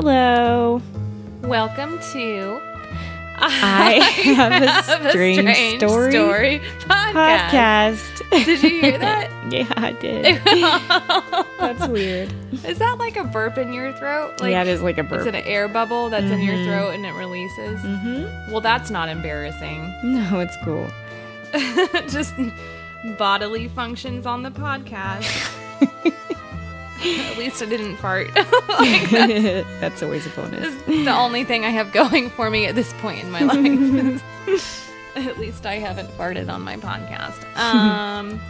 Hello. 0.00 0.80
Welcome 1.42 1.98
to 2.12 2.60
I 3.34 3.94
have 4.36 5.04
a 5.04 5.10
strange, 5.10 5.40
story, 5.78 6.12
story 6.12 6.60
podcast. 6.86 7.98
podcast. 8.30 8.44
Did 8.44 8.62
you 8.62 8.80
hear 8.80 8.98
that? 8.98 9.28
yeah, 9.50 9.66
I 9.76 9.90
did. 9.94 10.40
That's 11.58 11.88
weird. 11.88 12.32
Is 12.64 12.78
that 12.78 12.98
like 13.00 13.16
a 13.16 13.24
burp 13.24 13.58
in 13.58 13.72
your 13.72 13.92
throat? 13.94 14.40
Like 14.40 14.52
yeah, 14.52 14.62
it 14.62 14.68
is 14.68 14.82
like 14.82 14.98
a 14.98 15.02
burp. 15.02 15.26
It's 15.26 15.26
an 15.26 15.34
air 15.34 15.66
bubble 15.66 16.10
that's 16.10 16.30
in 16.30 16.42
your 16.42 16.62
throat 16.64 16.94
and 16.94 17.04
it 17.04 17.14
releases. 17.14 17.80
mm-hmm. 17.80 18.52
Well, 18.52 18.60
that's 18.60 18.90
not 18.92 19.08
embarrassing. 19.08 19.92
No, 20.04 20.38
it's 20.38 20.56
cool. 20.62 20.88
Just 22.08 22.34
bodily 23.18 23.66
functions 23.66 24.26
on 24.26 24.44
the 24.44 24.52
podcast. 24.52 25.26
At 27.00 27.38
least 27.38 27.62
I 27.62 27.66
didn't 27.66 27.96
fart. 27.96 28.28
like, 28.36 29.10
that's 29.10 29.80
That's 29.80 30.02
always 30.02 30.26
a 30.26 30.30
bonus. 30.30 30.74
the 30.86 31.10
only 31.10 31.44
thing 31.44 31.64
I 31.64 31.70
have 31.70 31.92
going 32.02 32.30
for 32.30 32.50
me 32.50 32.66
at 32.66 32.74
this 32.74 32.92
point 32.94 33.22
in 33.22 33.30
my 33.30 33.40
life. 33.42 34.22
is, 34.48 34.88
At 35.14 35.38
least 35.38 35.64
I 35.66 35.74
haven't 35.74 36.08
farted 36.18 36.52
on 36.52 36.62
my 36.62 36.76
podcast. 36.76 37.44
Um, 37.56 38.40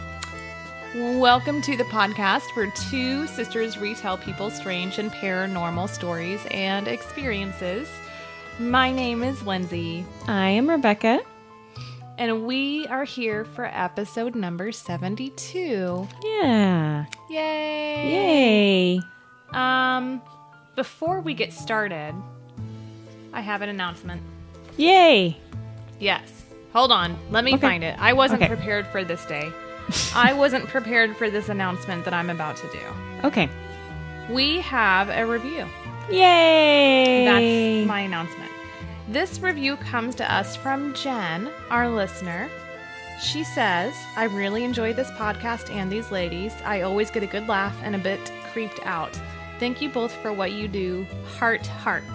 welcome 1.19 1.61
to 1.61 1.77
the 1.77 1.83
podcast 1.85 2.55
where 2.55 2.71
two 2.89 3.27
sisters 3.27 3.77
retell 3.77 4.17
people's 4.17 4.55
strange 4.55 4.97
and 4.97 5.11
paranormal 5.11 5.87
stories 5.89 6.41
and 6.51 6.87
experiences. 6.87 7.87
My 8.59 8.91
name 8.91 9.23
is 9.23 9.43
Lindsay, 9.45 10.05
I 10.27 10.49
am 10.49 10.69
Rebecca. 10.69 11.19
And 12.19 12.45
we 12.45 12.85
are 12.87 13.05
here 13.05 13.45
for 13.45 13.65
episode 13.65 14.35
number 14.35 14.71
72. 14.71 16.07
Yeah. 16.23 17.05
Yay! 17.29 18.11
Yay. 18.97 19.01
Um, 19.53 20.21
before 20.75 21.21
we 21.21 21.33
get 21.33 21.53
started, 21.53 22.13
I 23.33 23.41
have 23.41 23.61
an 23.61 23.69
announcement. 23.69 24.21
Yay. 24.77 25.37
Yes. 25.99 26.45
Hold 26.73 26.91
on. 26.91 27.17
Let 27.31 27.43
me 27.43 27.53
Okay. 27.53 27.61
find 27.61 27.83
it. 27.83 27.95
I 27.99 28.13
wasn't 28.13 28.41
Okay. 28.43 28.53
prepared 28.53 28.85
for 28.87 29.03
this 29.03 29.25
day. 29.25 29.49
I 30.15 30.33
wasn't 30.33 30.67
prepared 30.67 31.15
for 31.17 31.29
this 31.29 31.47
announcement 31.49 32.03
that 32.05 32.13
I'm 32.13 32.29
about 32.29 32.57
to 32.57 32.67
do. 32.71 33.27
Okay. 33.27 33.49
We 34.29 34.59
have 34.59 35.09
a 35.09 35.25
review. 35.25 35.65
Yay. 36.11 37.25
That's 37.25 37.87
my 37.87 38.01
announcement. 38.01 38.48
This 39.09 39.39
review 39.39 39.75
comes 39.77 40.13
to 40.15 40.31
us 40.31 40.55
from 40.55 40.93
Jen, 40.93 41.49
our 41.71 41.89
listener. 41.89 42.47
She 43.19 43.43
says, 43.43 43.95
I 44.15 44.25
really 44.25 44.63
enjoy 44.63 44.93
this 44.93 45.09
podcast 45.11 45.73
and 45.73 45.91
these 45.91 46.11
ladies. 46.11 46.53
I 46.63 46.81
always 46.81 47.09
get 47.09 47.23
a 47.23 47.25
good 47.25 47.47
laugh 47.47 47.75
and 47.81 47.95
a 47.95 47.97
bit 47.97 48.31
creeped 48.53 48.79
out. 48.83 49.19
Thank 49.59 49.81
you 49.81 49.89
both 49.89 50.11
for 50.21 50.31
what 50.31 50.51
you 50.51 50.67
do. 50.67 51.07
Heart, 51.39 51.65
heart. 51.65 52.03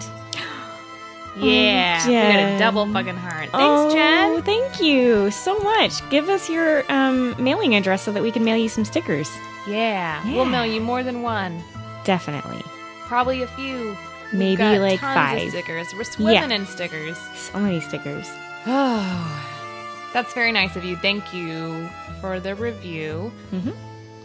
Yeah. 1.37 2.07
we 2.07 2.13
got 2.13 2.55
a 2.55 2.59
double 2.59 2.85
fucking 2.93 3.17
heart. 3.17 3.49
Thanks, 3.49 3.53
oh, 3.53 3.93
Jen. 3.93 4.41
Thank 4.43 4.79
you 4.79 5.29
so 5.31 5.59
much. 5.59 6.09
Give 6.09 6.29
us 6.29 6.49
your 6.49 6.89
um, 6.89 7.35
mailing 7.37 7.75
address 7.75 8.03
so 8.03 8.13
that 8.13 8.23
we 8.23 8.31
can 8.31 8.45
mail 8.45 8.55
you 8.55 8.69
some 8.69 8.85
stickers. 8.85 9.29
Yeah. 9.67 10.25
Yeah. 10.25 10.33
We'll 10.33 10.45
mail 10.45 10.65
you 10.65 10.79
more 10.79 11.03
than 11.03 11.23
one. 11.23 11.61
Definitely. 12.05 12.61
Probably 13.01 13.41
a 13.41 13.47
few. 13.47 13.97
Maybe 14.33 14.63
like 14.79 14.99
five. 14.99 15.49
Stickers. 15.49 15.87
We're 15.93 16.03
swimming 16.03 16.51
in 16.51 16.65
stickers. 16.65 17.17
So 17.35 17.59
many 17.59 17.79
stickers. 17.79 18.27
Oh, 18.65 20.09
that's 20.13 20.33
very 20.33 20.51
nice 20.51 20.75
of 20.75 20.83
you. 20.83 20.95
Thank 20.97 21.33
you 21.33 21.89
for 22.21 22.39
the 22.39 22.55
review. 22.55 23.31
Mhm. 23.51 23.75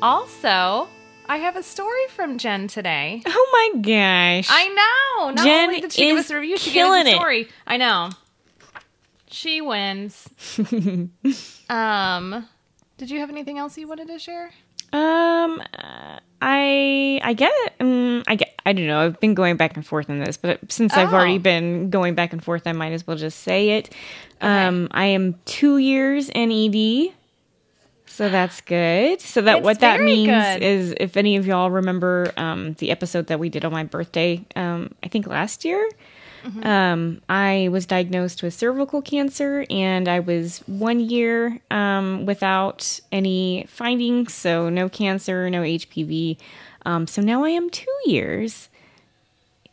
Also, 0.03 0.89
I 1.29 1.37
have 1.37 1.57
a 1.57 1.63
story 1.63 2.07
from 2.09 2.39
Jen 2.39 2.67
today. 2.69 3.23
Oh 3.27 3.71
my 3.75 3.81
gosh. 3.83 4.49
I 4.51 4.69
know. 4.69 5.31
Not 5.31 5.45
Jen 5.45 5.69
only 5.69 5.81
did 5.81 5.93
she 5.93 6.03
give 6.07 6.19
us 6.19 6.31
a 6.31 6.37
review, 6.41 6.57
she 6.57 6.73
gave 6.73 6.87
us 6.87 7.07
a 7.07 7.09
it. 7.11 7.15
story. 7.15 7.49
I 7.67 7.77
know. 7.77 8.11
She 9.33 9.61
wins. 9.61 10.29
um, 11.69 12.49
did 12.99 13.11
you 13.11 13.21
have 13.21 13.31
anything 13.31 13.59
else 13.59 13.79
you 13.79 13.87
wanted 13.87 14.09
to 14.09 14.19
share? 14.19 14.51
Um, 14.93 15.63
uh, 15.79 16.19
I 16.43 17.21
I 17.23 17.33
get 17.35 17.53
um, 17.81 18.23
I 18.27 18.35
get 18.37 18.55
I 18.65 18.73
don't 18.73 18.87
know. 18.87 19.01
I've 19.01 19.21
been 19.21 19.35
going 19.35 19.57
back 19.57 19.77
and 19.77 19.87
forth 19.87 20.09
on 20.11 20.19
this, 20.21 20.37
but 20.37 20.61
since 20.73 20.95
I've 20.95 21.13
Oh. 21.13 21.17
already 21.17 21.39
been 21.39 21.91
going 21.91 22.15
back 22.15 22.33
and 22.33 22.43
forth, 22.43 22.67
I 22.67 22.73
might 22.73 22.93
as 22.93 23.07
well 23.07 23.17
just 23.17 23.41
say 23.41 23.71
it. 23.71 23.95
Um, 24.41 24.89
I 24.91 25.07
am 25.07 25.35
two 25.45 25.77
years 25.79 26.31
in 26.31 26.51
ED, 26.51 27.13
so 28.07 28.29
that's 28.31 28.61
good. 28.63 29.21
So 29.21 29.43
that 29.43 29.59
It's 29.59 29.65
what 29.65 29.81
that 29.81 30.01
means 30.01 30.29
good. 30.31 30.63
is, 30.63 30.95
if 30.99 31.17
any 31.17 31.37
of 31.37 31.47
y'all 31.47 31.71
remember 31.71 32.33
um, 32.39 32.73
the 32.75 32.91
episode 32.91 33.27
that 33.27 33.39
we 33.39 33.49
did 33.51 33.65
on 33.65 33.73
my 33.73 33.85
birthday, 33.85 34.43
um, 34.57 34.93
I 35.03 35.09
think 35.09 35.27
last 35.27 35.65
year. 35.65 35.87
Mm-hmm. 36.45 36.67
Um, 36.67 37.21
I 37.29 37.69
was 37.71 37.87
diagnosed 37.87 38.43
with 38.43 38.55
cervical 38.55 39.03
cancer 39.03 39.67
and 39.71 40.09
I 40.09 40.21
was 40.21 40.59
one 40.67 41.01
year 41.01 41.59
um, 41.71 42.27
without 42.27 43.01
any 43.13 43.67
findings, 43.69 44.35
so 44.35 44.69
no 44.69 44.89
cancer, 44.89 45.51
no 45.51 45.63
HPV. 45.63 46.39
Um, 46.87 47.07
so 47.07 47.23
now 47.23 47.45
I 47.45 47.51
am 47.51 47.71
two 47.71 47.87
years. 48.07 48.69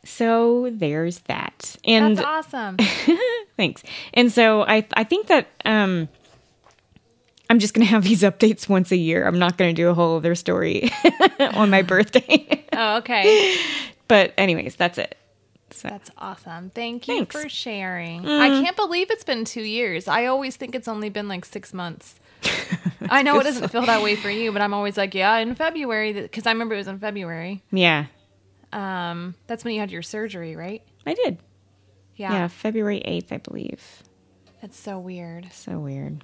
So 0.03 0.69
there's 0.71 1.19
that. 1.21 1.75
And 1.83 2.17
That's 2.17 2.53
awesome. 2.53 2.77
thanks. 3.57 3.83
And 4.13 4.31
so 4.31 4.63
I 4.63 4.85
I 4.93 5.03
think 5.03 5.27
that 5.27 5.47
um, 5.65 6.07
I'm 7.49 7.59
just 7.59 7.73
gonna 7.73 7.85
have 7.85 8.03
these 8.03 8.21
updates 8.21 8.69
once 8.69 8.91
a 8.91 8.97
year. 8.97 9.27
I'm 9.27 9.39
not 9.39 9.57
gonna 9.57 9.73
do 9.73 9.89
a 9.89 9.93
whole 9.93 10.17
other 10.17 10.35
story 10.35 10.89
on 11.39 11.69
my 11.69 11.81
birthday. 11.93 12.65
oh, 12.73 12.97
okay. 12.97 13.57
but 14.07 14.33
anyways, 14.37 14.75
that's 14.75 14.97
it. 14.97 15.17
So 15.71 15.89
That's 15.89 16.09
awesome. 16.17 16.69
Thank 16.69 17.07
you 17.07 17.15
Thanks. 17.17 17.35
Mm. 17.35 17.41
for 17.41 17.49
sharing. 17.49 18.25
I 18.27 18.49
can't 18.63 18.75
believe 18.75 19.11
it's 19.11 19.23
been 19.25 19.43
two 19.45 19.61
years. 19.63 20.07
I 20.07 20.25
always 20.27 20.55
think 20.55 20.75
it's 20.75 20.87
only 20.87 21.09
been 21.09 21.27
like 21.27 21.43
six 21.45 21.73
months. 21.73 22.15
I 23.09 23.21
know 23.23 23.39
it 23.39 23.43
doesn't 23.43 23.69
feel 23.69 23.85
that 23.85 24.01
way 24.01 24.15
for 24.15 24.29
you, 24.29 24.51
but 24.51 24.61
I'm 24.61 24.73
always 24.73 24.95
like, 24.97 25.13
yeah, 25.13 25.35
in 25.37 25.55
February, 25.55 26.13
because 26.13 26.45
I 26.47 26.51
remember 26.51 26.75
it 26.75 26.79
was 26.79 26.87
in 26.87 26.99
February. 26.99 27.63
yeah, 27.71 28.05
Um, 28.71 29.35
that's 29.47 29.63
when 29.65 29.73
you 29.73 29.79
had 29.81 29.91
your 29.91 30.01
surgery, 30.03 30.55
right? 30.55 30.81
I 31.05 31.13
did. 31.13 31.37
Yeah. 32.15 32.31
Yeah, 32.33 32.47
February 32.47 33.01
8th, 33.05 33.31
I 33.31 33.37
believe. 33.37 34.03
That's 34.61 34.79
so 34.79 34.97
weird. 34.99 35.49
So 35.51 35.79
weird. 35.79 36.23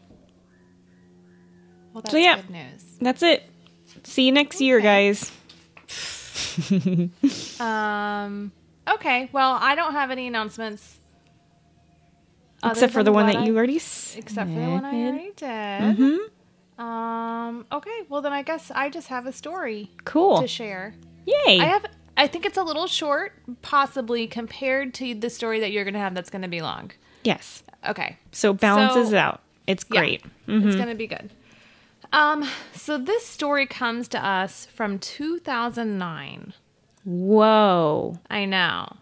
Well, 1.93 2.01
that's 2.01 2.11
So, 2.11 2.17
yeah. 2.17 2.37
good 2.37 2.49
news. 2.49 2.83
That's 3.01 3.21
it. 3.23 3.43
See 4.03 4.25
you 4.25 4.31
next 4.31 4.61
year, 4.61 4.79
guys. 4.79 5.31
Um, 7.59 8.51
okay. 8.87 9.29
Well, 9.31 9.57
I 9.59 9.75
don't 9.75 9.93
have 9.93 10.11
any 10.11 10.27
announcements. 10.27 10.99
Except 12.65 12.93
for 12.93 13.03
the 13.03 13.11
one 13.11 13.27
that 13.27 13.35
I- 13.37 13.43
you 13.45 13.57
already 13.57 13.79
said. 13.79 14.23
Except 14.23 14.49
for 14.49 14.59
the 14.59 14.69
one 14.69 14.85
I 14.85 15.03
already 15.07 15.31
did. 15.35 15.95
hmm 15.97 16.81
Um, 16.83 17.65
okay. 17.71 17.99
Well, 18.09 18.21
then 18.21 18.31
I 18.33 18.41
guess 18.41 18.71
I 18.73 18.89
just 18.89 19.07
have 19.09 19.25
a 19.25 19.33
story 19.33 19.91
Cool. 20.05 20.41
to 20.41 20.47
share. 20.47 20.95
Yay. 21.25 21.59
I 21.59 21.65
have. 21.65 21.85
I 22.15 22.27
think 22.27 22.45
it's 22.45 22.57
a 22.57 22.63
little 22.63 22.87
short, 22.87 23.33
possibly 23.63 24.27
compared 24.27 24.93
to 24.95 25.13
the 25.15 25.29
story 25.29 25.59
that 25.61 25.71
you're 25.71 25.83
going 25.83 25.95
to 25.95 25.99
have. 25.99 26.13
That's 26.13 26.29
going 26.29 26.43
to 26.43 26.47
be 26.47 26.61
long. 26.61 26.91
yes. 27.23 27.63
Okay, 27.85 28.17
So 28.31 28.51
it 28.51 28.61
balances 28.61 29.09
So- 29.09 29.15
it 29.15 29.19
out. 29.19 29.41
It's 29.67 29.83
Yeah. 29.91 29.99
great. 29.99 30.23
Mm-hmm. 30.47 30.67
it's 30.67 30.75
going 30.77 30.87
to 30.87 30.95
be 30.95 31.05
good. 31.07 31.31
Um, 32.13 32.47
so 32.73 32.97
this 32.97 33.25
story 33.27 33.65
comes 33.65 34.07
to 34.09 34.25
us 34.25 34.67
from 34.67 34.99
2009. 34.99 36.53
Whoa. 37.05 38.17
I 38.29 38.45
know. 38.45 38.97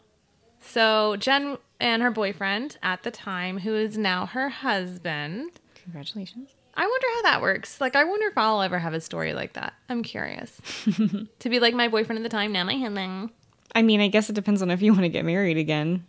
So 0.60 1.16
Jen 1.18 1.58
and 1.80 2.02
her 2.02 2.12
boyfriend 2.12 2.78
at 2.84 3.04
the 3.04 3.12
time, 3.12 3.60
who 3.60 3.76
is 3.76 3.98
now 3.98 4.26
her 4.28 4.50
husband. 4.50 5.52
Congratulations. 5.76 6.50
I 6.76 6.88
wonder 6.88 7.08
how 7.16 7.22
that 7.24 7.42
works. 7.42 7.82
Like, 7.82 7.96
I 7.96 8.04
wonder 8.06 8.28
if 8.28 8.38
I'll 8.38 8.62
ever 8.62 8.80
have 8.80 8.94
a 8.94 9.02
story 9.02 9.34
like 9.34 9.54
that. 9.54 9.74
I'm 9.90 10.04
curious. 10.04 10.62
to 11.40 11.50
be 11.50 11.60
like 11.60 11.74
my 11.74 11.90
boyfriend 11.90 12.20
at 12.20 12.24
the 12.24 12.30
time, 12.30 12.54
now 12.54 12.64
my 12.64 12.78
husband. 12.78 13.32
I 13.76 13.82
mean, 13.82 14.00
I 14.00 14.08
guess 14.08 14.30
it 14.30 14.34
depends 14.34 14.62
on 14.62 14.72
if 14.72 14.82
you 14.82 14.94
want 14.94 15.04
to 15.04 15.10
get 15.10 15.26
married 15.26 15.58
again. 15.58 16.06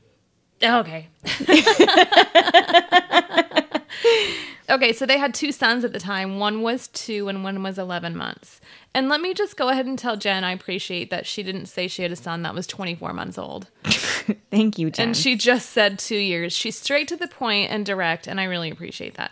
Okay. 0.63 1.09
okay, 4.73 4.93
so 4.93 5.07
they 5.07 5.19
had 5.19 5.35
two 5.35 5.53
sons 5.53 5.85
at 5.85 5.93
the 5.93 6.01
time. 6.01 6.39
One 6.39 6.63
was 6.63 6.89
two 6.89 7.29
and 7.29 7.45
one 7.45 7.63
was 7.63 7.79
11 7.79 8.17
months. 8.17 8.61
And 8.95 9.09
let 9.09 9.21
me 9.21 9.33
just 9.35 9.57
go 9.57 9.69
ahead 9.69 9.87
and 9.87 9.99
tell 9.99 10.17
Jen 10.17 10.45
I 10.45 10.53
appreciate 10.53 11.11
that 11.11 11.27
she 11.27 11.43
didn't 11.43 11.67
say 11.67 11.89
she 11.89 12.03
had 12.03 12.13
a 12.13 12.17
son 12.17 12.43
that 12.43 12.55
was 12.55 12.67
24 12.67 13.13
months 13.13 13.39
old. 13.39 13.69
Thank 14.51 14.79
you, 14.79 14.91
Jen. 14.91 15.09
And 15.09 15.17
she 15.17 15.37
just 15.37 15.71
said 15.71 15.99
two 15.99 16.17
years. 16.17 16.53
She's 16.53 16.79
straight 16.79 17.09
to 17.09 17.17
the 17.17 17.29
point 17.29 17.71
and 17.71 17.87
direct, 17.87 18.27
and 18.27 18.41
I 18.41 18.45
really 18.45 18.71
appreciate 18.71 19.15
that. 19.15 19.31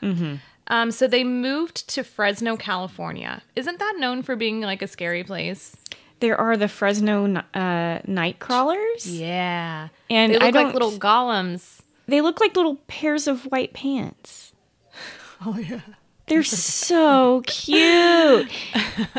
Um, 0.69 0.91
so 0.93 1.07
they 1.09 1.25
moved 1.25 1.89
to 1.91 2.05
Fresno, 2.05 2.57
California. 2.57 3.43
Isn't 3.57 3.79
that 3.81 3.97
known 3.99 4.23
for 4.23 4.37
being 4.37 4.61
like 4.61 4.83
a 4.83 4.87
scary 4.87 5.25
place? 5.25 5.77
there 6.21 6.39
are 6.39 6.55
the 6.55 6.69
Fresno 6.69 7.43
uh, 7.55 7.99
night 8.07 8.39
crawlers, 8.41 9.07
Yeah. 9.07 9.89
and 10.11 10.33
They 10.35 10.39
look 10.39 10.43
I 10.45 10.51
don't. 10.51 10.65
like 10.67 10.75
little 10.75 10.93
golems. 10.93 11.81
They 12.09 12.21
look 12.21 12.41
like 12.41 12.55
little 12.57 12.77
pairs 12.89 13.27
of 13.27 13.45
white 13.45 13.73
pants. 13.73 14.50
Oh, 15.45 15.57
yeah. 15.59 15.81
They're 16.27 16.43
so 16.45 17.43
cute. 17.47 18.51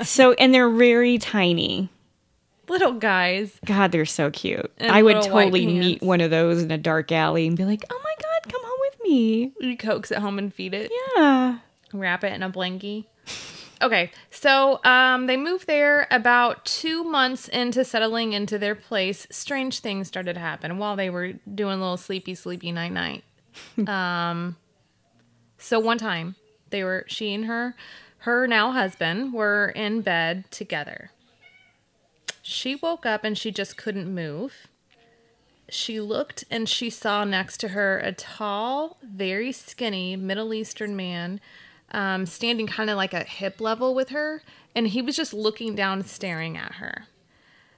so, 0.03 0.33
and 0.33 0.53
they're 0.53 0.69
very 0.69 1.17
tiny. 1.17 1.89
little 2.69 2.93
guys. 2.93 3.59
God, 3.65 3.91
they're 3.91 4.05
so 4.05 4.31
cute. 4.31 4.71
And 4.77 4.91
I 4.91 5.01
would 5.03 5.21
totally 5.23 5.65
meet 5.65 6.01
one 6.01 6.21
of 6.21 6.31
those 6.31 6.61
in 6.63 6.71
a 6.71 6.77
dark 6.77 7.11
alley 7.11 7.47
and 7.47 7.57
be 7.57 7.65
like, 7.65 7.83
"Oh 7.89 7.99
my 8.01 8.13
god, 8.21 8.51
come 8.53 8.61
home 8.63 8.79
with 8.79 8.99
me." 9.03 9.51
You 9.59 9.75
coax 9.75 10.09
it 10.11 10.19
home 10.19 10.37
and 10.39 10.53
feed 10.53 10.73
it. 10.73 10.89
Yeah. 11.17 11.57
wrap 11.91 12.23
it 12.23 12.31
in 12.31 12.43
a 12.43 12.49
blankie. 12.49 13.05
Okay, 13.81 14.11
so 14.29 14.79
um, 14.85 15.25
they 15.25 15.35
moved 15.37 15.65
there 15.67 16.07
about 16.11 16.63
two 16.65 17.03
months 17.03 17.47
into 17.49 17.83
settling 17.83 18.31
into 18.33 18.57
their 18.59 18.75
place. 18.75 19.25
Strange 19.31 19.79
things 19.79 20.07
started 20.07 20.35
to 20.35 20.39
happen 20.39 20.77
while 20.77 20.95
they 20.95 21.09
were 21.09 21.33
doing 21.53 21.73
a 21.79 21.81
little 21.81 21.97
sleepy, 21.97 22.35
sleepy 22.35 22.71
night 22.71 22.93
night. 22.93 23.23
um, 23.89 24.55
so 25.61 25.79
one 25.79 25.97
time 25.97 26.35
they 26.69 26.83
were 26.83 27.05
she 27.07 27.33
and 27.33 27.45
her 27.45 27.75
her 28.19 28.47
now 28.47 28.71
husband 28.71 29.33
were 29.33 29.69
in 29.69 30.01
bed 30.01 30.45
together. 30.51 31.11
She 32.41 32.75
woke 32.75 33.05
up 33.05 33.23
and 33.23 33.37
she 33.37 33.51
just 33.51 33.77
couldn't 33.77 34.13
move. 34.13 34.67
She 35.69 35.99
looked 35.99 36.43
and 36.51 36.67
she 36.67 36.89
saw 36.89 37.23
next 37.23 37.57
to 37.61 37.69
her 37.69 37.99
a 37.99 38.11
tall, 38.11 38.97
very 39.01 39.51
skinny 39.51 40.15
Middle 40.15 40.53
Eastern 40.53 40.95
man 40.95 41.39
um, 41.91 42.25
standing 42.25 42.67
kind 42.67 42.89
of 42.89 42.97
like 42.97 43.13
at 43.13 43.27
hip 43.27 43.59
level 43.59 43.93
with 43.93 44.09
her, 44.09 44.41
and 44.75 44.87
he 44.87 45.01
was 45.01 45.15
just 45.15 45.33
looking 45.33 45.75
down, 45.75 46.03
staring 46.03 46.57
at 46.57 46.73
her. 46.73 47.05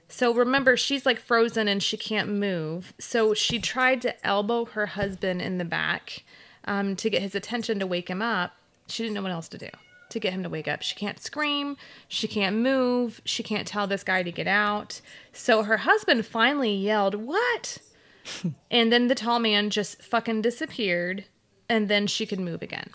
So 0.08 0.32
remember, 0.32 0.76
she's 0.76 1.06
like 1.06 1.18
frozen 1.18 1.66
and 1.66 1.82
she 1.82 1.96
can't 1.96 2.28
move. 2.28 2.94
So 2.98 3.34
she 3.34 3.58
tried 3.58 4.02
to 4.02 4.26
elbow 4.26 4.66
her 4.66 4.86
husband 4.86 5.42
in 5.42 5.58
the 5.58 5.64
back 5.64 6.22
um, 6.66 6.96
to 6.96 7.10
get 7.10 7.22
his 7.22 7.34
attention 7.34 7.78
to 7.78 7.86
wake 7.86 8.08
him 8.08 8.22
up. 8.22 8.52
She 8.86 9.02
didn't 9.02 9.14
know 9.14 9.22
what 9.22 9.32
else 9.32 9.48
to 9.48 9.58
do 9.58 9.68
to 10.10 10.20
get 10.20 10.32
him 10.32 10.42
to 10.42 10.48
wake 10.48 10.68
up. 10.68 10.82
She 10.82 10.94
can't 10.94 11.20
scream. 11.20 11.76
She 12.08 12.28
can't 12.28 12.56
move. 12.56 13.20
She 13.24 13.42
can't 13.42 13.66
tell 13.66 13.86
this 13.86 14.04
guy 14.04 14.22
to 14.22 14.32
get 14.32 14.46
out. 14.46 15.00
So 15.32 15.64
her 15.64 15.78
husband 15.78 16.24
finally 16.24 16.74
yelled, 16.74 17.14
What? 17.14 17.78
and 18.70 18.92
then 18.92 19.08
the 19.08 19.14
tall 19.14 19.38
man 19.38 19.70
just 19.70 20.02
fucking 20.02 20.42
disappeared. 20.42 21.24
And 21.68 21.88
then 21.88 22.06
she 22.06 22.26
could 22.26 22.40
move 22.40 22.62
again. 22.62 22.90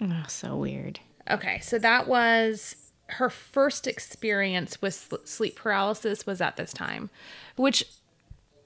Oh, 0.00 0.24
so 0.28 0.56
weird. 0.56 1.00
Okay, 1.30 1.60
so 1.60 1.78
that 1.78 2.08
was 2.08 2.76
her 3.06 3.30
first 3.30 3.86
experience 3.86 4.80
with 4.82 4.94
sl- 4.94 5.16
sleep 5.24 5.56
paralysis 5.56 6.26
was 6.26 6.40
at 6.40 6.56
this 6.56 6.72
time, 6.72 7.10
which 7.56 7.84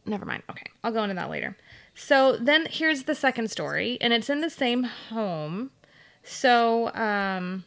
never 0.06 0.24
mind. 0.24 0.42
Okay, 0.50 0.66
I'll 0.82 0.92
go 0.92 1.02
into 1.02 1.14
that 1.14 1.30
later. 1.30 1.56
So 1.94 2.36
then 2.36 2.66
here's 2.70 3.04
the 3.04 3.14
second 3.14 3.50
story, 3.50 3.98
and 4.00 4.12
it's 4.12 4.28
in 4.28 4.40
the 4.40 4.50
same 4.50 4.84
home. 4.84 5.70
So 6.22 6.94
um 6.94 7.64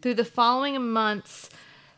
through 0.00 0.14
the 0.14 0.24
following 0.24 0.90
months, 0.90 1.50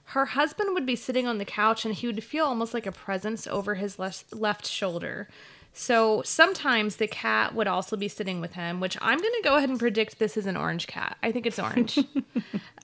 her 0.04 0.26
husband 0.26 0.70
would 0.74 0.86
be 0.86 0.96
sitting 0.96 1.26
on 1.26 1.38
the 1.38 1.44
couch 1.44 1.84
and 1.84 1.94
he 1.94 2.06
would 2.06 2.24
feel 2.24 2.46
almost 2.46 2.74
like 2.74 2.86
a 2.86 2.92
presence 2.92 3.46
over 3.46 3.76
his 3.76 3.98
left 3.98 4.34
left 4.34 4.66
shoulder. 4.66 5.28
So 5.72 6.22
sometimes 6.22 6.96
the 6.96 7.06
cat 7.06 7.54
would 7.54 7.68
also 7.68 7.96
be 7.96 8.08
sitting 8.08 8.40
with 8.40 8.54
him, 8.54 8.80
which 8.80 8.98
I'm 9.00 9.18
going 9.18 9.34
to 9.34 9.42
go 9.44 9.56
ahead 9.56 9.68
and 9.70 9.78
predict 9.78 10.18
this 10.18 10.36
is 10.36 10.46
an 10.46 10.56
orange 10.56 10.88
cat. 10.88 11.16
I 11.22 11.30
think 11.30 11.46
it's 11.46 11.58
orange. 11.58 11.98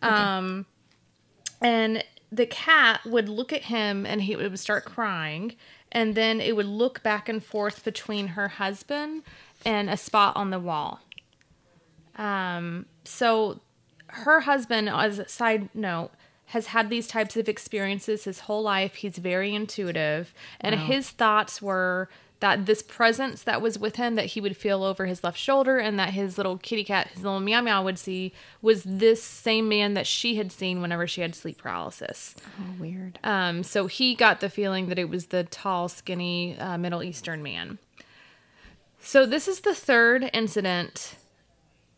Um, 0.02 0.66
and 1.62 2.04
the 2.30 2.46
cat 2.46 3.00
would 3.06 3.28
look 3.30 3.52
at 3.52 3.62
him 3.62 4.04
and 4.04 4.20
he 4.20 4.36
would 4.36 4.58
start 4.58 4.84
crying. 4.84 5.56
And 5.96 6.14
then 6.14 6.42
it 6.42 6.54
would 6.54 6.66
look 6.66 7.02
back 7.02 7.26
and 7.26 7.42
forth 7.42 7.82
between 7.82 8.26
her 8.28 8.48
husband 8.48 9.22
and 9.64 9.88
a 9.88 9.96
spot 9.96 10.36
on 10.36 10.50
the 10.50 10.58
wall. 10.58 11.00
Um, 12.16 12.84
so 13.04 13.60
her 14.08 14.40
husband, 14.40 14.90
as 14.90 15.18
a 15.18 15.26
side 15.26 15.70
note, 15.74 16.10
has 16.48 16.66
had 16.66 16.90
these 16.90 17.06
types 17.06 17.34
of 17.38 17.48
experiences 17.48 18.24
his 18.24 18.40
whole 18.40 18.62
life. 18.62 18.96
He's 18.96 19.16
very 19.16 19.54
intuitive. 19.54 20.34
And 20.60 20.74
his 20.78 21.08
thoughts 21.08 21.62
were 21.62 22.10
that 22.40 22.66
this 22.66 22.82
presence 22.82 23.42
that 23.42 23.62
was 23.62 23.78
with 23.78 23.96
him 23.96 24.14
that 24.14 24.26
he 24.26 24.40
would 24.40 24.56
feel 24.56 24.82
over 24.84 25.06
his 25.06 25.24
left 25.24 25.38
shoulder 25.38 25.78
and 25.78 25.98
that 25.98 26.10
his 26.10 26.36
little 26.36 26.58
kitty 26.58 26.84
cat, 26.84 27.08
his 27.08 27.22
little 27.22 27.40
meow 27.40 27.62
meow 27.62 27.82
would 27.82 27.98
see 27.98 28.32
was 28.60 28.82
this 28.84 29.22
same 29.22 29.68
man 29.68 29.94
that 29.94 30.06
she 30.06 30.36
had 30.36 30.52
seen 30.52 30.82
whenever 30.82 31.06
she 31.06 31.22
had 31.22 31.34
sleep 31.34 31.58
paralysis. 31.58 32.34
Oh, 32.60 32.80
weird. 32.80 33.18
Um, 33.24 33.62
so 33.62 33.86
he 33.86 34.14
got 34.14 34.40
the 34.40 34.50
feeling 34.50 34.88
that 34.88 34.98
it 34.98 35.08
was 35.08 35.26
the 35.26 35.44
tall, 35.44 35.88
skinny 35.88 36.58
uh, 36.58 36.76
Middle 36.76 37.02
Eastern 37.02 37.42
man. 37.42 37.78
So 39.00 39.24
this 39.24 39.48
is 39.48 39.60
the 39.60 39.74
third 39.74 40.28
incident, 40.32 41.14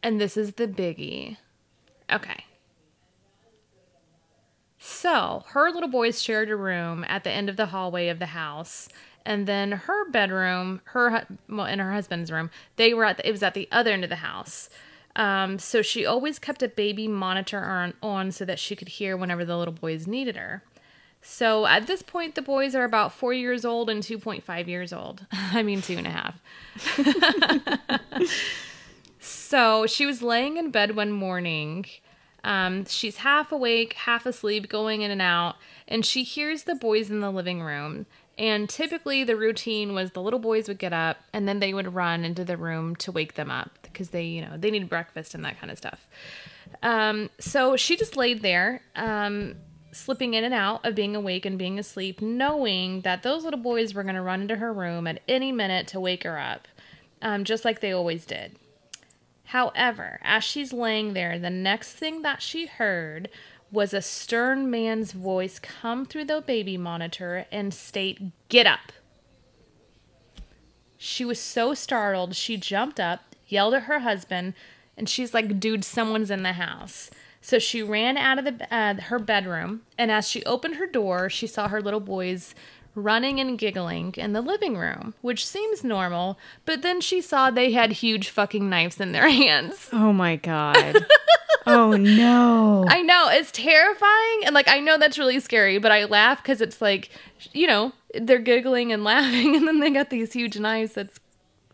and 0.02 0.20
this 0.20 0.37
is 0.37 0.52
the 0.52 0.69
biggie. 0.69 1.38
Okay. 2.12 2.44
So 4.79 5.43
her 5.49 5.70
little 5.70 5.88
boys 5.88 6.23
shared 6.23 6.50
a 6.50 6.56
room 6.56 7.05
at 7.08 7.25
the 7.25 7.31
end 7.31 7.49
of 7.49 7.56
the 7.56 7.67
hallway 7.67 8.08
of 8.08 8.19
the 8.19 8.26
house, 8.26 8.88
and 9.29 9.47
then 9.47 9.73
her 9.73 10.09
bedroom, 10.11 10.81
her 10.85 11.27
well, 11.51 11.67
and 11.67 11.83
her 11.83 11.93
husband's 11.93 12.33
room, 12.33 12.51
they 12.77 12.95
were 12.95 13.05
at 13.05 13.19
the, 13.19 13.29
it 13.29 13.31
was 13.31 13.43
at 13.43 13.53
the 13.53 13.69
other 13.71 13.93
end 13.93 14.03
of 14.03 14.09
the 14.09 14.17
house. 14.17 14.71
Um, 15.17 15.59
so 15.59 15.83
she 15.83 16.07
always 16.07 16.39
kept 16.39 16.63
a 16.63 16.69
baby 16.69 17.07
monitor 17.07 17.63
on, 17.63 17.93
on 18.03 18.33
so 18.33 18.47
that 18.47 18.59
she 18.59 18.75
could 18.75 18.89
hear 18.89 19.19
whenever 19.19 19.45
the 19.45 19.59
little 19.59 19.75
boys 19.75 20.07
needed 20.07 20.37
her. 20.37 20.63
So 21.21 21.67
at 21.67 21.87
this 21.87 22.01
point, 22.01 22.37
the 22.37 22.43
boys 22.43 22.75
are 22.75 22.85
about 22.85 23.13
four 23.13 23.35
years 23.35 23.67
old 23.67 23.91
and 23.91 24.03
2.5 24.03 24.67
years 24.67 24.95
old. 24.95 25.27
I 25.33 25.63
mean, 25.63 25.83
two 25.83 25.99
and 25.99 26.07
a 26.07 26.11
half. 26.11 26.41
so 29.21 29.87
she 29.87 30.07
was 30.07 30.23
laying 30.23 30.57
in 30.57 30.71
bed 30.71 30.97
one 30.97 31.13
morning. 31.13 31.85
Um, 32.45 32.87
she's 32.87 33.19
half 33.19 33.53
awake, 33.53 33.93
half 33.93 34.25
asleep, 34.25 34.71
going 34.71 35.03
in 35.03 35.11
and 35.11 35.21
out, 35.21 35.57
and 35.87 36.07
she 36.07 36.23
hears 36.23 36.63
the 36.63 36.75
boys 36.75 37.11
in 37.11 37.21
the 37.21 37.31
living 37.31 37.61
room. 37.61 38.07
And 38.38 38.69
typically, 38.69 39.25
the 39.25 39.37
routine 39.37 39.94
was 39.94 40.12
the 40.12 40.23
little 40.23 40.38
boys 40.38 40.69
would 40.69 40.79
get 40.79 40.93
up 40.93 41.19
and 41.32 41.49
then 41.49 41.58
they 41.58 41.75
would 41.75 41.93
run 41.93 42.25
into 42.25 42.44
the 42.44 42.56
room 42.56 42.94
to 42.96 43.11
wake 43.11 43.35
them 43.35 43.50
up 43.50 43.70
because 43.82 44.11
they, 44.11 44.23
you 44.23 44.43
know, 44.43 44.56
they 44.56 44.70
need 44.70 44.88
breakfast 44.88 45.35
and 45.35 45.44
that 45.44 45.58
kind 45.58 45.73
of 45.73 45.79
stuff. 45.79 46.06
Um, 46.82 47.31
so 47.40 47.76
she 47.76 47.96
just 47.96 48.17
laid 48.17 48.43
there, 48.43 48.82
um, 48.94 49.56
slipping 49.90 50.35
in 50.35 50.44
and 50.44 50.55
out 50.55 50.87
of 50.87 50.94
being 50.94 51.17
awake 51.17 51.46
and 51.46 51.58
being 51.58 51.81
asleep, 51.81 52.23
knowing 52.23 53.00
that 53.00 53.24
those 53.24 53.43
little 53.43 53.58
boys 53.58 53.93
were 53.93 54.05
going 54.05 54.15
to 54.15 54.22
run 54.22 54.43
into 54.43 54.56
her 54.56 54.72
room 54.72 55.08
at 55.08 55.20
any 55.27 55.51
minute 55.51 55.89
to 55.89 55.98
wake 55.98 56.22
her 56.22 56.39
up, 56.39 56.69
um, 57.20 57.43
just 57.43 57.65
like 57.65 57.81
they 57.81 57.91
always 57.91 58.24
did. 58.24 58.56
However, 59.46 60.20
as 60.22 60.44
she's 60.44 60.72
laying 60.72 61.15
there, 61.15 61.39
the 61.39 61.51
next 61.51 61.94
thing 61.94 62.22
that 62.22 62.43
she 62.43 62.67
heard 62.67 63.31
was 63.70 63.93
a 63.93 64.03
stern 64.03 64.70
man's 64.70 65.13
voice 65.13 65.58
come 65.58 66.06
through 66.06 66.25
the 66.25 66.41
baby 66.41 66.77
monitor 66.77 67.46
and 67.53 67.72
state, 67.72 68.20
Get 68.48 68.67
up. 68.67 68.93
She 70.96 71.25
was 71.25 71.39
so 71.39 71.75
startled, 71.75 72.34
she 72.34 72.56
jumped 72.56 72.98
up, 72.98 73.34
yelled 73.46 73.75
at 73.75 73.84
her 73.84 74.01
husband, 74.01 74.55
and 74.96 75.08
she's 75.08 75.34
like, 75.34 75.60
Dude, 75.60 75.84
someone's 75.84 76.31
in 76.31 76.43
the 76.43 76.55
house. 76.55 77.10
So 77.41 77.58
she 77.58 77.82
ran 77.82 78.17
out 78.17 78.39
of 78.39 78.44
the, 78.44 78.75
uh, 78.75 78.94
her 78.94 79.19
bedroom, 79.19 79.82
and 79.96 80.10
as 80.10 80.29
she 80.29 80.43
opened 80.44 80.77
her 80.77 80.87
door, 80.87 81.31
she 81.31 81.46
saw 81.46 81.69
her 81.69 81.81
little 81.81 82.01
boys 82.01 82.55
running 83.02 83.40
and 83.40 83.58
giggling 83.58 84.14
in 84.17 84.32
the 84.32 84.40
living 84.40 84.76
room, 84.76 85.14
which 85.22 85.46
seems 85.46 85.84
normal, 85.84 86.38
but 86.64 86.82
then 86.82 87.00
she 87.00 87.20
saw 87.20 87.50
they 87.50 87.72
had 87.72 87.93
huge 87.93 88.28
fucking 88.28 88.69
knives 88.69 89.00
in 89.00 89.12
their 89.12 89.28
hands. 89.44 89.88
Oh 89.93 90.12
my 90.12 90.36
god. 90.36 90.96
oh 91.67 91.93
no. 91.93 92.84
I 92.88 93.02
know 93.02 93.28
it's 93.31 93.52
terrifying, 93.52 94.44
and 94.44 94.55
like 94.55 94.69
I 94.69 94.81
know 94.81 94.98
that's 94.98 95.19
really 95.19 95.40
scary, 95.40 95.78
but 95.78 95.93
I 95.93 96.05
laugh 96.05 96.43
because 96.43 96.60
it's 96.60 96.81
like, 96.81 97.10
you 97.52 97.67
know, 97.67 97.93
they're 98.14 98.38
giggling 98.38 98.93
and 98.93 99.05
laughing, 99.12 99.56
and 99.56 99.67
then 99.67 99.81
they 99.81 99.90
got 99.90 100.10
these 100.10 100.32
huge 100.32 100.58
knives. 100.58 100.93
That's 100.94 101.19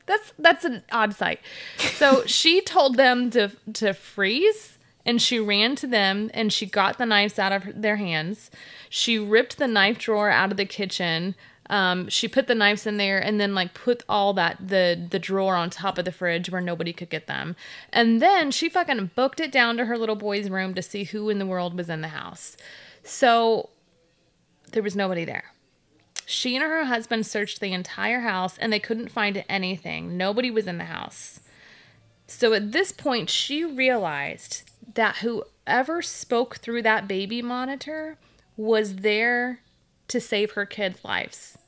that's 0.07 0.33
that's 0.39 0.65
an 0.65 0.83
odd 0.93 1.15
sight. 1.15 1.41
So 1.79 2.25
she 2.27 2.61
told 2.61 2.97
them 2.97 3.31
to 3.31 3.51
to 3.75 3.95
freeze, 3.95 4.79
and 5.07 5.21
she 5.21 5.39
ran 5.41 5.77
to 5.77 5.87
them, 5.87 6.31
and 6.35 6.53
she 6.53 6.67
got 6.67 6.99
the 6.99 7.07
knives 7.07 7.39
out 7.39 7.53
of 7.53 7.81
their 7.81 7.97
hands. 7.97 8.51
She 8.97 9.19
ripped 9.19 9.59
the 9.59 9.67
knife 9.67 9.99
drawer 9.99 10.31
out 10.31 10.53
of 10.53 10.57
the 10.57 10.65
kitchen. 10.65 11.35
Um, 11.69 12.09
she 12.09 12.29
put 12.29 12.47
the 12.47 12.55
knives 12.55 12.87
in 12.87 12.97
there 12.97 13.19
and 13.19 13.41
then 13.41 13.53
like 13.53 13.75
put 13.75 14.05
all 14.09 14.33
that 14.35 14.69
the 14.69 15.09
the 15.11 15.19
drawer 15.19 15.57
on 15.57 15.69
top 15.69 15.99
of 15.99 16.05
the 16.05 16.13
fridge 16.13 16.49
where 16.49 16.61
nobody 16.61 16.93
could 16.93 17.11
get 17.11 17.27
them. 17.27 17.57
And 17.93 18.23
then 18.23 18.53
she 18.53 18.69
fucking 18.69 19.11
booked 19.17 19.41
it 19.41 19.51
down 19.51 19.79
to 19.79 19.87
her 19.87 19.99
little 19.99 20.15
boy's 20.15 20.49
room 20.49 20.75
to 20.75 20.81
see 20.81 21.03
who 21.03 21.29
in 21.29 21.41
the 21.41 21.45
world 21.45 21.77
was 21.77 21.91
in 21.91 22.03
the 22.03 22.09
house. 22.09 22.57
So 23.03 23.71
there 24.71 24.83
was 24.85 24.95
nobody 24.95 25.25
there. 25.25 25.51
She 26.25 26.55
and 26.55 26.63
her 26.63 26.85
husband 26.85 27.27
searched 27.27 27.59
the 27.59 27.73
entire 27.73 28.21
house 28.21 28.57
and 28.59 28.73
they 28.73 28.79
couldn't 28.79 29.11
find 29.11 29.45
anything. 29.49 30.17
Nobody 30.17 30.53
was 30.53 30.69
in 30.69 30.79
the 30.79 30.85
house. 30.85 31.41
So 32.29 32.53
at 32.53 32.71
this 32.71 32.93
point, 32.93 33.29
she 33.29 33.65
realized 33.65 34.63
that 34.95 35.17
whoever 35.17 36.01
spoke 36.01 36.59
through 36.59 36.83
that 36.83 37.09
baby 37.09 37.43
monitor 37.43 38.19
was 38.57 38.97
there 38.97 39.61
to 40.09 40.21
save 40.21 40.53
her 40.53 40.67
kids' 40.67 41.05
lives. 41.05 41.59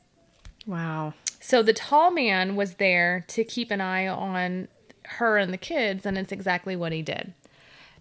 Wow. 0.66 1.14
So 1.40 1.62
the 1.62 1.72
tall 1.72 2.10
man 2.10 2.56
was 2.56 2.74
there 2.74 3.24
to 3.28 3.44
keep 3.44 3.70
an 3.70 3.80
eye 3.80 4.08
on 4.08 4.68
her 5.04 5.38
and 5.38 5.52
the 5.52 5.58
kids, 5.58 6.04
and 6.04 6.18
it's 6.18 6.32
exactly 6.32 6.76
what 6.76 6.92
he 6.92 7.02
did. 7.02 7.32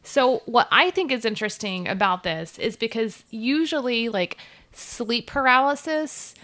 So, 0.03 0.43
what 0.45 0.67
I 0.71 0.91
think 0.91 1.11
is 1.11 1.25
interesting 1.25 1.87
about 1.87 2.23
this 2.23 2.59
is 2.59 2.75
because 2.75 3.23
usually, 3.31 4.07
like, 4.09 4.37
sleep 4.71 5.25
paralysis 5.27 6.35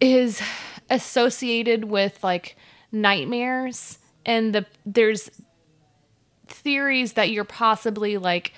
is 0.00 0.42
associated 0.90 1.84
with 1.84 2.22
like 2.22 2.56
nightmares, 2.92 3.98
and 4.26 4.54
the 4.54 4.66
there's 4.84 5.30
theories 6.48 7.14
that 7.14 7.30
you're 7.30 7.44
possibly 7.44 8.18
like 8.18 8.52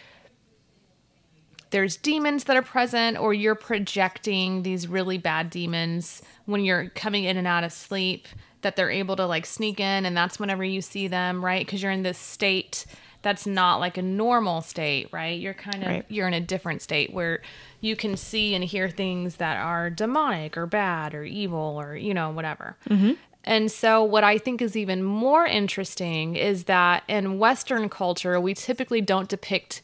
there's 1.70 1.96
demons 1.96 2.44
that 2.44 2.56
are 2.56 2.62
present 2.62 3.18
or 3.18 3.34
you're 3.34 3.54
projecting 3.54 4.62
these 4.62 4.86
really 4.88 5.18
bad 5.18 5.50
demons 5.50 6.22
when 6.46 6.64
you're 6.64 6.88
coming 6.90 7.24
in 7.24 7.36
and 7.36 7.46
out 7.46 7.64
of 7.64 7.72
sleep 7.72 8.26
that 8.62 8.74
they're 8.74 8.90
able 8.90 9.16
to 9.16 9.26
like 9.26 9.46
sneak 9.46 9.78
in 9.78 10.04
and 10.06 10.16
that's 10.16 10.38
whenever 10.40 10.64
you 10.64 10.80
see 10.80 11.08
them 11.08 11.44
right? 11.44 11.64
Because 11.64 11.82
you're 11.82 11.92
in 11.92 12.02
this 12.02 12.18
state 12.18 12.86
that's 13.20 13.46
not 13.46 13.78
like 13.80 13.96
a 13.98 14.02
normal 14.02 14.60
state 14.62 15.08
right? 15.12 15.38
You're 15.40 15.54
kind 15.54 15.82
of 15.82 15.88
Right. 15.88 16.04
you're 16.08 16.28
in 16.28 16.34
a 16.34 16.40
different 16.40 16.82
state 16.82 17.12
where 17.12 17.40
you 17.80 17.96
can 17.96 18.16
see 18.16 18.54
and 18.54 18.64
hear 18.64 18.88
things 18.88 19.36
that 19.36 19.58
are 19.58 19.90
demonic 19.90 20.56
or 20.56 20.66
bad 20.66 21.14
or 21.14 21.24
evil 21.24 21.76
or 21.80 21.96
you 21.96 22.14
know 22.14 22.30
whatever. 22.30 22.76
Mm-hmm. 22.88 23.12
And 23.44 23.70
so 23.70 24.02
what 24.04 24.24
i 24.24 24.36
think 24.38 24.60
is 24.60 24.76
even 24.76 25.02
more 25.02 25.46
interesting 25.46 26.36
is 26.36 26.64
that 26.64 27.02
in 27.08 27.38
western 27.38 27.88
culture 27.88 28.38
we 28.40 28.52
typically 28.54 29.00
don't 29.00 29.28
depict 29.28 29.80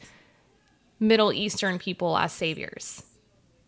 Middle 0.99 1.33
Eastern 1.33 1.79
people 1.79 2.17
as 2.17 2.31
saviors. 2.31 3.03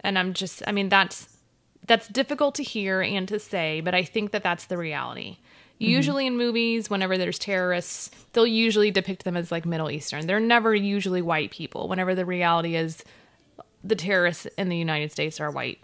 And 0.02 0.18
I'm 0.18 0.34
just 0.34 0.64
I 0.68 0.72
mean 0.72 0.90
that's 0.90 1.38
that's 1.86 2.08
difficult 2.08 2.56
to 2.56 2.64
hear 2.64 3.02
and 3.02 3.28
to 3.28 3.40
say, 3.40 3.82
but 3.82 3.96
I 3.96 4.04
think 4.04 4.32
that 4.32 4.44
that's 4.44 4.66
the 4.66 4.78
reality. 4.78 5.38
Mm-hmm. 5.80 5.92
Usually 5.92 6.28
in 6.28 6.38
movies 6.38 6.90
whenever 6.90 7.18
there's 7.18 7.40
terrorists, 7.40 8.12
they'll 8.34 8.48
usually 8.48 8.92
depict 8.92 9.24
them 9.24 9.38
as 9.38 9.52
like 9.52 9.66
Middle 9.66 9.90
Eastern. 9.90 10.28
They're 10.28 10.40
never 10.40 10.76
usually 10.76 11.22
white 11.22 11.52
people. 11.52 11.88
Whenever 11.88 12.16
the 12.16 12.26
reality 12.26 12.76
is 12.76 13.04
the 13.84 13.96
terrorists 13.96 14.48
in 14.58 14.70
the 14.70 14.78
United 14.78 15.12
States 15.12 15.40
are 15.40 15.52
white 15.52 15.80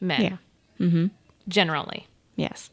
men. 0.00 0.22
Yeah. 0.22 0.86
Mm-hmm. 0.86 1.06
Generally. 1.48 2.06
Yes. 2.36 2.70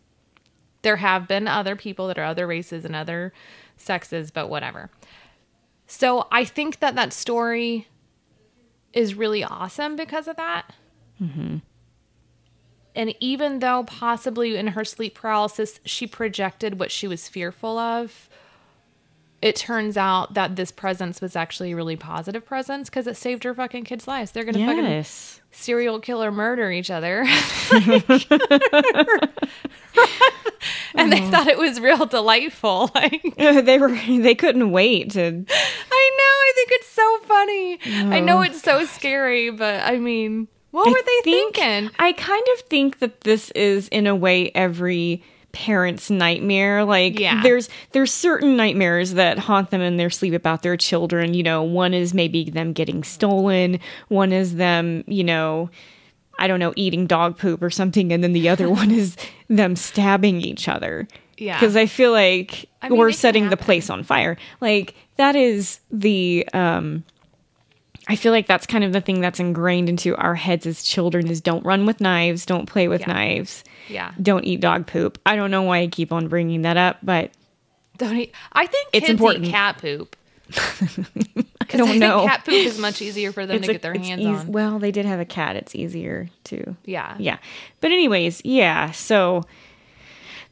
There 0.81 0.97
have 0.97 1.27
been 1.27 1.47
other 1.47 1.75
people 1.75 2.07
that 2.07 2.17
are 2.19 2.25
other 2.25 2.47
races 2.47 2.85
and 2.85 2.95
other 2.95 3.33
sexes, 3.77 4.31
but 4.31 4.49
whatever. 4.49 4.89
So 5.87 6.27
I 6.31 6.45
think 6.45 6.79
that 6.79 6.95
that 6.95 7.13
story 7.13 7.87
is 8.93 9.15
really 9.15 9.43
awesome 9.43 9.95
because 9.95 10.27
of 10.27 10.35
that. 10.37 10.73
Mm-hmm. 11.21 11.57
And 12.95 13.15
even 13.19 13.59
though 13.59 13.83
possibly 13.83 14.57
in 14.57 14.67
her 14.67 14.83
sleep 14.83 15.15
paralysis, 15.15 15.79
she 15.85 16.07
projected 16.07 16.79
what 16.79 16.91
she 16.91 17.07
was 17.07 17.27
fearful 17.27 17.77
of, 17.77 18.29
it 19.41 19.55
turns 19.55 19.95
out 19.95 20.33
that 20.33 20.55
this 20.55 20.71
presence 20.71 21.21
was 21.21 21.35
actually 21.35 21.71
a 21.71 21.75
really 21.75 21.95
positive 21.95 22.45
presence 22.45 22.89
because 22.89 23.07
it 23.07 23.15
saved 23.15 23.43
her 23.45 23.53
fucking 23.53 23.85
kids' 23.85 24.07
lives. 24.07 24.31
They're 24.31 24.43
gonna 24.43 24.65
fucking 24.65 25.05
serial 25.51 25.99
killer 25.99 26.31
murder 26.31 26.71
each 26.71 26.91
other. 26.91 27.23
and 30.95 31.11
they 31.11 31.19
mm-hmm. 31.19 31.31
thought 31.31 31.47
it 31.47 31.57
was 31.57 31.79
real 31.79 32.05
delightful. 32.05 32.91
Like 32.99 33.21
they 33.37 33.77
were 33.77 33.95
they 33.95 34.35
couldn't 34.35 34.71
wait 34.71 35.11
to 35.11 35.21
I 35.21 35.29
know, 35.29 35.35
I 35.91 36.51
think 36.55 36.69
it's 36.71 36.89
so 36.89 37.19
funny. 37.19 37.79
I 38.15 38.19
know 38.19 38.39
oh, 38.39 38.41
it's 38.41 38.61
so 38.61 38.85
scary, 38.85 39.49
but 39.51 39.81
I 39.83 39.97
mean, 39.97 40.47
what 40.71 40.87
I 40.87 40.91
were 40.91 41.01
they 41.05 41.21
think- 41.23 41.55
thinking? 41.55 41.91
I 41.99 42.11
kind 42.13 42.45
of 42.53 42.61
think 42.61 42.99
that 42.99 43.21
this 43.21 43.51
is 43.51 43.87
in 43.89 44.07
a 44.07 44.15
way 44.15 44.51
every 44.53 45.23
parent's 45.51 46.11
nightmare 46.11 46.85
like 46.85 47.19
Yeah. 47.19 47.41
there's 47.41 47.69
there's 47.91 48.13
certain 48.13 48.55
nightmares 48.55 49.15
that 49.15 49.39
haunt 49.39 49.71
them 49.71 49.81
in 49.81 49.97
their 49.97 50.11
sleep 50.11 50.33
about 50.35 50.61
their 50.61 50.77
children 50.77 51.33
you 51.33 51.41
know 51.41 51.63
one 51.63 51.95
is 51.95 52.13
maybe 52.13 52.49
them 52.51 52.71
getting 52.71 53.03
stolen 53.03 53.79
one 54.09 54.31
is 54.31 54.55
them 54.55 55.03
you 55.07 55.23
know 55.23 55.71
i 56.39 56.47
don't 56.47 56.59
know 56.59 56.73
eating 56.75 57.05
dog 57.05 57.37
poop 57.37 57.61
or 57.61 57.69
something 57.69 58.11
and 58.11 58.23
then 58.23 58.33
the 58.33 58.49
other 58.49 58.69
one 58.81 58.89
is 58.91 59.15
them 59.49 59.75
stabbing 59.75 60.41
each 60.41 60.67
other 60.67 61.07
Yeah. 61.37 61.59
because 61.59 61.75
i 61.75 61.85
feel 61.85 62.11
like 62.11 62.65
I 62.81 62.89
mean, 62.89 62.99
can 62.99 63.13
setting 63.13 63.49
the 63.49 63.57
place 63.57 63.89
on 63.89 64.03
fire 64.03 64.37
like 64.61 64.95
that 65.17 65.35
is 65.35 65.79
the 65.91 66.47
um 66.53 67.03
I 68.07 68.15
feel 68.15 68.31
like 68.31 68.47
that's 68.47 68.65
kind 68.65 68.83
of 68.83 68.91
the 68.91 69.01
thing 69.01 69.21
that's 69.21 69.39
ingrained 69.39 69.87
into 69.87 70.15
our 70.15 70.33
heads 70.33 70.65
as 70.65 70.81
children 70.81 71.27
is 71.27 71.41
don't 71.41 71.63
run 71.63 71.85
with 71.85 72.01
knives, 72.01 72.43
don't 72.43 72.65
play 72.65 72.87
with 72.87 73.01
Yeah. 73.01 73.13
knives, 73.13 73.63
Yeah. 73.87 74.13
don't 74.19 74.45
eat 74.45 74.61
dog 74.61 74.87
poop. 74.87 75.19
I 75.27 75.35
don't 75.35 75.51
know 75.51 75.61
why 75.61 75.81
I 75.81 75.87
keep 75.87 76.11
on 76.11 76.27
bringing 76.27 76.63
that 76.63 76.75
up, 76.75 76.97
but 77.03 77.29
Don't 77.99 78.17
eat. 78.17 78.33
I 78.53 78.65
think 78.65 78.87
It's 78.93 79.09
important. 79.09 79.45
eat 79.45 79.51
cat 79.51 79.77
poop. 79.77 80.15
I 81.71 81.77
don't 81.77 81.87
think 81.89 81.99
know. 81.99 82.25
cat 82.25 82.45
poop 82.45 82.53
is 82.53 82.79
much 82.79 83.01
easier 83.01 83.31
for 83.31 83.45
them 83.45 83.57
It's 83.57 83.65
to 83.65 83.71
a- 83.71 83.73
get 83.75 83.81
their 83.81 83.93
hands 83.93 84.25
on. 84.25 84.51
Well, 84.51 84.79
they 84.79 84.91
did 84.91 85.05
have 85.05 85.19
a 85.19 85.25
cat. 85.25 85.55
It's 85.55 85.75
easier 85.75 86.29
to. 86.45 86.75
Yeah. 86.85 87.15
Yeah. 87.19 87.37
But 87.81 87.91
anyways, 87.91 88.41
yeah. 88.43 88.91
So 88.91 89.43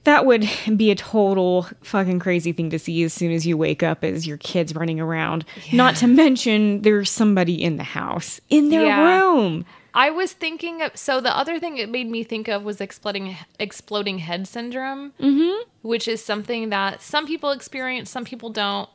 that 0.03 0.25
would 0.25 0.47
be 0.75 0.91
a 0.91 0.95
total 0.95 1.67
fucking 1.81 2.19
crazy 2.19 2.51
thing 2.53 2.69
to 2.69 2.79
see 2.79 3.03
as 3.03 3.13
soon 3.13 3.31
as 3.31 3.45
you 3.47 3.57
wake 3.57 3.83
up 3.83 4.03
as 4.03 4.27
your 4.27 4.37
kids 4.37 4.75
running 4.75 4.99
around. 4.99 5.43
Not 5.73 5.95
to 5.97 6.07
mention 6.07 6.81
there's 6.83 7.09
somebody 7.09 7.61
in 7.61 7.77
the 7.77 7.83
house 7.83 8.39
in 8.49 8.69
their 8.69 8.85
Yeah. 8.85 9.19
room. 9.21 9.65
I 9.93 10.11
was 10.11 10.31
thinking 10.31 10.83
of 10.83 10.95
so 10.95 11.19
the 11.19 11.35
other 11.35 11.59
thing 11.59 11.77
it 11.77 11.89
made 11.89 12.07
me 12.07 12.23
think 12.23 12.47
of 12.47 12.63
was 12.63 12.79
exploding 12.79 13.35
exploding 13.59 14.19
head 14.19 14.47
syndrome, 14.47 15.13
mm-hmm. 15.19 15.67
which 15.81 16.07
is 16.07 16.23
something 16.23 16.69
that 16.69 17.01
some 17.01 17.25
people 17.25 17.49
experience, 17.49 18.11
some 18.11 18.23
people 18.23 18.51
don't. 18.51 18.87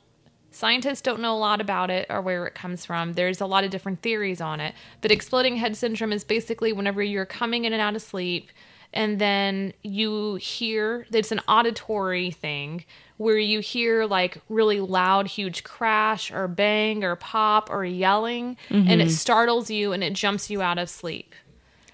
Scientists 0.52 1.00
don't 1.00 1.21
know 1.21 1.35
a 1.35 1.38
lot 1.38 1.61
about 1.61 1.90
it 1.90 2.06
or 2.11 2.21
where 2.21 2.47
it 2.47 2.54
comes 2.54 2.85
from. 2.85 3.14
There's 3.14 3.40
a 3.40 3.47
lot 3.47 3.64
of 3.64 3.71
different 3.71 4.02
theories 4.02 4.40
on 4.40 4.61
it. 4.61 4.75
But 5.00 5.11
exploding 5.11 5.56
head 5.56 5.76
syndrome 5.76 6.12
is 6.12 6.25
basically 6.25 6.73
whenever 6.73 7.02
you're 7.02 7.26
coming 7.26 7.64
in 7.64 7.73
and 7.73 7.80
out 7.82 7.97
of 7.97 8.02
sleep 8.02 8.50
and 8.94 9.18
then 9.18 9.73
you 9.82 10.35
hear 10.35 11.06
it's 11.12 11.32
an 11.32 11.40
auditory 11.49 12.30
thing 12.30 12.85
where 13.16 13.38
you 13.38 13.61
hear 13.61 14.04
like 14.04 14.37
really 14.50 14.80
loud 14.80 15.26
huge 15.26 15.64
crash 15.64 16.30
or 16.30 16.47
bang 16.47 17.02
or 17.02 17.16
pop 17.16 17.71
or 17.71 17.85
yelling 17.87 18.56
and 18.68 19.00
it 19.00 19.11
startles 19.11 19.71
you 19.71 19.92
and 19.92 20.04
it 20.04 20.12
jumps 20.12 20.50
you 20.50 20.61
out 20.61 20.76
of 20.78 20.90
sleep 20.90 21.35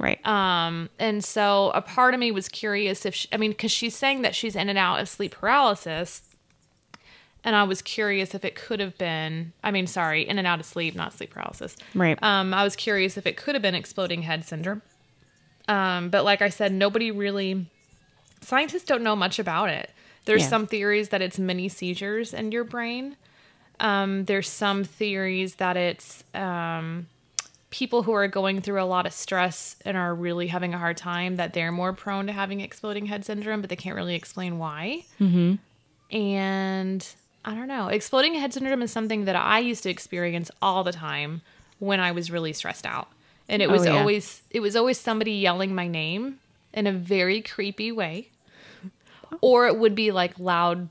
Right. 0.01 0.25
um 0.27 0.91
and 0.99 1.25
so 1.25 1.71
a 1.73 1.83
part 1.83 2.15
of 2.15 2.21
me 2.21 2.33
was 2.33 2.49
curious 2.49 3.07
if 3.07 3.15
she, 3.15 3.29
i 3.33 3.37
mean 3.37 3.51
because 3.53 3.71
she's 3.71 3.95
saying 3.95 4.23
that 4.23 4.35
she's 4.35 4.57
in 4.57 4.69
and 4.69 4.79
out 4.79 4.99
of 5.01 5.09
sleep 5.09 5.33
paralysis 5.33 6.23
and 7.45 7.55
i 7.57 7.63
was 7.63 7.81
curious 7.83 8.35
if 8.35 8.45
it 8.45 8.55
could 8.55 8.81
have 8.81 8.97
been 8.99 9.53
i 9.63 9.71
mean 9.71 9.87
sorry 9.87 10.27
in 10.29 10.39
and 10.39 10.47
out 10.47 10.61
of 10.61 10.67
sleep 10.67 10.95
not 10.95 11.13
sleep 11.13 11.31
paralysis 11.31 11.77
Right. 11.95 12.19
um 12.23 12.53
i 12.55 12.63
was 12.65 12.77
curious 12.77 13.17
if 13.17 13.27
it 13.27 13.37
could 13.37 13.55
have 13.55 13.63
been 13.63 13.75
exploding 13.75 14.23
head 14.23 14.45
syndrome 14.45 14.83
um 15.69 16.09
but 16.11 16.25
like 16.25 16.43
i 16.43 16.49
said 16.49 16.73
nobody 16.73 17.11
really 17.11 17.67
scientists 18.41 18.85
don't 18.85 19.03
know 19.03 19.17
much 19.17 19.39
about 19.39 19.69
it 19.71 19.91
there's 20.25 20.43
Yeah. 20.43 20.49
some 20.49 20.67
theories 20.67 21.09
that 21.11 21.23
it's 21.23 21.39
mini 21.39 21.69
seizures 21.69 22.35
in 22.35 22.53
your 22.53 22.65
brain 22.65 23.17
um 23.81 24.25
there's 24.25 24.49
some 24.49 24.85
theories 24.85 25.57
that 25.57 25.77
it's 25.77 26.25
um 26.35 27.07
people 27.71 28.03
who 28.03 28.13
are 28.13 28.27
going 28.29 28.63
through 28.63 28.81
a 28.83 28.85
lot 28.85 29.05
of 29.07 29.13
stress 29.13 29.77
and 29.85 29.95
are 29.97 30.15
really 30.15 30.47
having 30.47 30.73
a 30.73 30.79
hard 30.79 30.97
time 30.97 31.37
that 31.37 31.53
they're 31.53 31.71
more 31.71 31.93
prone 31.93 32.27
to 32.27 32.33
having 32.33 32.61
exploding 32.61 33.07
head 33.07 33.25
syndrome 33.25 33.61
but 33.61 33.69
they 33.71 33.77
can't 33.77 33.95
really 33.95 34.15
explain 34.15 34.59
why 34.59 35.05
mm-hmm. 35.21 35.55
and 36.17 37.07
i 37.45 37.55
don't 37.55 37.69
know. 37.69 37.89
Exploding 37.89 38.35
head 38.35 38.53
syndrome 38.53 38.83
is 38.83 38.91
something 38.91 39.25
that 39.25 39.37
i 39.37 39.59
used 39.59 39.83
to 39.85 39.91
experience 39.91 40.51
all 40.61 40.85
the 40.85 40.93
time 40.93 41.41
when 41.79 42.01
i 42.01 42.11
was 42.13 42.31
really 42.31 42.53
stressed 42.53 42.87
out. 42.87 43.09
And 43.49 43.63
it 43.63 43.69
Oh, 43.69 43.73
was 43.73 43.87
yeah. 43.87 43.99
always 43.99 44.43
it 44.51 44.61
was 44.61 44.77
always 44.77 44.99
somebody 44.99 45.33
yelling 45.33 45.75
my 45.75 45.87
name 45.89 46.39
in 46.75 46.87
a 46.87 46.93
very 46.93 47.41
creepy 47.41 47.91
way. 47.93 48.29
Or 49.41 49.67
it 49.67 49.79
would 49.79 49.95
be 49.95 50.11
like 50.11 50.39
loud 50.39 50.89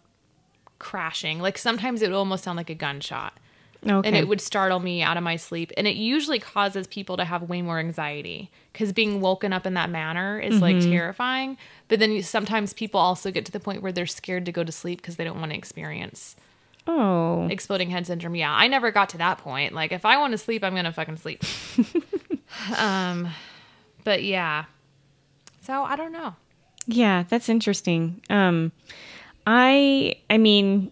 crashing. 0.80 1.40
Like 1.40 1.58
sometimes 1.58 2.02
it 2.02 2.10
would 2.10 2.16
almost 2.18 2.44
sound 2.44 2.58
like 2.58 2.70
a 2.70 2.76
gunshot 2.76 3.34
okay. 3.90 4.08
and 4.08 4.16
it 4.18 4.28
would 4.28 4.42
startle 4.42 4.80
me 4.80 5.02
out 5.02 5.18
of 5.18 5.24
my 5.24 5.36
sleep 5.36 5.72
and 5.78 5.88
it 5.88 5.96
usually 5.96 6.40
causes 6.40 6.88
people 6.88 7.18
to 7.18 7.26
have 7.26 7.44
way 7.44 7.62
more 7.62 7.80
anxiety 7.80 8.50
because 8.74 8.92
being 8.94 9.22
woken 9.22 9.54
up 9.54 9.66
in 9.66 9.74
that 9.74 9.90
manner 9.90 10.40
is 10.40 10.62
like 10.62 10.76
Mm-hmm. 10.78 10.92
terrifying 10.92 11.58
but 11.88 12.00
then 12.00 12.12
you, 12.12 12.22
sometimes 12.22 12.74
people 12.74 13.00
also 13.00 13.32
get 13.32 13.46
to 13.46 13.52
the 13.52 13.60
point 13.60 13.82
where 13.82 13.92
they're 13.92 14.06
scared 14.06 14.46
to 14.46 14.52
go 14.52 14.64
to 14.64 14.72
sleep 14.72 15.02
because 15.02 15.16
they 15.16 15.24
don't 15.24 15.40
want 15.40 15.52
to 15.52 15.58
experience 15.58 16.36
oh. 16.88 17.48
exploding 17.50 17.90
head 17.90 18.06
syndrome 18.08 18.36
yeah 18.36 18.52
i 18.54 18.68
never 18.68 18.92
got 18.92 19.10
to 19.10 19.18
that 19.18 19.38
point 19.40 19.74
like 19.74 19.92
if 19.92 20.06
i 20.06 20.18
want 20.18 20.32
to 20.32 20.38
sleep 20.38 20.64
i'm 20.64 20.76
gonna 20.76 20.92
fucking 20.94 21.18
sleep 21.18 21.44
um 22.78 23.28
but 24.04 24.24
yeah 24.24 24.66
so 25.62 25.84
i 25.84 25.96
don't 25.96 26.12
know 26.12 26.36
Yeah, 26.90 27.26
that's 27.28 27.50
interesting. 27.50 28.22
Um 28.30 28.72
I 29.46 30.16
I 30.30 30.38
mean 30.38 30.92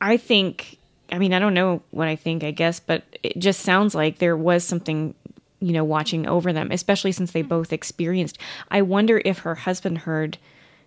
I 0.00 0.16
think 0.16 0.78
I 1.10 1.18
mean 1.18 1.32
I 1.32 1.38
don't 1.38 1.54
know 1.54 1.82
what 1.90 2.08
I 2.08 2.16
think, 2.16 2.42
I 2.44 2.50
guess, 2.50 2.80
but 2.80 3.04
it 3.22 3.38
just 3.38 3.60
sounds 3.60 3.94
like 3.94 4.18
there 4.18 4.36
was 4.36 4.64
something 4.64 5.14
you 5.60 5.72
know 5.72 5.84
watching 5.84 6.26
over 6.26 6.52
them, 6.52 6.70
especially 6.70 7.12
since 7.12 7.32
they 7.32 7.42
both 7.42 7.72
experienced. 7.72 8.38
I 8.70 8.82
wonder 8.82 9.22
if 9.24 9.38
her 9.40 9.54
husband 9.54 9.98
heard 9.98 10.38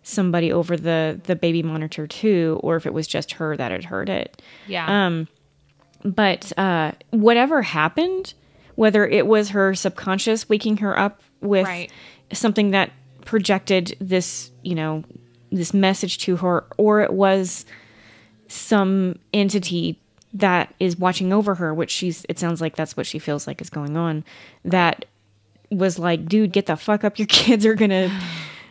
somebody 0.03 0.51
over 0.51 0.77
the 0.77 1.19
the 1.25 1.35
baby 1.35 1.61
monitor 1.63 2.07
too 2.07 2.59
or 2.63 2.75
if 2.77 2.85
it 2.85 2.93
was 2.93 3.07
just 3.07 3.33
her 3.33 3.57
that 3.57 3.71
had 3.71 3.85
heard 3.85 4.09
it. 4.09 4.41
yeah 4.67 5.05
Um 5.05 5.27
but 6.03 6.57
uh, 6.57 6.93
whatever 7.09 7.61
happened, 7.61 8.33
whether 8.75 9.05
it 9.05 9.27
was 9.27 9.49
her 9.49 9.75
subconscious 9.75 10.47
waking 10.47 10.77
her 10.77 10.97
up 10.97 11.21
with 11.41 11.65
Right. 11.65 11.91
something 12.31 12.71
that 12.71 12.91
projected 13.25 13.97
this, 13.99 14.49
you 14.63 14.75
know, 14.75 15.03
this 15.51 15.73
message 15.73 16.19
to 16.19 16.37
her, 16.37 16.63
or 16.77 17.01
it 17.01 17.11
was 17.11 17.65
some 18.47 19.19
entity 19.33 19.99
that 20.33 20.73
is 20.79 20.97
watching 20.97 21.33
over 21.33 21.55
her, 21.55 21.73
which 21.73 21.91
she's, 21.91 22.25
it 22.29 22.39
sounds 22.39 22.61
like 22.61 22.75
that's 22.75 22.95
what 22.95 23.05
she 23.05 23.19
feels 23.19 23.47
like 23.47 23.61
is 23.61 23.69
going 23.69 23.97
on, 23.97 24.23
that 24.65 25.05
was 25.71 25.99
like, 25.99 26.27
dude, 26.27 26.51
get 26.51 26.65
the 26.67 26.75
fuck 26.75 27.03
up. 27.03 27.17
Your 27.19 27.27
kids 27.27 27.65
are 27.65 27.75
gonna, 27.75 28.09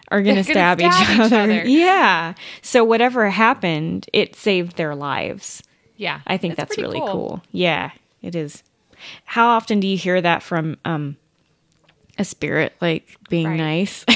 are 0.09 0.23
gonna, 0.23 0.43
gonna 0.43 0.45
stab, 0.45 0.79
stab 0.79 0.81
each, 0.81 1.11
each 1.11 1.21
other. 1.21 1.41
other. 1.41 1.63
Yeah. 1.67 2.35
So 2.63 2.85
whatever 2.85 3.29
happened, 3.31 4.09
it 4.13 4.37
saved 4.37 4.77
their 4.77 4.95
lives. 4.95 5.63
Yeah. 5.97 6.21
I 6.27 6.37
think 6.37 6.57
that's, 6.57 6.75
pretty 6.75 6.83
really 6.83 7.01
cool. 7.01 7.43
Yeah, 7.51 7.91
it 8.23 8.35
is. 8.35 8.63
How 9.25 9.49
often 9.49 9.81
do 9.81 9.87
you 9.87 9.97
hear 9.97 10.21
that 10.21 10.43
from 10.43 10.77
um 10.85 11.17
a 12.19 12.25
spirit 12.25 12.73
like 12.81 13.17
being 13.29 13.47
Right. 13.47 13.57
nice? 13.57 14.05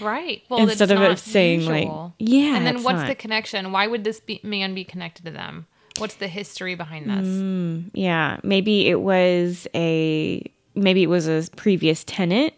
Right. 0.00 0.42
Well, 0.48 0.60
Instead 0.60 0.90
it's 0.90 1.00
of 1.00 1.02
it 1.10 1.18
saying, 1.18 1.66
like, 1.66 1.88
yeah, 2.18 2.56
And 2.56 2.66
then 2.66 2.82
what's 2.82 2.98
not. 3.00 3.08
the 3.08 3.14
connection? 3.14 3.72
Why 3.72 3.86
would 3.86 4.04
this 4.04 4.20
be, 4.20 4.40
man 4.44 4.74
be 4.74 4.84
connected 4.84 5.24
to 5.24 5.30
them? 5.32 5.66
What's 5.98 6.14
the 6.14 6.28
history 6.28 6.74
behind 6.76 7.10
this? 7.10 7.26
Mm. 7.26 7.90
yeah, 7.94 8.38
maybe 8.44 8.86
it 8.88 9.00
was 9.00 9.66
a 9.74 10.42
maybe 10.76 11.02
it 11.02 11.08
was 11.08 11.26
a 11.26 11.48
previous 11.56 12.04
tenant, 12.04 12.54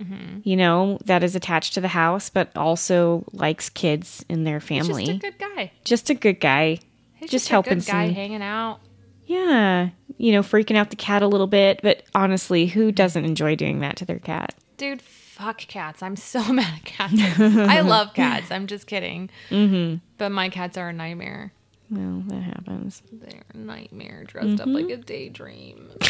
Mm-hmm. 0.00 0.40
you 0.44 0.56
know, 0.56 0.98
that 1.04 1.22
is 1.24 1.34
attached 1.36 1.74
to 1.74 1.80
the 1.80 1.88
house 1.88 2.28
but 2.30 2.50
also 2.56 3.24
likes 3.32 3.68
kids 3.70 4.24
in 4.28 4.42
their 4.44 4.58
He's 4.60 4.68
family. 4.68 5.04
just 5.06 5.16
a 5.16 5.18
good 5.30 5.38
guy. 5.38 5.72
Just 5.84 6.10
a 6.10 6.14
good 6.14 6.40
guy. 6.40 6.68
He's 7.14 7.30
Just 7.30 7.32
just, 7.32 7.48
helping 7.48 7.78
good 7.78 7.86
guy 7.86 8.06
some- 8.06 8.14
hanging 8.14 8.42
out. 8.42 8.80
Yeah, 9.26 9.90
you 10.18 10.32
know, 10.32 10.42
freaking 10.42 10.76
out 10.76 10.90
the 10.90 10.96
cat 10.96 11.22
a 11.22 11.26
little 11.28 11.46
bit, 11.46 11.80
but 11.82 12.02
honestly, 12.14 12.66
who 12.66 12.92
doesn't 12.92 13.24
enjoy 13.24 13.56
doing 13.56 13.80
that 13.80 13.96
to 13.96 14.04
their 14.04 14.18
cat? 14.18 14.54
Dude, 14.76 15.00
fuck 15.00 15.58
cats. 15.58 16.02
I'm 16.02 16.16
so 16.16 16.42
mad 16.52 16.72
at 16.76 16.84
cats. 16.84 17.14
I 17.40 17.80
love 17.82 18.12
cats. 18.14 18.50
I'm 18.50 18.66
just 18.66 18.86
kidding. 18.86 19.30
Mm-hmm. 19.50 19.96
But 20.18 20.30
my 20.30 20.48
cats 20.50 20.76
are 20.76 20.88
a 20.90 20.92
nightmare. 20.92 21.52
Well, 21.90 22.22
that 22.26 22.42
happens. 22.42 23.02
They're 23.12 23.42
a 23.52 23.56
nightmare 23.56 24.24
dressed 24.24 24.60
up 24.60 24.66
like 24.68 24.88
a 24.90 24.96
daydream 24.96 25.90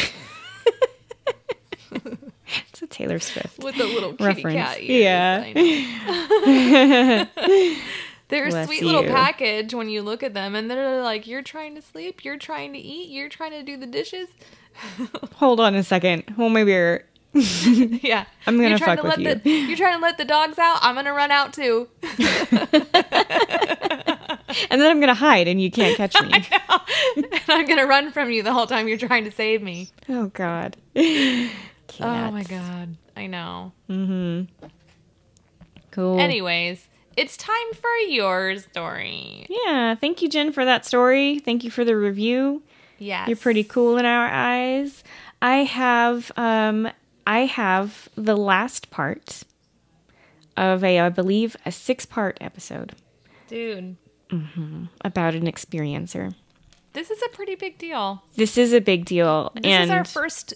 It's 2.69 2.81
a 2.81 2.87
Taylor 2.87 3.19
Swift. 3.19 3.59
with 3.63 3.75
a 3.79 3.83
little 3.85 4.11
kitty 4.13 4.23
Reference. 4.43 4.55
cat 4.55 4.81
ears. 4.81 5.47
Yeah. 6.55 7.25
They're 8.27 8.47
a 8.47 8.49
Bless 8.49 8.65
sweet 8.67 8.83
little 8.83 9.03
package 9.03 9.73
when 9.73 9.87
you 9.89 10.01
look 10.01 10.23
at 10.23 10.33
them, 10.33 10.55
and 10.55 10.69
they're 10.69 11.01
like, 11.03 11.27
"You're 11.27 11.43
trying 11.43 11.75
to 11.75 11.81
sleep, 11.81 12.25
you're 12.25 12.37
trying 12.37 12.73
to 12.73 12.79
eat, 12.79 13.09
you're 13.09 13.29
trying 13.29 13.51
to 13.51 13.63
do 13.63 13.77
the 13.77 13.85
dishes." 13.85 14.29
Hold 15.35 15.59
on 15.59 15.75
a 15.75 15.83
second. 15.83 16.23
Hold 16.35 16.53
my 16.53 16.63
beer. 16.63 17.05
Yeah, 17.33 18.25
I'm 18.47 18.57
gonna 18.59 18.77
fuck 18.77 18.99
to 18.99 19.07
with 19.07 19.17
let 19.17 19.43
The, 19.43 19.49
you're 19.49 19.77
trying 19.77 19.97
to 19.97 20.01
let 20.01 20.17
the 20.17 20.25
dogs 20.25 20.57
out. 20.57 20.79
I'm 20.81 20.95
gonna 20.95 21.13
run 21.13 21.31
out 21.31 21.53
too. 21.53 21.87
And 24.69 24.81
then 24.81 24.89
I'm 24.89 24.99
gonna 24.99 25.13
hide 25.13 25.47
and 25.49 25.61
you 25.61 25.69
can't 25.69 25.97
catch 25.97 26.15
me. 26.21 26.31
and 27.17 27.27
I'm 27.49 27.65
gonna 27.65 27.85
run 27.85 28.11
from 28.11 28.31
you 28.31 28.41
the 28.41 28.53
whole 28.53 28.67
time 28.67 28.87
you're 28.87 28.97
trying 28.97 29.25
to 29.25 29.31
save 29.31 29.61
me. 29.61 29.89
oh 30.07 30.27
god. 30.27 30.77
Oh 30.95 31.49
my 31.99 32.43
god, 32.47 32.95
I 33.17 33.27
know. 33.27 33.73
Hmm. 33.87 34.43
Cool. 35.91 36.19
Anyways, 36.19 36.87
it's 37.17 37.37
time 37.37 37.73
for 37.73 37.91
your 38.07 38.57
story. 38.59 39.45
Yeah, 39.49 39.95
thank 39.95 40.21
you, 40.21 40.29
Jen, 40.29 40.51
for 40.51 40.65
that 40.65 40.85
story. 40.85 41.39
Thank 41.39 41.63
you 41.63 41.71
for 41.71 41.85
the 41.85 41.95
review. 41.95 42.63
Yes, 42.97 43.27
You're 43.27 43.37
pretty 43.37 43.63
cool 43.63 43.97
in 43.97 44.05
our 44.05 44.27
eyes. 44.27 45.03
I 45.41 45.57
have 45.57 46.31
um 46.37 46.89
I 47.27 47.39
have 47.39 48.07
the 48.15 48.37
last 48.37 48.89
part 48.89 49.43
of 50.57 50.83
a 50.83 50.99
I 50.99 51.09
believe 51.09 51.55
a 51.65 51.71
six 51.71 52.05
part 52.05 52.37
episode 52.39 52.93
dude. 53.47 53.97
Mm-hmm. 54.29 54.85
about 55.01 55.35
an 55.35 55.45
experiencer. 55.45 56.33
This 56.93 57.11
is 57.11 57.21
a 57.21 57.29
pretty 57.29 57.55
big 57.55 57.77
deal. 57.77 58.23
This 58.35 58.57
is 58.57 58.73
a 58.73 58.79
big 58.79 59.05
deal. 59.05 59.51
This 59.55 59.65
and 59.65 59.83
is 59.83 59.89
our 59.91 60.05
first 60.05 60.53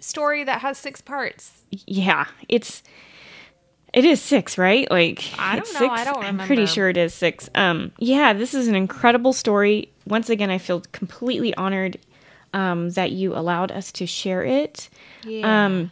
story 0.00 0.44
that 0.44 0.60
has 0.60 0.78
six 0.78 1.00
parts. 1.00 1.64
yeah, 1.70 2.26
it's 2.48 2.82
it 3.92 4.04
is 4.04 4.20
six, 4.20 4.56
right? 4.56 4.90
Like 4.90 5.24
I 5.38 5.56
don't 5.56 5.72
know. 5.72 5.80
Six? 5.80 5.92
I 5.92 6.04
don't 6.04 6.22
I'm 6.22 6.38
pretty 6.38 6.66
sure 6.66 6.88
it 6.88 6.96
is 6.96 7.12
six. 7.14 7.50
Um, 7.54 7.92
yeah, 7.98 8.32
this 8.32 8.54
is 8.54 8.68
an 8.68 8.74
incredible 8.74 9.32
story. 9.32 9.90
Once 10.06 10.30
again, 10.30 10.50
I 10.50 10.58
feel 10.58 10.82
completely 10.92 11.54
honored 11.54 11.98
um, 12.52 12.90
that 12.90 13.12
you 13.12 13.34
allowed 13.34 13.72
us 13.72 13.92
to 13.92 14.06
share 14.06 14.44
it. 14.44 14.88
Yeah. 15.24 15.66
Um, 15.66 15.90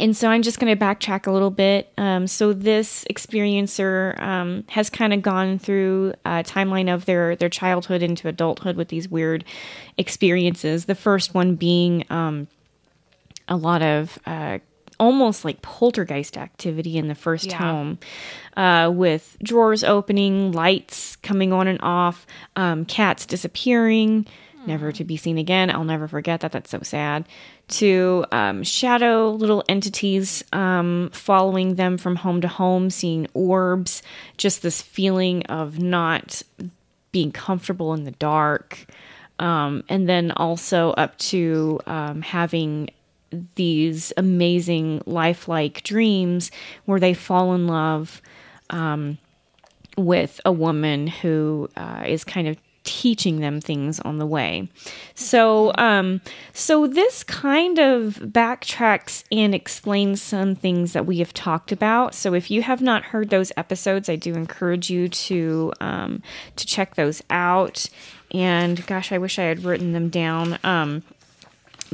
and 0.00 0.16
so 0.16 0.28
I'm 0.28 0.42
just 0.42 0.58
going 0.58 0.76
to 0.76 0.84
backtrack 0.84 1.26
a 1.26 1.30
little 1.30 1.50
bit. 1.50 1.92
Um, 1.96 2.26
so 2.26 2.52
this 2.52 3.04
experiencer 3.08 4.20
um, 4.20 4.64
has 4.68 4.90
kind 4.90 5.12
of 5.12 5.22
gone 5.22 5.58
through 5.58 6.14
a 6.24 6.42
timeline 6.42 6.92
of 6.92 7.04
their 7.04 7.36
their 7.36 7.48
childhood 7.48 8.02
into 8.02 8.26
adulthood 8.26 8.76
with 8.76 8.88
these 8.88 9.08
weird 9.08 9.44
experiences. 9.96 10.86
The 10.86 10.96
first 10.96 11.34
one 11.34 11.54
being 11.54 12.04
um, 12.10 12.48
a 13.48 13.56
lot 13.56 13.82
of 13.82 14.18
uh, 14.26 14.58
almost 14.98 15.44
like 15.44 15.62
poltergeist 15.62 16.36
activity 16.36 16.96
in 16.98 17.08
the 17.08 17.14
first 17.14 17.46
Yeah. 17.50 17.58
home, 17.58 17.98
uh, 18.56 18.90
with 18.94 19.36
drawers 19.42 19.82
opening, 19.84 20.52
lights 20.52 21.16
coming 21.16 21.52
on 21.52 21.66
and 21.66 21.80
off, 21.82 22.26
um, 22.56 22.84
cats 22.84 23.26
disappearing, 23.26 24.26
never 24.66 24.92
to 24.92 25.04
be 25.04 25.16
seen 25.16 25.36
again. 25.36 25.70
I'll 25.70 25.84
never 25.84 26.08
forget 26.08 26.40
that. 26.40 26.52
That's 26.52 26.70
so 26.70 26.80
sad. 26.82 27.26
To 27.68 28.24
um, 28.32 28.62
shadow 28.62 29.30
little 29.30 29.62
entities 29.68 30.42
um, 30.52 31.10
following 31.12 31.74
them 31.74 31.98
from 31.98 32.16
home 32.16 32.40
to 32.40 32.48
home, 32.48 32.90
seeing 32.90 33.26
orbs, 33.34 34.02
just 34.36 34.62
this 34.62 34.80
feeling 34.82 35.42
of 35.46 35.78
not 35.78 36.42
being 37.12 37.30
comfortable 37.32 37.94
in 37.94 38.04
the 38.04 38.10
dark. 38.12 38.86
Um, 39.38 39.82
and 39.88 40.08
then 40.08 40.30
also 40.30 40.90
up 40.92 41.18
to 41.18 41.80
um, 41.86 42.22
having 42.22 42.90
these 43.54 44.12
amazing 44.16 45.02
lifelike 45.06 45.82
dreams 45.82 46.50
where 46.84 47.00
they 47.00 47.14
fall 47.14 47.54
in 47.54 47.66
love 47.66 48.20
um, 48.70 49.18
with 49.96 50.40
a 50.44 50.52
woman 50.52 51.06
who 51.06 51.68
uh, 51.76 52.04
is 52.06 52.24
kind 52.24 52.48
of 52.48 52.56
teaching 52.84 53.40
them 53.40 53.60
things 53.60 53.98
on 54.00 54.18
the 54.18 54.26
way. 54.26 54.68
So, 55.14 55.72
um, 55.76 56.20
so 56.52 56.86
this 56.86 57.24
kind 57.24 57.78
of 57.78 58.16
backtracks 58.16 59.24
and 59.32 59.54
explains 59.54 60.22
some 60.22 60.54
things 60.54 60.92
that 60.92 61.06
we 61.06 61.18
have 61.18 61.34
talked 61.34 61.72
about. 61.72 62.14
So, 62.14 62.34
if 62.34 62.50
you 62.50 62.62
have 62.62 62.80
not 62.80 63.04
heard 63.04 63.30
those 63.30 63.50
episodes, 63.56 64.08
I 64.08 64.16
do 64.16 64.34
encourage 64.34 64.90
you 64.90 65.08
to 65.08 65.72
um, 65.80 66.22
to 66.56 66.66
check 66.66 66.94
those 66.94 67.22
out. 67.30 67.88
And 68.32 68.84
gosh, 68.86 69.12
I 69.12 69.18
wish 69.18 69.38
I 69.38 69.44
had 69.44 69.64
written 69.64 69.92
them 69.92 70.08
down. 70.08 70.58
Um, 70.64 71.02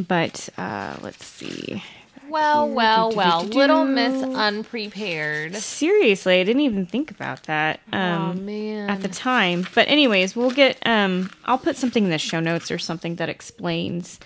but 0.09 0.49
uh, 0.59 0.97
let's 1.03 1.25
see. 1.25 1.83
well, 2.29 2.69
well, 2.69 3.13
well. 3.13 3.43
Little 3.45 3.85
Miss 3.85 4.23
Unprepared. 4.23 5.57
Seriously, 5.57 6.41
I 6.41 6.45
didn't 6.45 6.63
even 6.63 6.87
think 6.87 7.11
about 7.11 7.45
that. 7.45 7.81
Um, 7.93 8.23
oh 8.23 8.35
man. 8.35 8.91
at 8.91 9.03
the 9.03 9.09
time. 9.09 9.67
But 9.75 9.89
anyways, 9.89 10.37
we'll 10.37 10.51
get 10.53 10.79
um 10.87 11.31
I'll 11.45 11.59
put 11.59 11.77
something 11.77 12.05
in 12.05 12.11
the 12.11 12.19
show 12.19 12.41
notes 12.41 12.71
or 12.71 12.79
something 12.79 13.17
that 13.17 13.29
explains 13.29 14.21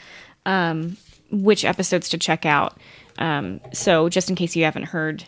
um 0.47 0.97
which 1.31 1.65
episodes 1.65 2.09
to 2.11 2.19
check 2.19 2.45
out. 2.45 2.77
Um 3.19 3.61
so 3.73 4.09
just 4.09 4.29
in 4.29 4.37
case 4.37 4.55
you 4.55 4.65
haven't 4.65 4.85
heard 4.85 5.25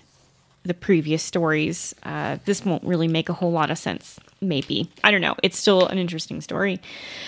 the 0.64 0.74
previous 0.74 1.22
stories, 1.22 1.94
uh 2.02 2.38
this 2.44 2.64
won't 2.64 2.84
really 2.84 3.08
make 3.08 3.28
a 3.28 3.32
whole 3.34 3.52
lot 3.52 3.70
of 3.70 3.78
sense. 3.78 4.18
Maybe. 4.46 4.90
I 5.02 5.10
don't 5.10 5.20
know. 5.20 5.34
It's 5.42 5.58
still 5.58 5.86
an 5.86 5.98
interesting 5.98 6.40
story. 6.40 6.80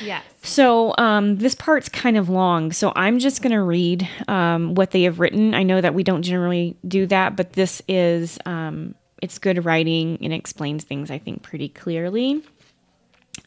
yes. 0.02 0.22
So 0.42 0.94
um, 0.98 1.36
this 1.36 1.54
part's 1.54 1.88
kind 1.88 2.16
of 2.16 2.28
long, 2.28 2.72
so 2.72 2.92
I'm 2.94 3.18
just 3.18 3.42
going 3.42 3.52
to 3.52 3.62
read 3.62 4.08
um, 4.28 4.74
what 4.74 4.92
they 4.92 5.02
have 5.02 5.20
written. 5.20 5.54
I 5.54 5.62
know 5.62 5.80
that 5.80 5.94
we 5.94 6.02
don't 6.02 6.22
generally 6.22 6.76
do 6.86 7.06
that, 7.06 7.36
but 7.36 7.54
this 7.54 7.82
is 7.88 8.38
um, 8.46 8.94
it's 9.20 9.38
good 9.38 9.64
writing 9.64 10.18
and 10.22 10.32
explains 10.32 10.84
things 10.84 11.10
I 11.10 11.18
think 11.18 11.42
pretty 11.42 11.68
clearly. 11.68 12.42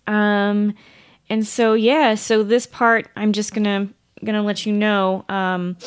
Um, 0.08 0.74
and 1.30 1.48
so 1.48 1.74
yeah, 1.74 2.16
so 2.16 2.44
this 2.44 2.66
part 2.66 3.10
I'm 3.16 3.32
just 3.32 3.54
gonna 3.54 3.88
gonna 4.24 4.44
let 4.44 4.66
you 4.66 4.74
know. 4.74 5.26
Um, 5.30 5.78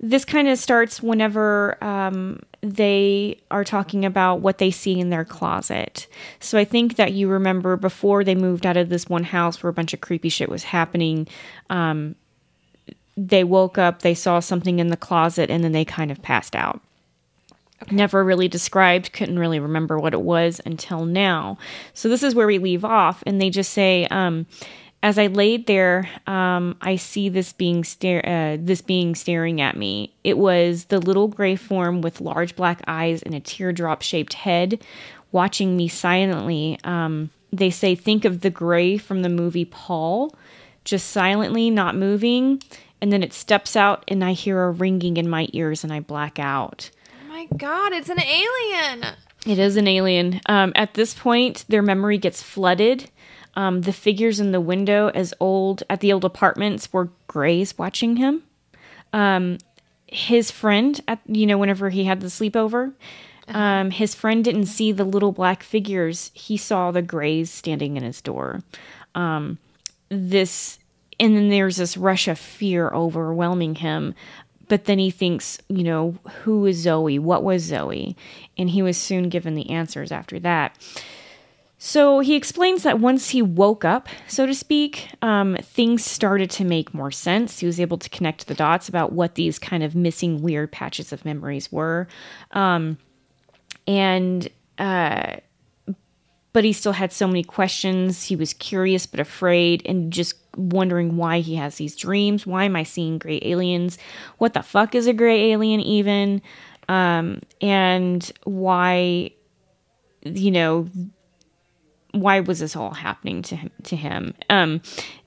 this 0.00 0.24
kind 0.24 0.46
of 0.46 0.58
starts 0.58 1.02
whenever 1.02 1.82
um, 1.82 2.40
they 2.60 3.40
are 3.50 3.64
talking 3.64 4.04
about 4.04 4.40
what 4.40 4.58
they 4.58 4.70
see 4.70 4.98
in 4.98 5.10
their 5.10 5.24
closet. 5.24 6.08
So 6.40 6.58
I 6.58 6.64
think 6.64 6.96
that 6.96 7.12
you 7.12 7.28
remember 7.28 7.76
before 7.76 8.24
they 8.24 8.34
moved 8.34 8.66
out 8.66 8.76
of 8.76 8.88
this 8.88 9.08
one 9.08 9.24
house 9.24 9.62
where 9.62 9.70
a 9.70 9.74
bunch 9.74 9.94
of 9.94 10.00
creepy 10.00 10.28
shit 10.28 10.48
was 10.48 10.64
happening. 10.64 11.28
Um, 11.70 12.16
they 13.16 13.44
woke 13.44 13.78
up, 13.78 14.02
they 14.02 14.14
saw 14.14 14.40
something 14.40 14.78
in 14.78 14.88
the 14.88 14.96
closet, 14.96 15.50
and 15.50 15.62
then 15.62 15.72
they 15.72 15.84
kind 15.84 16.10
of 16.10 16.22
passed 16.22 16.56
out. 16.56 16.80
Never 17.90 18.24
really 18.24 18.48
described, 18.48 19.12
couldn't 19.12 19.38
really 19.38 19.60
remember 19.60 19.98
what 19.98 20.12
it 20.12 20.20
was 20.20 20.60
until 20.66 21.04
now. 21.04 21.58
So 21.94 22.08
this 22.08 22.24
is 22.24 22.34
where 22.34 22.46
we 22.46 22.58
leave 22.58 22.84
off, 22.84 23.22
and 23.24 23.40
they 23.40 23.50
just 23.50 23.72
say, 23.72 24.06
um, 24.10 24.46
as 25.02 25.18
I 25.18 25.28
laid 25.28 25.66
there, 25.66 26.08
um, 26.26 26.76
I 26.80 26.96
see 26.96 27.28
this 27.28 27.52
being 27.52 27.84
stare 27.84 28.22
uh, 28.26 28.56
this 28.60 28.82
being 28.82 29.14
staring 29.14 29.60
at 29.60 29.76
me. 29.76 30.12
It 30.24 30.38
was 30.38 30.86
the 30.86 30.98
little 30.98 31.28
gray 31.28 31.56
form 31.56 32.00
with 32.00 32.20
large 32.20 32.56
black 32.56 32.82
eyes 32.86 33.22
and 33.22 33.34
a 33.34 33.40
teardrop 33.40 34.02
shaped 34.02 34.34
head, 34.34 34.84
watching 35.30 35.76
me 35.76 35.88
silently. 35.88 36.78
Um, 36.82 37.30
they 37.52 37.70
say, 37.70 37.94
think 37.94 38.24
of 38.24 38.40
the 38.40 38.50
gray 38.50 38.98
from 38.98 39.22
the 39.22 39.28
movie 39.28 39.64
Paul, 39.64 40.34
just 40.84 41.10
silently, 41.10 41.70
not 41.70 41.94
moving. 41.94 42.62
And 43.00 43.12
then 43.12 43.22
it 43.22 43.32
steps 43.32 43.76
out, 43.76 44.02
and 44.08 44.24
I 44.24 44.32
hear 44.32 44.60
a 44.64 44.70
ringing 44.72 45.16
in 45.16 45.30
my 45.30 45.48
ears, 45.52 45.84
and 45.84 45.92
I 45.92 46.00
black 46.00 46.40
out. 46.40 46.90
Oh 47.24 47.28
my 47.28 47.46
god, 47.56 47.92
it's 47.92 48.08
an 48.08 48.20
alien. 48.20 49.14
It 49.46 49.60
is 49.60 49.76
an 49.76 49.86
alien. 49.86 50.40
Um, 50.46 50.72
at 50.74 50.94
this 50.94 51.14
point, 51.14 51.64
their 51.68 51.82
memory 51.82 52.18
gets 52.18 52.42
flooded. 52.42 53.08
Um, 53.58 53.80
the 53.80 53.92
figures 53.92 54.38
in 54.38 54.52
the 54.52 54.60
window, 54.60 55.08
as 55.08 55.34
old 55.40 55.82
at 55.90 55.98
the 55.98 56.12
old 56.12 56.24
apartments, 56.24 56.92
were 56.92 57.10
grays 57.26 57.76
watching 57.76 58.14
him. 58.14 58.44
Um, 59.12 59.58
his 60.06 60.52
friend, 60.52 61.00
at 61.08 61.18
you 61.26 61.44
know, 61.44 61.58
whenever 61.58 61.90
he 61.90 62.04
had 62.04 62.20
the 62.20 62.28
sleepover, 62.28 62.92
um, 63.48 63.90
his 63.90 64.14
friend 64.14 64.44
didn't 64.44 64.66
see 64.66 64.92
the 64.92 65.02
little 65.02 65.32
black 65.32 65.64
figures. 65.64 66.30
He 66.34 66.56
saw 66.56 66.92
the 66.92 67.02
grays 67.02 67.50
standing 67.50 67.96
in 67.96 68.04
his 68.04 68.20
door. 68.20 68.62
Um, 69.16 69.58
this, 70.08 70.78
and 71.18 71.34
then 71.36 71.48
there's 71.48 71.78
this 71.78 71.96
rush 71.96 72.28
of 72.28 72.38
fear 72.38 72.90
overwhelming 72.90 73.74
him. 73.74 74.14
But 74.68 74.84
then 74.84 75.00
he 75.00 75.10
thinks, 75.10 75.58
you 75.68 75.82
know, 75.82 76.16
who 76.44 76.64
is 76.64 76.76
Zoe? 76.76 77.18
What 77.18 77.42
was 77.42 77.64
Zoe? 77.64 78.16
And 78.56 78.70
he 78.70 78.82
was 78.82 78.96
soon 78.96 79.30
given 79.30 79.56
the 79.56 79.70
answers 79.70 80.12
after 80.12 80.38
that. 80.40 80.78
So 81.80 82.18
he 82.18 82.34
explains 82.34 82.82
that 82.82 82.98
once 82.98 83.30
he 83.30 83.40
woke 83.40 83.84
up, 83.84 84.08
so 84.26 84.46
to 84.46 84.54
speak, 84.54 85.10
um, 85.22 85.56
things 85.62 86.04
started 86.04 86.50
to 86.50 86.64
make 86.64 86.92
more 86.92 87.12
sense. 87.12 87.60
He 87.60 87.66
was 87.66 87.78
able 87.78 87.98
to 87.98 88.10
connect 88.10 88.48
the 88.48 88.54
dots 88.54 88.88
about 88.88 89.12
what 89.12 89.36
these 89.36 89.60
kind 89.60 89.84
of 89.84 89.94
missing 89.94 90.42
weird 90.42 90.72
patches 90.72 91.12
of 91.12 91.24
memories 91.24 91.70
were. 91.70 92.08
Um, 92.50 92.98
and 93.86 94.48
uh, 94.76 95.36
but 96.52 96.64
he 96.64 96.72
still 96.72 96.92
had 96.92 97.12
so 97.12 97.28
many 97.28 97.44
questions. 97.44 98.24
He 98.24 98.34
was 98.34 98.52
curious 98.52 99.06
but 99.06 99.20
afraid 99.20 99.82
and 99.86 100.12
just 100.12 100.34
wondering 100.56 101.16
why 101.16 101.38
he 101.38 101.54
has 101.54 101.76
these 101.76 101.94
dreams. 101.94 102.44
Why 102.44 102.64
am 102.64 102.74
I 102.74 102.82
seeing 102.82 103.18
gray 103.18 103.38
aliens? 103.42 103.98
What 104.38 104.54
the 104.54 104.62
fuck 104.62 104.96
is 104.96 105.06
a 105.06 105.12
gray 105.12 105.52
alien 105.52 105.80
even? 105.80 106.42
Um, 106.88 107.42
and 107.60 108.30
why, 108.42 109.30
you 110.24 110.50
know, 110.50 110.88
why 112.12 112.40
was 112.40 112.58
this 112.58 112.76
all 112.76 112.92
happening 112.92 113.42
to 113.42 113.56
him? 113.56 113.70
To 113.84 113.96
him? 113.96 114.34
Um, 114.50 114.80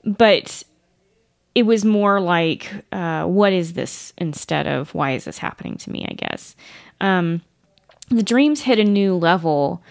but 0.04 0.62
it 1.54 1.64
was 1.64 1.84
more 1.84 2.20
like, 2.20 2.72
uh, 2.92 3.24
what 3.24 3.52
is 3.52 3.74
this 3.74 4.12
instead 4.18 4.66
of 4.66 4.94
why 4.94 5.12
is 5.12 5.24
this 5.24 5.38
happening 5.38 5.76
to 5.78 5.90
me? 5.90 6.06
I 6.08 6.14
guess. 6.14 6.56
Um, 7.00 7.42
the 8.08 8.22
dreams 8.22 8.62
hit 8.62 8.78
a 8.78 8.84
new 8.84 9.14
level 9.14 9.82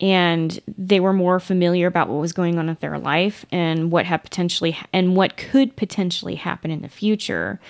and 0.00 0.60
they 0.66 0.98
were 0.98 1.12
more 1.12 1.38
familiar 1.38 1.86
about 1.86 2.08
what 2.08 2.20
was 2.20 2.32
going 2.32 2.58
on 2.58 2.68
with 2.68 2.80
their 2.80 2.98
life 2.98 3.44
and 3.52 3.90
what 3.90 4.06
had 4.06 4.22
potentially 4.22 4.76
and 4.92 5.14
what 5.14 5.36
could 5.36 5.76
potentially 5.76 6.36
happen 6.36 6.70
in 6.70 6.82
the 6.82 6.88
future. 6.88 7.60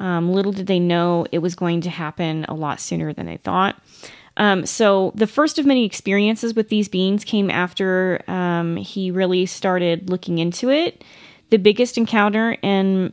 Um, 0.00 0.32
little 0.32 0.52
did 0.52 0.66
they 0.66 0.80
know 0.80 1.26
it 1.32 1.38
was 1.38 1.54
going 1.54 1.80
to 1.82 1.90
happen 1.90 2.44
a 2.48 2.54
lot 2.54 2.80
sooner 2.80 3.12
than 3.12 3.26
they 3.26 3.36
thought. 3.36 3.80
Um, 4.38 4.64
so 4.64 5.12
the 5.14 5.26
first 5.26 5.58
of 5.58 5.66
many 5.66 5.84
experiences 5.84 6.54
with 6.54 6.68
these 6.68 6.88
beings 6.88 7.24
came 7.24 7.50
after 7.50 8.22
um, 8.28 8.76
he 8.76 9.10
really 9.10 9.46
started 9.46 10.08
looking 10.08 10.38
into 10.38 10.70
it. 10.70 11.04
The 11.50 11.58
biggest 11.58 11.98
encounter 11.98 12.56
and 12.62 13.12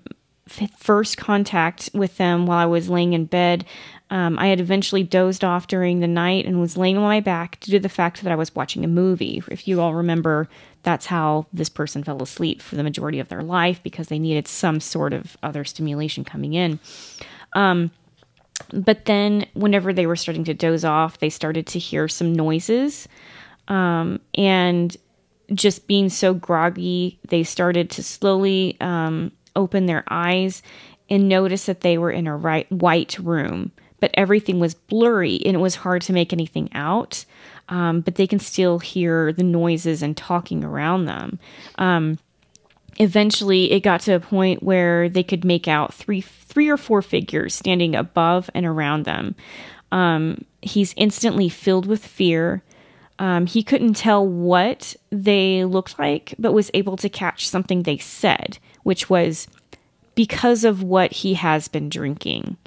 first 0.77 1.17
contact 1.17 1.89
with 1.93 2.17
them 2.17 2.45
while 2.45 2.59
I 2.59 2.65
was 2.65 2.87
laying 2.87 3.13
in 3.13 3.25
bed 3.25 3.65
um, 4.09 4.37
I 4.37 4.47
had 4.47 4.59
eventually 4.59 5.03
dozed 5.03 5.43
off 5.43 5.67
during 5.67 5.99
the 5.99 6.07
night 6.07 6.45
and 6.45 6.61
was 6.61 6.77
laying 6.77 6.97
on 6.97 7.03
my 7.03 7.19
back 7.19 7.59
due 7.59 7.71
to 7.71 7.79
the 7.79 7.89
fact 7.89 8.21
that 8.21 8.31
I 8.31 8.35
was 8.35 8.53
watching 8.53 8.85
a 8.85 8.87
movie. 8.87 9.41
If 9.49 9.67
you 9.67 9.81
all 9.81 9.95
remember, 9.95 10.47
that's 10.83 11.07
how 11.07 11.47
this 11.51 11.69
person 11.69 12.03
fell 12.03 12.21
asleep 12.21 12.61
for 12.61 12.75
the 12.75 12.83
majority 12.83 13.19
of 13.19 13.29
their 13.29 13.41
life 13.41 13.81
because 13.81 14.07
they 14.07 14.19
needed 14.19 14.47
some 14.47 14.79
sort 14.79 15.13
of 15.13 15.35
other 15.41 15.63
stimulation 15.63 16.23
coming 16.23 16.53
in. 16.53 16.79
Um, 17.55 17.89
but 18.71 19.05
then, 19.05 19.45
whenever 19.53 19.93
they 19.93 20.07
were 20.07 20.15
starting 20.15 20.43
to 20.45 20.53
doze 20.53 20.85
off, 20.85 21.19
they 21.19 21.29
started 21.29 21.67
to 21.67 21.79
hear 21.79 22.07
some 22.07 22.33
noises. 22.33 23.07
Um, 23.67 24.19
and 24.35 24.95
just 25.53 25.87
being 25.87 26.09
so 26.09 26.33
groggy, 26.33 27.19
they 27.27 27.43
started 27.43 27.89
to 27.91 28.03
slowly 28.03 28.77
um, 28.79 29.31
open 29.55 29.85
their 29.85 30.03
eyes 30.09 30.61
and 31.09 31.29
notice 31.29 31.65
that 31.65 31.81
they 31.81 31.97
were 31.97 32.11
in 32.11 32.27
a 32.27 32.35
right, 32.35 32.71
white 32.71 33.17
room 33.19 33.71
but 33.99 34.11
everything 34.15 34.59
was 34.59 34.75
blurry 34.75 35.39
and 35.45 35.55
it 35.55 35.59
was 35.59 35.75
hard 35.75 36.01
to 36.03 36.13
make 36.13 36.31
anything 36.31 36.69
out. 36.73 37.25
Um, 37.69 38.01
but 38.01 38.15
they 38.15 38.27
can 38.27 38.37
still 38.37 38.77
hear 38.77 39.33
the 39.33 39.43
noises 39.43 40.03
and 40.03 40.15
talking 40.15 40.63
around 40.63 41.05
them. 41.05 41.39
Eventually, 42.97 43.71
it 43.71 43.81
got 43.81 44.01
to 44.01 44.13
a 44.13 44.19
point 44.19 44.63
where 44.63 45.09
they 45.09 45.23
could 45.23 45.43
make 45.43 45.67
out 45.67 45.93
three, 45.93 46.21
three 46.21 46.69
or 46.69 46.77
four 46.77 47.01
figures 47.01 47.53
standing 47.53 47.95
above 47.95 48.49
and 48.53 48.65
around 48.65 49.03
them. 49.03 49.35
Um, 49.91 50.45
he's 50.61 50.93
instantly 50.97 51.49
filled 51.49 51.85
with 51.85 52.05
fear. 52.05 52.63
Um, 53.19 53.45
he 53.45 53.63
couldn't 53.63 53.95
tell 53.95 54.25
what 54.27 54.95
they 55.09 55.65
looked 55.65 55.99
like, 55.99 56.35
but 56.39 56.53
was 56.53 56.71
able 56.73 56.97
to 56.97 57.09
catch 57.09 57.47
something 57.47 57.83
they 57.83 57.97
said, 57.97 58.59
which 58.83 59.09
was 59.09 59.47
because 60.15 60.63
of 60.63 60.81
what 60.83 61.11
he 61.11 61.33
has 61.35 61.67
been 61.67 61.89
drinking. 61.89 62.57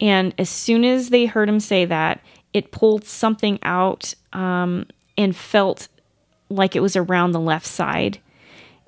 And 0.00 0.34
as 0.38 0.48
soon 0.48 0.84
as 0.84 1.10
they 1.10 1.26
heard 1.26 1.48
him 1.48 1.60
say 1.60 1.84
that, 1.84 2.20
it 2.52 2.72
pulled 2.72 3.04
something 3.04 3.58
out 3.62 4.14
um, 4.32 4.86
and 5.16 5.34
felt 5.34 5.88
like 6.48 6.76
it 6.76 6.80
was 6.80 6.96
around 6.96 7.32
the 7.32 7.40
left 7.40 7.66
side. 7.66 8.18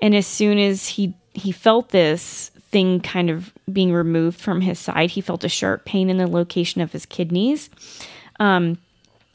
And 0.01 0.15
as 0.15 0.27
soon 0.27 0.57
as 0.57 0.87
he 0.89 1.15
he 1.33 1.51
felt 1.51 1.89
this 1.89 2.49
thing 2.69 3.01
kind 3.01 3.29
of 3.29 3.53
being 3.71 3.91
removed 3.91 4.39
from 4.39 4.61
his 4.61 4.79
side, 4.79 5.11
he 5.11 5.21
felt 5.21 5.43
a 5.43 5.49
sharp 5.49 5.85
pain 5.85 6.09
in 6.09 6.17
the 6.17 6.27
location 6.27 6.81
of 6.81 6.91
his 6.91 7.05
kidneys. 7.05 7.69
Um, 8.39 8.77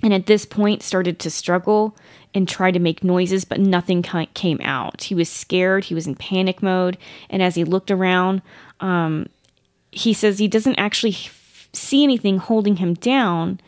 and 0.02 0.14
at 0.14 0.26
this 0.26 0.46
point 0.46 0.82
started 0.82 1.18
to 1.20 1.30
struggle 1.30 1.96
and 2.34 2.48
try 2.48 2.70
to 2.70 2.78
make 2.78 3.02
noises 3.02 3.44
but 3.44 3.58
nothing 3.60 4.02
came 4.02 4.60
out 4.62 5.02
he 5.02 5.16
was 5.16 5.28
scared 5.28 5.84
he 5.86 5.94
was 5.94 6.06
in 6.06 6.14
panic 6.14 6.62
mode 6.62 6.96
and 7.28 7.42
as 7.42 7.56
he 7.56 7.64
looked 7.64 7.90
around 7.90 8.40
um, 8.78 9.26
he 9.92 10.12
says 10.12 10.38
he 10.38 10.48
doesn't 10.48 10.78
actually 10.78 11.16
see 11.72 12.02
anything 12.02 12.38
holding 12.38 12.76
him 12.76 12.94
down. 12.94 13.60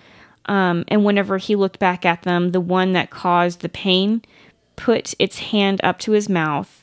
Um, 0.46 0.84
and 0.88 1.04
whenever 1.04 1.38
he 1.38 1.54
looked 1.56 1.78
back 1.78 2.04
at 2.04 2.22
them, 2.22 2.50
the 2.50 2.60
one 2.60 2.92
that 2.92 3.10
caused 3.10 3.60
the 3.60 3.68
pain 3.68 4.22
put 4.76 5.14
its 5.18 5.38
hand 5.38 5.80
up 5.84 5.98
to 6.00 6.12
his 6.12 6.28
mouth. 6.28 6.81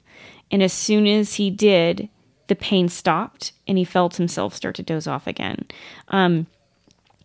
And 0.52 0.64
as 0.64 0.74
soon 0.74 1.08
as 1.08 1.36
he 1.36 1.50
did, 1.50 2.10
the 2.48 2.56
pain 2.56 2.90
stopped 2.90 3.54
and 3.68 3.78
he 3.78 3.84
felt 3.84 4.16
himself 4.16 4.54
start 4.56 4.76
to 4.76 4.84
doze 4.84 5.08
off 5.08 5.28
again. 5.28 5.66
Um, 6.08 6.48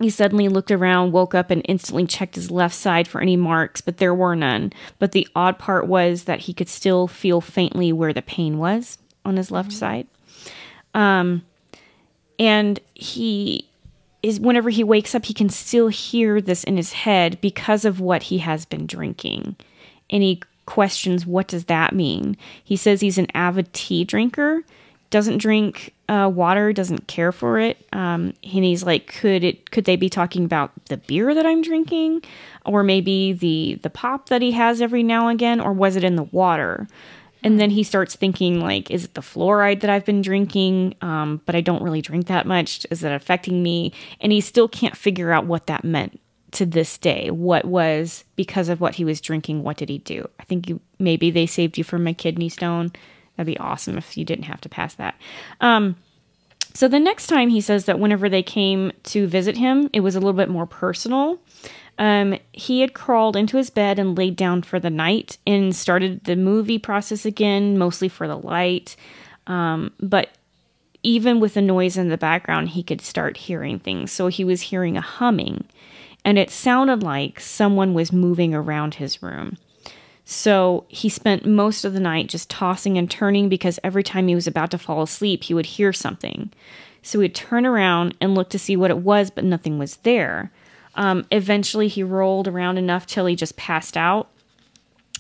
he 0.01 0.11
suddenly 0.11 0.49
looked 0.49 0.71
around, 0.71 1.13
woke 1.13 1.35
up, 1.35 1.51
and 1.51 1.63
instantly 1.67 2.07
checked 2.07 2.35
his 2.35 2.51
left 2.51 2.75
side 2.75 3.07
for 3.07 3.21
any 3.21 3.37
marks, 3.37 3.81
but 3.81 3.99
there 3.99 4.15
were 4.15 4.35
none. 4.35 4.73
But 4.99 5.13
the 5.13 5.27
odd 5.37 5.59
part 5.59 5.87
was 5.87 6.25
that 6.25 6.41
he 6.41 6.53
could 6.53 6.69
still 6.69 7.07
feel 7.07 7.41
faintly 7.41 7.93
where 7.93 8.13
the 8.13 8.23
pain 8.23 8.59
was 8.59 8.99
on 9.25 9.37
his 9.37 9.51
left 9.51 9.71
mm-hmm. 9.71 9.79
side. 9.79 10.07
Um, 10.95 11.43
and 12.39 12.81
he 12.95 13.69
is 14.23 14.41
whenever 14.41 14.71
he 14.71 14.83
wakes 14.83 15.15
up, 15.15 15.27
he 15.27 15.35
can 15.35 15.49
still 15.49 15.89
hear 15.89 16.41
this 16.41 16.65
in 16.65 16.77
his 16.77 16.93
head 16.93 17.41
because 17.41 17.85
of 17.85 18.01
what 18.01 18.25
he 18.25 18.39
has 18.39 18.65
been 18.65 18.87
drinking. 18.87 19.55
And 20.11 20.23
he 20.23 20.41
questions, 20.67 21.27
what 21.27 21.49
does 21.49 21.65
that 21.67 21.95
mean? 21.95 22.37
He 22.63 22.77
says 22.77 23.01
he's 23.01 23.19
an 23.19 23.29
avid 23.35 23.73
tea 23.73 24.05
drinker, 24.05 24.65
doesn't 25.11 25.39
drink 25.39 25.95
uh, 26.09 26.31
water, 26.33 26.73
doesn't 26.73 27.07
care 27.07 27.33
for 27.33 27.59
it. 27.59 27.87
Um, 27.93 28.35
and 28.43 28.65
he's 28.65 28.83
like, 28.83 29.07
could 29.07 29.45
it? 29.45 29.71
Could 29.71 29.85
they 29.85 29.97
be 29.97 30.11
talking 30.11 30.45
about 30.45 30.73
the 30.87 30.97
beer 30.97 31.35
that 31.35 31.47
I'm 31.47 31.63
drinking, 31.63 32.23
or 32.65 32.83
maybe 32.83 33.33
the 33.33 33.79
the 33.83 33.91
pop 33.91 34.29
that 34.29 34.43
he 34.43 34.53
has 34.53 34.83
every 34.83 35.03
now 35.03 35.29
and 35.29 35.39
again, 35.39 35.61
or 35.61 35.73
was 35.73 35.97
it 35.97 36.05
in 36.05 36.17
the 36.17 36.25
water? 36.25 36.89
And 37.43 37.61
then 37.61 37.69
he 37.69 37.83
starts 37.83 38.17
thinking, 38.17 38.61
like, 38.61 38.91
is 38.91 39.05
it 39.05 39.15
the 39.15 39.21
fluoride 39.21 39.83
that 39.83 39.91
I've 39.91 40.07
been 40.07 40.23
drinking? 40.23 40.95
Um, 41.03 41.43
but 41.45 41.55
I 41.55 41.61
don't 41.61 41.83
really 41.83 42.01
drink 42.01 42.27
that 42.29 42.47
much. 42.47 42.87
Is 42.91 43.05
it 43.05 43.13
affecting 43.13 43.63
me? 43.63 43.93
And 44.21 44.33
he 44.33 44.41
still 44.41 44.67
can't 44.67 44.97
figure 44.97 45.31
out 45.31 45.45
what 45.45 45.67
that 45.67 45.85
meant 45.85 46.19
to 46.55 46.67
this 46.67 46.99
day. 46.99 47.31
What 47.31 47.65
was 47.65 48.25
because 48.37 48.69
of 48.69 48.81
what 48.81 48.95
he 48.95 49.05
was 49.05 49.21
drinking? 49.21 49.63
What 49.63 49.77
did 49.77 49.89
he 49.89 49.99
do? 49.99 50.29
I 50.41 50.45
think 50.45 50.69
you 50.69 50.81
maybe 50.99 51.31
they 51.31 51.47
saved 51.47 51.79
you 51.79 51.85
from 51.85 52.07
a 52.07 52.15
kidney 52.15 52.49
stone. 52.49 52.93
That'd 53.37 53.53
be 53.53 53.59
awesome 53.59 53.99
if 53.99 54.17
you 54.17 54.25
didn't 54.25 54.45
have 54.45 54.61
to 54.63 54.69
pass 54.69 54.95
that. 54.95 55.17
Um, 55.61 55.97
so 56.73 56.89
the 56.89 57.01
next 57.01 57.29
time 57.29 57.49
he 57.51 57.61
says 57.61 57.85
that 57.85 58.01
whenever 58.01 58.29
they 58.29 58.43
came 58.43 58.93
to 59.05 59.27
visit 59.27 59.57
him, 59.57 59.89
it 59.93 60.01
was 60.01 60.17
a 60.17 60.21
little 60.21 60.33
bit 60.33 60.49
more 60.49 60.67
personal. 60.67 61.41
Um, 61.99 62.37
he 62.53 62.81
had 62.81 62.95
crawled 62.95 63.37
into 63.37 63.57
his 63.57 63.71
bed 63.71 63.99
and 64.01 64.19
laid 64.19 64.35
down 64.37 64.63
for 64.63 64.81
the 64.81 64.91
night 64.91 65.39
and 65.47 65.75
started 65.75 66.25
the 66.25 66.35
movie 66.35 66.79
process 66.79 67.25
again, 67.25 67.79
mostly 67.79 68.09
for 68.09 68.27
the 68.27 68.37
light. 68.37 68.97
Um, 69.47 69.93
but 70.01 70.31
even 71.05 71.39
with 71.39 71.55
the 71.55 71.63
noise 71.63 71.97
in 71.97 72.09
the 72.09 72.19
background, 72.19 72.71
he 72.71 72.83
could 72.83 73.01
start 73.01 73.37
hearing 73.37 73.79
things. 73.79 74.11
So 74.11 74.27
he 74.27 74.43
was 74.43 74.63
hearing 74.63 74.97
a 74.97 75.03
humming, 75.03 75.65
and 76.25 76.39
it 76.39 76.51
sounded 76.51 77.03
like 77.03 77.41
someone 77.41 77.95
was 77.95 78.13
moving 78.13 78.55
around 78.55 78.95
his 78.95 79.23
room. 79.23 79.59
So 80.25 80.85
he 80.89 81.09
spent 81.09 81.45
most 81.45 81.85
of 81.85 81.93
the 81.93 82.01
night 82.01 82.29
just 82.29 82.49
tossing 82.49 82.97
and 82.97 83.11
turning 83.11 83.49
because 83.49 83.79
every 83.85 84.03
time 84.03 84.27
he 84.27 84.35
was 84.35 84.47
about 84.47 84.71
to 84.71 84.79
fall 84.79 85.03
asleep, 85.03 85.45
he 85.45 85.55
would 85.55 85.67
hear 85.67 85.93
something. 85.93 86.51
So 87.03 87.21
he'd 87.21 87.35
turn 87.35 87.67
around 87.67 88.17
and 88.21 88.35
look 88.35 88.49
to 88.51 88.59
see 88.59 88.77
what 88.77 88.91
it 88.91 88.99
was, 88.99 89.31
but 89.31 89.45
nothing 89.45 89.79
was 89.79 89.97
there. 89.97 90.51
Um, 90.95 91.27
eventually, 91.31 91.89
he 91.89 92.03
rolled 92.03 92.49
around 92.49 92.79
enough 92.79 93.07
till 93.07 93.27
he 93.27 93.37
just 93.37 93.57
passed 93.57 93.97
out. 93.97 94.31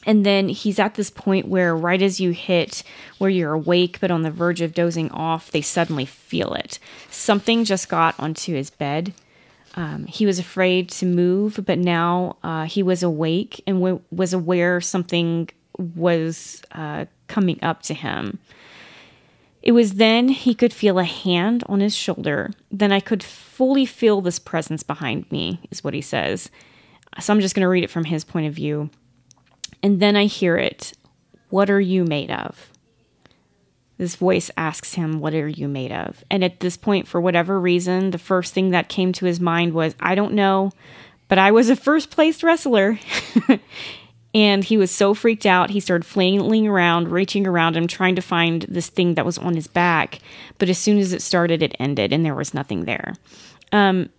And 0.06 0.24
then 0.24 0.48
he's 0.48 0.78
at 0.78 0.94
this 0.94 1.10
point 1.10 1.48
where, 1.48 1.76
right 1.76 2.00
as 2.00 2.20
you 2.20 2.30
hit 2.30 2.82
where 3.18 3.30
you're 3.30 3.54
awake 3.54 3.98
but 4.00 4.10
on 4.10 4.22
the 4.22 4.30
verge 4.30 4.60
of 4.60 4.74
dozing 4.74 5.10
off, 5.10 5.50
they 5.50 5.60
suddenly 5.60 6.04
feel 6.06 6.54
it. 6.54 6.78
Something 7.10 7.64
just 7.64 7.88
got 7.88 8.18
onto 8.18 8.54
his 8.54 8.70
bed. 8.70 9.12
Um, 9.76 10.06
he 10.06 10.24
was 10.24 10.38
afraid 10.38 10.88
to 10.90 11.06
move, 11.06 11.60
but 11.66 11.78
now 11.78 12.36
uh, 12.42 12.64
he 12.64 12.82
was 12.82 13.02
awake 13.02 13.62
and 13.66 13.78
w- 13.78 14.00
was 14.10 14.32
aware 14.32 14.80
something 14.80 15.48
was 15.76 16.62
uh, 16.72 17.06
coming 17.26 17.58
up 17.62 17.82
to 17.82 17.94
him. 17.94 18.38
It 19.62 19.72
was 19.72 19.94
then 19.94 20.28
he 20.28 20.54
could 20.54 20.72
feel 20.72 20.98
a 20.98 21.04
hand 21.04 21.64
on 21.66 21.80
his 21.80 21.96
shoulder. 21.96 22.50
Then 22.70 22.92
I 22.92 23.00
could 23.00 23.22
fully 23.22 23.86
feel 23.86 24.20
this 24.20 24.38
presence 24.38 24.82
behind 24.82 25.30
me, 25.32 25.60
is 25.70 25.82
what 25.82 25.94
he 25.94 26.02
says. 26.02 26.50
So 27.18 27.32
I'm 27.32 27.40
just 27.40 27.54
going 27.54 27.62
to 27.62 27.68
read 27.68 27.84
it 27.84 27.90
from 27.90 28.04
his 28.04 28.24
point 28.24 28.46
of 28.46 28.54
view. 28.54 28.90
And 29.82 30.00
then 30.00 30.16
I 30.16 30.26
hear 30.26 30.56
it 30.56 30.92
What 31.48 31.70
are 31.70 31.80
you 31.80 32.04
made 32.04 32.30
of? 32.30 32.70
This 33.96 34.16
voice 34.16 34.50
asks 34.56 34.94
him, 34.94 35.20
What 35.20 35.34
are 35.34 35.48
you 35.48 35.68
made 35.68 35.92
of? 35.92 36.24
And 36.30 36.42
at 36.42 36.60
this 36.60 36.76
point, 36.76 37.06
for 37.06 37.20
whatever 37.20 37.60
reason, 37.60 38.10
the 38.10 38.18
first 38.18 38.52
thing 38.52 38.70
that 38.70 38.88
came 38.88 39.12
to 39.12 39.26
his 39.26 39.40
mind 39.40 39.72
was, 39.72 39.94
I 40.00 40.14
don't 40.14 40.34
know, 40.34 40.72
but 41.28 41.38
I 41.38 41.52
was 41.52 41.70
a 41.70 41.76
first 41.76 42.10
place 42.10 42.42
wrestler. 42.42 42.98
And 44.34 44.64
he 44.64 44.76
was 44.76 44.90
so 44.90 45.14
freaked 45.14 45.46
out, 45.46 45.70
he 45.70 45.78
started 45.78 46.04
flailing 46.04 46.66
around, 46.66 47.08
reaching 47.08 47.46
around 47.46 47.76
him, 47.76 47.86
trying 47.86 48.16
to 48.16 48.22
find 48.22 48.62
this 48.62 48.88
thing 48.88 49.14
that 49.14 49.24
was 49.24 49.38
on 49.38 49.54
his 49.54 49.68
back. 49.68 50.18
But 50.58 50.68
as 50.68 50.76
soon 50.76 50.98
as 50.98 51.12
it 51.12 51.22
started, 51.22 51.62
it 51.62 51.76
ended, 51.78 52.12
and 52.12 52.24
there 52.24 52.34
was 52.34 52.52
nothing 52.52 52.84
there. 52.84 53.14
Um, 53.70 54.10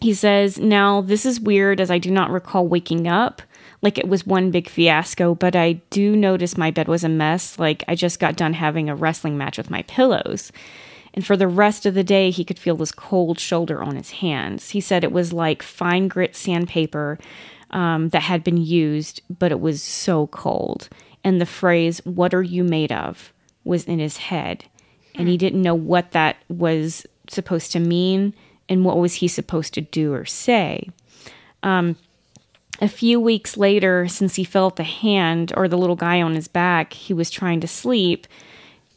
he 0.00 0.12
says, 0.12 0.58
Now, 0.58 1.02
this 1.02 1.24
is 1.24 1.38
weird 1.38 1.80
as 1.80 1.88
I 1.88 1.98
do 1.98 2.10
not 2.10 2.30
recall 2.30 2.66
waking 2.66 3.06
up 3.06 3.42
like 3.82 3.98
it 3.98 4.08
was 4.08 4.26
one 4.26 4.50
big 4.50 4.68
fiasco, 4.68 5.34
but 5.34 5.54
I 5.54 5.74
do 5.90 6.16
notice 6.16 6.56
my 6.56 6.70
bed 6.70 6.88
was 6.88 7.04
a 7.04 7.08
mess. 7.08 7.58
Like 7.58 7.84
I 7.88 7.94
just 7.94 8.18
got 8.18 8.36
done 8.36 8.54
having 8.54 8.88
a 8.88 8.96
wrestling 8.96 9.36
match 9.36 9.58
with 9.58 9.70
my 9.70 9.82
pillows. 9.82 10.50
And 11.14 11.24
for 11.24 11.36
the 11.36 11.48
rest 11.48 11.86
of 11.86 11.94
the 11.94 12.04
day, 12.04 12.30
he 12.30 12.44
could 12.44 12.58
feel 12.58 12.76
this 12.76 12.92
cold 12.92 13.38
shoulder 13.38 13.82
on 13.82 13.96
his 13.96 14.10
hands. 14.10 14.70
He 14.70 14.80
said 14.80 15.02
it 15.02 15.12
was 15.12 15.32
like 15.32 15.62
fine 15.62 16.08
grit 16.08 16.36
sandpaper 16.36 17.18
um, 17.70 18.10
that 18.10 18.22
had 18.22 18.44
been 18.44 18.58
used, 18.58 19.22
but 19.30 19.50
it 19.50 19.60
was 19.60 19.82
so 19.82 20.26
cold. 20.28 20.88
And 21.24 21.40
the 21.40 21.46
phrase, 21.46 22.00
What 22.04 22.34
are 22.34 22.42
you 22.42 22.64
made 22.64 22.92
of? 22.92 23.32
was 23.64 23.84
in 23.84 23.98
his 23.98 24.18
head. 24.18 24.64
And 25.14 25.28
he 25.28 25.38
didn't 25.38 25.62
know 25.62 25.74
what 25.74 26.12
that 26.12 26.36
was 26.48 27.06
supposed 27.28 27.72
to 27.72 27.80
mean 27.80 28.34
and 28.68 28.84
what 28.84 28.98
was 28.98 29.14
he 29.14 29.28
supposed 29.28 29.74
to 29.74 29.80
do 29.80 30.12
or 30.12 30.24
say. 30.24 30.90
Um, 31.62 31.96
a 32.80 32.88
few 32.88 33.18
weeks 33.20 33.56
later, 33.56 34.06
since 34.08 34.34
he 34.34 34.44
felt 34.44 34.76
the 34.76 34.82
hand 34.82 35.52
or 35.56 35.68
the 35.68 35.78
little 35.78 35.96
guy 35.96 36.20
on 36.20 36.34
his 36.34 36.48
back, 36.48 36.92
he 36.92 37.14
was 37.14 37.30
trying 37.30 37.60
to 37.60 37.68
sleep, 37.68 38.26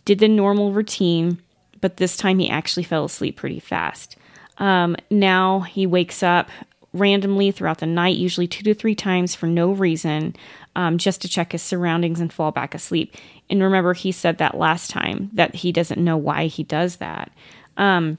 did 0.05 0.19
the 0.19 0.27
normal 0.27 0.71
routine, 0.73 1.41
but 1.79 1.97
this 1.97 2.17
time 2.17 2.39
he 2.39 2.49
actually 2.49 2.83
fell 2.83 3.05
asleep 3.05 3.37
pretty 3.37 3.59
fast. 3.59 4.17
Um, 4.57 4.97
now 5.09 5.61
he 5.61 5.87
wakes 5.87 6.21
up 6.21 6.49
randomly 6.91 7.51
throughout 7.51 7.77
the 7.77 7.85
night, 7.85 8.17
usually 8.17 8.47
two 8.47 8.63
to 8.63 8.73
three 8.73 8.95
times 8.95 9.35
for 9.35 9.47
no 9.47 9.71
reason, 9.71 10.35
um, 10.75 10.97
just 10.97 11.21
to 11.21 11.29
check 11.29 11.51
his 11.51 11.61
surroundings 11.61 12.19
and 12.19 12.33
fall 12.33 12.51
back 12.51 12.75
asleep. 12.75 13.15
And 13.49 13.63
remember, 13.63 13.93
he 13.93 14.11
said 14.11 14.37
that 14.39 14.57
last 14.57 14.89
time 14.89 15.29
that 15.33 15.55
he 15.55 15.71
doesn't 15.71 16.03
know 16.03 16.17
why 16.17 16.47
he 16.47 16.63
does 16.63 16.97
that. 16.97 17.31
Um, 17.77 18.17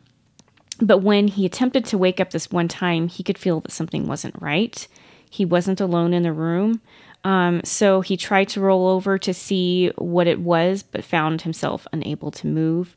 but 0.81 0.99
when 0.99 1.29
he 1.29 1.44
attempted 1.44 1.85
to 1.87 1.99
wake 1.99 2.20
up 2.20 2.31
this 2.31 2.51
one 2.51 2.68
time, 2.68 3.09
he 3.09 3.23
could 3.23 3.37
feel 3.37 3.61
that 3.61 3.73
something 3.73 4.07
wasn't 4.07 4.40
right. 4.40 4.88
He 5.30 5.44
wasn't 5.44 5.80
alone 5.80 6.12
in 6.12 6.24
the 6.24 6.32
room. 6.32 6.82
Um, 7.22 7.60
so 7.64 8.00
he 8.00 8.16
tried 8.16 8.48
to 8.50 8.60
roll 8.60 8.88
over 8.88 9.16
to 9.18 9.32
see 9.32 9.90
what 9.96 10.26
it 10.26 10.40
was, 10.40 10.82
but 10.82 11.04
found 11.04 11.42
himself 11.42 11.86
unable 11.92 12.30
to 12.32 12.46
move. 12.46 12.96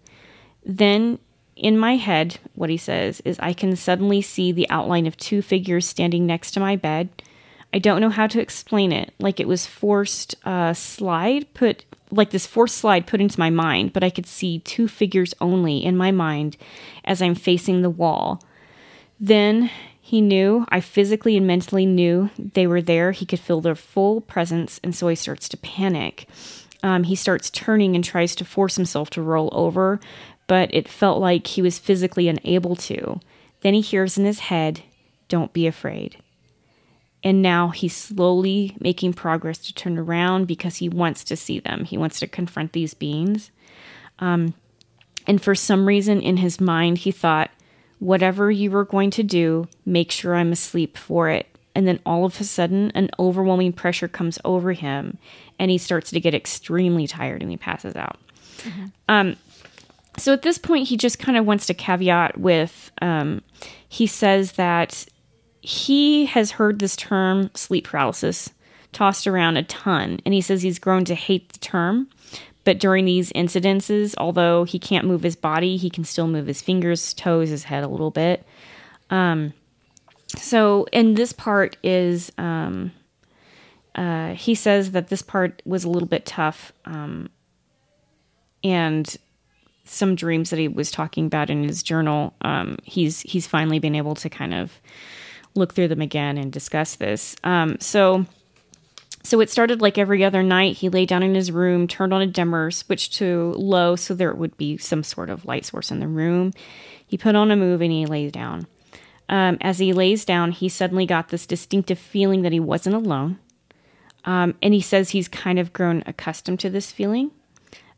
Then 0.66 1.20
in 1.56 1.78
my 1.78 1.96
head, 1.96 2.40
what 2.56 2.70
he 2.70 2.78
says 2.78 3.22
is, 3.22 3.38
I 3.40 3.54
can 3.54 3.76
suddenly 3.76 4.22
see 4.22 4.52
the 4.52 4.70
outline 4.70 5.06
of 5.06 5.18
two 5.18 5.42
figures 5.42 5.88
standing 5.88 6.26
next 6.26 6.52
to 6.52 6.60
my 6.60 6.76
bed. 6.76 7.10
I 7.74 7.80
don't 7.80 8.02
know 8.02 8.10
how 8.10 8.28
to 8.28 8.42
explain 8.42 8.92
it. 8.92 9.14
Like 9.20 9.40
it 9.40 9.48
was 9.48 9.66
forced 9.66 10.36
uh, 10.46 10.74
slide 10.74 11.54
put, 11.54 11.86
like 12.12 12.30
this 12.30 12.48
forced 12.48 12.78
slide 12.78 13.08
put 13.08 13.22
into 13.22 13.40
my 13.40 13.50
mind, 13.50 13.94
but 13.94 14.04
I 14.04 14.10
could 14.10 14.26
see 14.26 14.60
two 14.60 14.88
figures 14.88 15.34
only 15.42 15.84
in 15.84 15.98
my 15.98 16.12
mind 16.12 16.56
as 17.04 17.22
I'm 17.22 17.36
facing 17.36 17.82
the 17.82 17.90
wall. 17.90 18.42
Then 19.20 19.70
he 20.14 20.22
knew, 20.22 20.64
I 20.70 20.80
physically 20.80 21.36
and 21.38 21.48
mentally 21.48 21.88
knew 21.88 22.30
they 22.38 22.68
were 22.68 22.84
there. 22.84 23.14
He 23.14 23.26
could 23.26 23.40
feel 23.40 23.62
their 23.62 23.74
full 23.74 24.22
presence, 24.22 24.80
and 24.84 24.94
so 24.94 25.08
he 25.08 25.16
starts 25.16 25.50
to 25.50 25.58
panic. 25.58 26.28
Um, 26.84 27.06
he 27.06 27.16
starts 27.16 27.50
turning 27.50 27.96
and 27.96 28.04
tries 28.04 28.36
to 28.36 28.46
force 28.46 28.76
himself 28.76 29.10
to 29.10 29.24
roll 29.24 29.50
over, 29.54 30.00
but 30.46 30.72
it 30.72 30.88
felt 30.88 31.20
like 31.20 31.48
he 31.48 31.64
was 31.64 31.80
physically 31.80 32.28
unable 32.28 32.76
to. 32.76 33.22
Then 33.62 33.74
he 33.74 33.82
hears 33.82 34.16
in 34.16 34.26
his 34.26 34.38
head, 34.38 34.84
Don't 35.30 35.52
be 35.52 35.66
afraid. 35.66 36.18
And 37.24 37.42
now 37.42 37.70
he's 37.70 37.96
slowly 37.96 38.78
making 38.80 39.14
progress 39.14 39.58
to 39.66 39.74
turn 39.74 39.98
around 39.98 40.46
because 40.46 40.76
he 40.76 40.90
wants 40.90 41.24
to 41.24 41.36
see 41.36 41.60
them. 41.60 41.86
He 41.86 41.98
wants 41.98 42.20
to 42.20 42.28
confront 42.28 42.74
these 42.74 42.94
beings. 42.94 43.50
Um, 44.20 44.54
and 45.26 45.42
for 45.42 45.56
some 45.56 45.88
reason 45.88 46.22
in 46.22 46.38
his 46.38 46.62
mind, 46.62 47.00
he 47.00 47.12
thought, 47.12 47.50
Whatever 48.04 48.52
you 48.52 48.70
were 48.70 48.84
going 48.84 49.12
to 49.12 49.24
do, 49.24 49.70
make 49.86 50.12
sure 50.12 50.36
I'm 50.36 50.52
asleep 50.52 50.98
for 50.98 51.30
it. 51.30 51.48
And 51.74 51.88
then 51.88 52.02
all 52.06 52.26
of 52.26 52.40
a 52.42 52.44
sudden, 52.44 52.92
an 52.96 53.10
overwhelming 53.18 53.72
pressure 53.72 54.10
comes 54.10 54.38
over 54.44 54.74
him, 54.74 55.18
and 55.58 55.72
he 55.72 55.78
starts 55.78 56.12
to 56.12 56.20
get 56.20 56.36
extremely 56.36 57.08
tired 57.08 57.42
and 57.42 57.50
he 57.50 57.56
passes 57.56 57.96
out. 57.96 58.18
Mm-hmm. 58.58 58.86
Um, 59.08 59.38
so 60.18 60.34
at 60.34 60.42
this 60.42 60.58
point, 60.58 60.90
he 60.90 60.98
just 60.98 61.18
kind 61.18 61.38
of 61.38 61.46
wants 61.46 61.66
to 61.68 61.74
caveat 61.74 62.38
with 62.38 62.92
um, 63.02 63.42
he 63.88 64.06
says 64.06 64.52
that 64.54 65.06
he 65.62 66.26
has 66.26 66.52
heard 66.52 66.80
this 66.80 66.98
term 66.98 67.50
sleep 67.56 67.86
paralysis 67.86 68.50
tossed 68.92 69.28
around 69.28 69.56
a 69.56 69.64
ton, 69.64 70.20
and 70.26 70.34
he 70.34 70.42
says 70.42 70.62
he's 70.62 70.78
grown 70.78 71.06
to 71.06 71.16
hate 71.16 71.54
the 71.54 71.60
term. 71.60 72.10
But 72.66 72.80
during 72.80 73.06
these 73.06 73.32
incidences, 73.34 74.16
although 74.18 74.64
he 74.64 74.80
can't 74.80 75.06
move 75.06 75.24
his 75.24 75.36
body, 75.36 75.76
he 75.76 75.90
can 75.90 76.06
still 76.06 76.28
move 76.28 76.48
his 76.48 76.62
fingers, 76.62 77.14
toes, 77.14 77.50
his 77.50 77.66
head 77.66 77.84
a 77.84 77.88
little 77.90 78.12
bit. 78.12 78.46
Um, 79.10 79.54
so, 80.38 80.88
and 80.94 81.18
this 81.18 81.34
part 81.34 81.76
is, 81.84 82.32
um, 82.38 82.92
uh, 83.96 84.34
he 84.34 84.56
says 84.56 84.92
that 84.92 85.10
this 85.10 85.22
part 85.22 85.62
was 85.66 85.84
a 85.84 85.90
little 85.90 86.08
bit 86.08 86.26
tough. 86.26 86.72
Um, 86.86 87.30
and 88.64 89.14
some 89.84 90.16
dreams 90.16 90.50
that 90.50 90.58
he 90.58 90.70
was 90.70 90.90
talking 90.90 91.26
about 91.26 91.50
in 91.50 91.64
his 91.64 91.84
journal, 91.84 92.34
um, 92.42 92.78
he's 92.84 93.20
he's 93.22 93.46
finally 93.46 93.80
been 93.80 93.96
able 93.96 94.16
to 94.16 94.30
kind 94.30 94.54
of 94.54 94.80
look 95.54 95.74
through 95.74 95.90
them 95.90 96.02
again 96.02 96.38
and 96.38 96.52
discuss 96.52 96.96
this. 96.96 97.36
Um, 97.44 97.76
so. 97.80 98.26
So 99.26 99.40
it 99.40 99.50
started 99.50 99.82
like 99.82 99.98
every 99.98 100.24
other 100.24 100.44
night. 100.44 100.78
He 100.78 100.90
lay 100.90 101.06
down 101.06 101.24
in 101.24 101.34
his 101.34 101.52
room, 101.52 101.88
turned 101.88 102.14
on 102.14 102.22
a 102.22 102.28
dimmer, 102.28 102.72
switched 102.72 103.14
to 103.14 103.54
low 103.58 103.96
so 103.96 104.14
there 104.14 104.34
would 104.34 104.58
be 104.58 104.78
some 104.78 105.04
sort 105.04 105.30
of 105.30 105.46
light 105.46 105.66
source 105.66 105.92
in 105.92 106.00
the 106.00 106.08
room. 106.08 106.52
He 107.08 107.18
put 107.18 107.36
on 107.36 107.50
a 107.50 107.56
movie 107.56 107.86
and 107.86 107.94
he 107.94 108.06
lays 108.06 108.32
down. 108.32 108.68
Um, 109.30 109.58
as 109.62 109.80
he 109.80 109.94
lays 109.94 110.26
down, 110.26 110.52
he 110.52 110.68
suddenly 110.68 111.06
got 111.06 111.30
this 111.30 111.46
distinctive 111.46 112.00
feeling 112.00 112.42
that 112.42 112.52
he 112.52 112.60
wasn't 112.60 112.96
alone. 112.96 113.40
Um, 114.26 114.56
and 114.62 114.74
he 114.74 114.82
says 114.82 115.10
he's 115.10 115.28
kind 115.28 115.58
of 115.58 115.74
grown 115.74 116.04
accustomed 116.06 116.60
to 116.62 116.70
this 116.70 116.92
feeling 116.92 117.32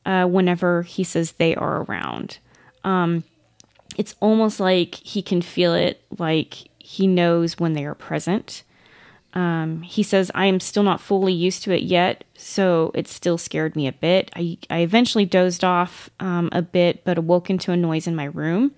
uh, 0.06 0.26
whenever 0.26 0.84
he 0.84 1.04
says 1.04 1.34
they 1.34 1.56
are 1.56 1.84
around. 1.84 2.38
Um, 2.84 3.24
it's 3.98 4.16
almost 4.20 4.60
like 4.60 4.96
he 4.96 5.22
can 5.22 5.42
feel 5.42 5.74
it, 5.74 6.04
like 6.18 6.56
he 6.80 7.08
knows 7.08 7.60
when 7.60 7.74
they 7.74 7.86
are 7.86 7.96
present. 7.96 8.64
Um, 9.36 9.82
he 9.82 10.02
says, 10.02 10.32
I 10.34 10.46
am 10.46 10.62
still 10.62 10.84
not 10.84 11.02
fully 11.02 11.34
used 11.34 11.64
to 11.64 11.72
it 11.72 11.84
yet, 11.84 12.24
so 12.36 12.92
it 12.96 13.08
still 13.08 13.38
scared 13.38 13.76
me 13.76 13.86
a 13.86 13.92
bit. 13.92 14.32
I, 14.34 14.58
I 14.70 14.80
eventually 14.80 15.26
dozed 15.26 15.64
off 15.64 16.10
um, 16.22 16.48
a 16.54 16.62
bit, 16.62 17.04
but 17.04 17.18
awoke 17.18 17.50
into 17.50 17.74
a 17.74 17.78
noise 17.78 18.08
in 18.08 18.16
my 18.16 18.26
room. 18.26 18.72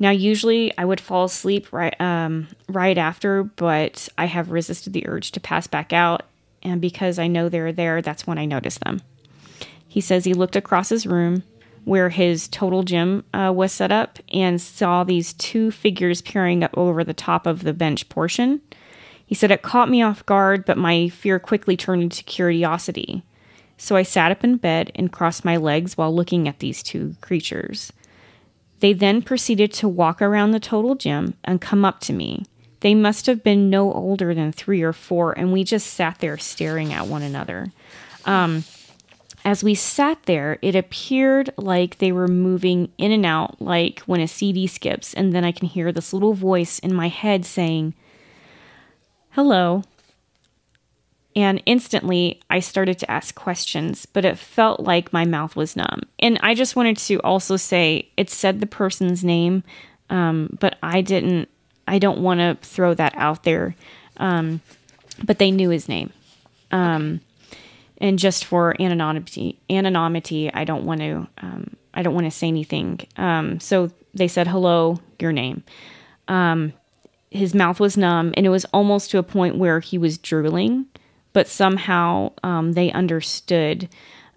Now, 0.00 0.10
usually 0.10 0.76
I 0.76 0.84
would 0.84 1.00
fall 1.00 1.24
asleep 1.24 1.72
right 1.72 1.98
um, 2.00 2.48
right 2.68 2.98
after, 2.98 3.44
but 3.44 4.08
I 4.18 4.24
have 4.24 4.50
resisted 4.50 4.92
the 4.92 5.06
urge 5.06 5.30
to 5.32 5.40
pass 5.40 5.66
back 5.66 5.92
out, 5.92 6.22
and 6.62 6.80
because 6.80 7.18
I 7.18 7.28
know 7.28 7.48
they're 7.48 7.72
there, 7.72 8.02
that's 8.02 8.26
when 8.26 8.38
I 8.38 8.46
notice 8.46 8.78
them. 8.78 9.02
He 9.86 10.00
says 10.00 10.24
he 10.24 10.34
looked 10.34 10.56
across 10.56 10.88
his 10.88 11.06
room 11.06 11.44
where 11.84 12.08
his 12.08 12.48
total 12.48 12.82
gym 12.82 13.24
uh, 13.32 13.52
was 13.54 13.72
set 13.72 13.92
up 13.92 14.18
and 14.32 14.60
saw 14.60 15.04
these 15.04 15.32
two 15.34 15.70
figures 15.70 16.22
peering 16.22 16.62
up 16.62 16.76
over 16.76 17.04
the 17.04 17.14
top 17.14 17.46
of 17.46 17.62
the 17.62 17.72
bench 17.72 18.08
portion. 18.08 18.60
He 19.30 19.36
said 19.36 19.52
it 19.52 19.62
caught 19.62 19.88
me 19.88 20.02
off 20.02 20.26
guard, 20.26 20.64
but 20.64 20.76
my 20.76 21.08
fear 21.08 21.38
quickly 21.38 21.76
turned 21.76 22.02
into 22.02 22.24
curiosity. 22.24 23.22
So 23.76 23.94
I 23.94 24.02
sat 24.02 24.32
up 24.32 24.42
in 24.42 24.56
bed 24.56 24.90
and 24.96 25.12
crossed 25.12 25.44
my 25.44 25.56
legs 25.56 25.96
while 25.96 26.12
looking 26.12 26.48
at 26.48 26.58
these 26.58 26.82
two 26.82 27.14
creatures. 27.20 27.92
They 28.80 28.92
then 28.92 29.22
proceeded 29.22 29.72
to 29.74 29.88
walk 29.88 30.20
around 30.20 30.50
the 30.50 30.58
total 30.58 30.96
gym 30.96 31.34
and 31.44 31.60
come 31.60 31.84
up 31.84 32.00
to 32.00 32.12
me. 32.12 32.44
They 32.80 32.92
must 32.92 33.26
have 33.26 33.44
been 33.44 33.70
no 33.70 33.92
older 33.92 34.34
than 34.34 34.50
three 34.50 34.82
or 34.82 34.92
four, 34.92 35.30
and 35.38 35.52
we 35.52 35.62
just 35.62 35.86
sat 35.86 36.18
there 36.18 36.36
staring 36.36 36.92
at 36.92 37.06
one 37.06 37.22
another. 37.22 37.70
Um, 38.24 38.64
as 39.44 39.62
we 39.62 39.76
sat 39.76 40.24
there, 40.24 40.58
it 40.60 40.74
appeared 40.74 41.50
like 41.56 41.98
they 41.98 42.10
were 42.10 42.26
moving 42.26 42.90
in 42.98 43.12
and 43.12 43.24
out, 43.24 43.62
like 43.62 44.00
when 44.00 44.20
a 44.20 44.26
CD 44.26 44.66
skips, 44.66 45.14
and 45.14 45.32
then 45.32 45.44
I 45.44 45.52
can 45.52 45.68
hear 45.68 45.92
this 45.92 46.12
little 46.12 46.34
voice 46.34 46.80
in 46.80 46.92
my 46.92 47.06
head 47.06 47.44
saying, 47.44 47.94
Hello. 49.30 49.82
And 51.36 51.62
instantly, 51.64 52.40
I 52.50 52.58
started 52.58 52.98
to 52.98 53.10
ask 53.10 53.34
questions, 53.34 54.04
but 54.04 54.24
it 54.24 54.36
felt 54.36 54.80
like 54.80 55.12
my 55.12 55.24
mouth 55.24 55.54
was 55.54 55.76
numb. 55.76 56.00
And 56.18 56.38
I 56.42 56.54
just 56.54 56.74
wanted 56.74 56.96
to 56.98 57.18
also 57.20 57.56
say 57.56 58.08
it 58.16 58.28
said 58.28 58.60
the 58.60 58.66
person's 58.66 59.22
name, 59.22 59.62
um, 60.10 60.56
but 60.58 60.76
I 60.82 61.00
didn't, 61.00 61.48
I 61.86 62.00
don't 62.00 62.20
want 62.20 62.40
to 62.40 62.58
throw 62.68 62.94
that 62.94 63.14
out 63.16 63.44
there. 63.44 63.76
Um, 64.16 64.60
but 65.22 65.38
they 65.38 65.52
knew 65.52 65.70
his 65.70 65.88
name. 65.88 66.12
Um, 66.72 67.20
and 67.98 68.18
just 68.18 68.44
for 68.44 68.74
anonymity, 68.80 69.60
anonymity, 69.68 70.52
I 70.52 70.64
don't 70.64 70.84
want 70.84 71.00
to, 71.00 71.28
um, 71.38 71.76
I 71.94 72.02
don't 72.02 72.14
want 72.14 72.26
to 72.26 72.30
say 72.30 72.48
anything. 72.48 73.00
Um, 73.16 73.60
so 73.60 73.90
they 74.14 74.28
said, 74.28 74.46
"Hello, 74.46 75.00
your 75.18 75.32
name." 75.32 75.64
Um, 76.28 76.72
his 77.30 77.54
mouth 77.54 77.78
was 77.78 77.96
numb, 77.96 78.32
and 78.36 78.44
it 78.44 78.50
was 78.50 78.64
almost 78.66 79.10
to 79.10 79.18
a 79.18 79.22
point 79.22 79.56
where 79.56 79.80
he 79.80 79.98
was 79.98 80.18
drooling, 80.18 80.86
but 81.32 81.46
somehow 81.46 82.32
um, 82.42 82.72
they 82.72 82.90
understood. 82.92 83.88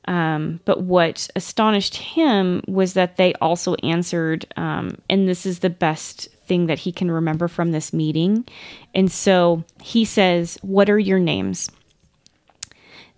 Um, 0.06 0.60
but 0.66 0.82
what 0.82 1.28
astonished 1.36 1.96
him 1.96 2.62
was 2.68 2.94
that 2.94 3.18
they 3.18 3.34
also 3.36 3.76
answered, 3.76 4.46
um, 4.58 4.98
and 5.10 5.28
this 5.28 5.46
is 5.46 5.60
the 5.60 5.70
best 5.70 6.28
thing 6.46 6.68
that 6.68 6.80
he 6.80 6.92
can 6.92 7.10
remember 7.10 7.48
from 7.48 7.72
this 7.72 7.94
meeting. 7.94 8.46
And 8.94 9.12
so 9.12 9.64
he 9.82 10.06
says, 10.06 10.58
What 10.62 10.90
are 10.90 11.00
your 11.00 11.20
names? 11.20 11.72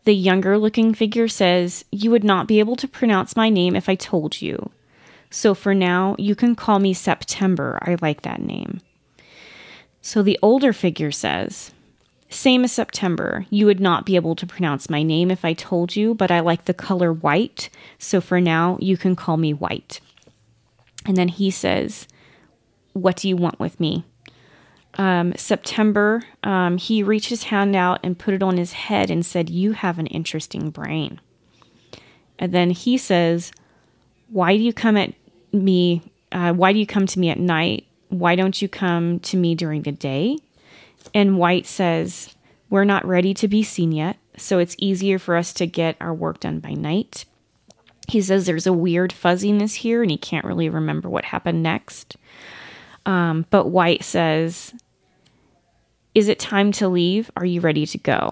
The 0.06 0.16
younger 0.16 0.58
looking 0.58 0.94
figure 0.94 1.28
says, 1.28 1.84
You 1.92 2.12
would 2.12 2.24
not 2.24 2.48
be 2.48 2.60
able 2.60 2.76
to 2.78 2.88
pronounce 2.88 3.36
my 3.36 3.50
name 3.50 3.76
if 3.76 3.90
I 3.90 3.96
told 3.96 4.42
you. 4.42 4.72
So 5.32 5.54
for 5.54 5.74
now, 5.74 6.16
you 6.18 6.36
can 6.36 6.56
call 6.56 6.80
me 6.80 6.94
September. 6.94 7.80
I 7.82 7.98
like 8.02 8.22
that 8.22 8.40
name. 8.40 8.80
So 10.06 10.22
the 10.22 10.38
older 10.44 10.72
figure 10.72 11.12
says, 11.12 11.72
Same 12.30 12.64
as 12.64 12.72
September. 12.72 13.48
You 13.50 13.66
would 13.66 13.80
not 13.80 14.06
be 14.06 14.16
able 14.16 14.36
to 14.36 14.46
pronounce 14.46 14.88
my 14.88 15.02
name 15.02 15.32
if 15.32 15.44
I 15.44 15.54
told 15.54 15.96
you, 15.96 16.14
but 16.14 16.30
I 16.30 16.42
like 16.42 16.66
the 16.66 16.76
color 16.76 17.12
white. 17.12 17.70
So 17.98 18.22
for 18.22 18.40
now, 18.40 18.78
you 18.80 18.98
can 18.98 19.16
call 19.16 19.38
me 19.38 19.52
White. 19.52 20.00
And 21.08 21.18
then 21.18 21.28
he 21.30 21.50
says, 21.50 22.08
What 22.94 23.16
do 23.16 23.28
you 23.28 23.36
want 23.36 23.60
with 23.60 23.80
me? 23.80 24.06
um, 24.98 25.34
September, 25.36 26.24
um, 26.44 26.78
he 26.78 27.04
reached 27.04 27.30
his 27.30 27.46
hand 27.46 27.76
out 27.76 28.00
and 28.04 28.18
put 28.18 28.34
it 28.34 28.44
on 28.44 28.58
his 28.58 28.74
head 28.74 29.10
and 29.10 29.26
said, 29.26 29.50
You 29.50 29.74
have 29.74 30.00
an 30.00 30.08
interesting 30.08 30.70
brain. 30.70 31.20
And 32.40 32.52
then 32.52 32.70
he 32.70 32.98
says, 32.98 33.52
Why 34.30 34.56
do 34.56 34.64
you 34.64 34.72
come 34.72 34.98
at 34.98 35.14
me? 35.52 36.12
Uh, 36.32 36.54
why 36.54 36.74
do 36.74 36.80
you 36.80 36.86
come 36.86 37.08
to 37.08 37.20
me 37.20 37.30
at 37.30 37.40
night? 37.40 37.88
Why 38.10 38.36
don't 38.36 38.62
you 38.62 38.68
come 38.68 39.20
to 39.22 39.38
me 39.38 39.56
during 39.56 39.82
the 39.82 39.92
day? 39.92 40.38
And 41.14 41.38
White 41.38 41.66
says, 41.66 42.36
We're 42.70 42.84
not 42.84 43.06
ready 43.06 43.34
to 43.36 43.48
be 43.48 43.64
seen 43.64 43.92
yet, 43.92 44.18
so 44.38 44.60
it's 44.60 44.76
easier 44.78 45.20
for 45.20 45.36
us 45.36 45.54
to 45.54 45.66
get 45.66 45.98
our 46.00 46.14
work 46.14 46.40
done 46.40 46.60
by 46.60 46.72
night. 46.72 47.26
He 48.08 48.22
says 48.22 48.46
there's 48.46 48.68
a 48.68 48.74
weird 48.74 49.12
fuzziness 49.12 49.76
here 49.76 50.04
and 50.04 50.12
he 50.12 50.18
can't 50.18 50.46
really 50.46 50.70
remember 50.70 51.10
what 51.10 51.26
happened 51.26 51.64
next. 51.64 52.18
Um, 53.06 53.46
but 53.50 53.68
White 53.68 54.04
says, 54.04 54.74
is 56.16 56.30
it 56.30 56.40
time 56.40 56.72
to 56.74 56.88
leave? 56.88 57.30
Are 57.36 57.46
you 57.46 57.60
ready 57.60 57.86
to 57.86 57.98
go? 57.98 58.32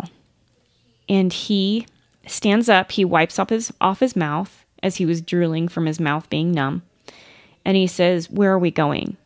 And 1.10 1.34
he 1.34 1.86
stands 2.26 2.70
up, 2.70 2.94
he 2.94 3.04
wipes 3.04 3.38
off 3.38 3.50
his 3.50 3.74
off 3.82 4.00
his 4.00 4.16
mouth 4.16 4.66
as 4.82 4.96
he 4.96 5.06
was 5.06 5.22
drooling 5.22 5.68
from 5.68 5.86
his 5.86 6.00
mouth 6.00 6.30
being 6.30 6.52
numb. 6.52 6.84
And 7.66 7.76
he 7.76 7.88
says, 7.88 8.30
"Where 8.30 8.54
are 8.54 8.60
we 8.60 8.72
going?" 8.72 9.18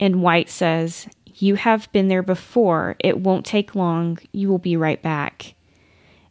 And 0.00 0.22
White 0.22 0.50
says, 0.50 1.06
"You 1.26 1.54
have 1.54 1.92
been 1.92 2.08
there 2.08 2.22
before. 2.22 2.96
It 2.98 3.20
won't 3.20 3.46
take 3.46 3.76
long. 3.76 4.18
You 4.32 4.48
will 4.48 4.58
be 4.58 4.76
right 4.76 5.00
back." 5.00 5.54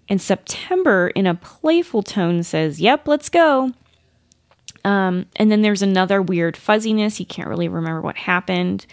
And 0.09 0.19
September, 0.19 1.09
in 1.09 1.27
a 1.27 1.35
playful 1.35 2.01
tone, 2.01 2.41
says, 2.41 2.81
Yep, 2.81 3.07
let's 3.07 3.29
go. 3.29 3.71
Um, 4.83 5.27
and 5.35 5.51
then 5.51 5.61
there's 5.61 5.83
another 5.83 6.21
weird 6.21 6.57
fuzziness. 6.57 7.17
He 7.17 7.25
can't 7.25 7.47
really 7.47 7.67
remember 7.67 8.01
what 8.01 8.17
happened. 8.17 8.87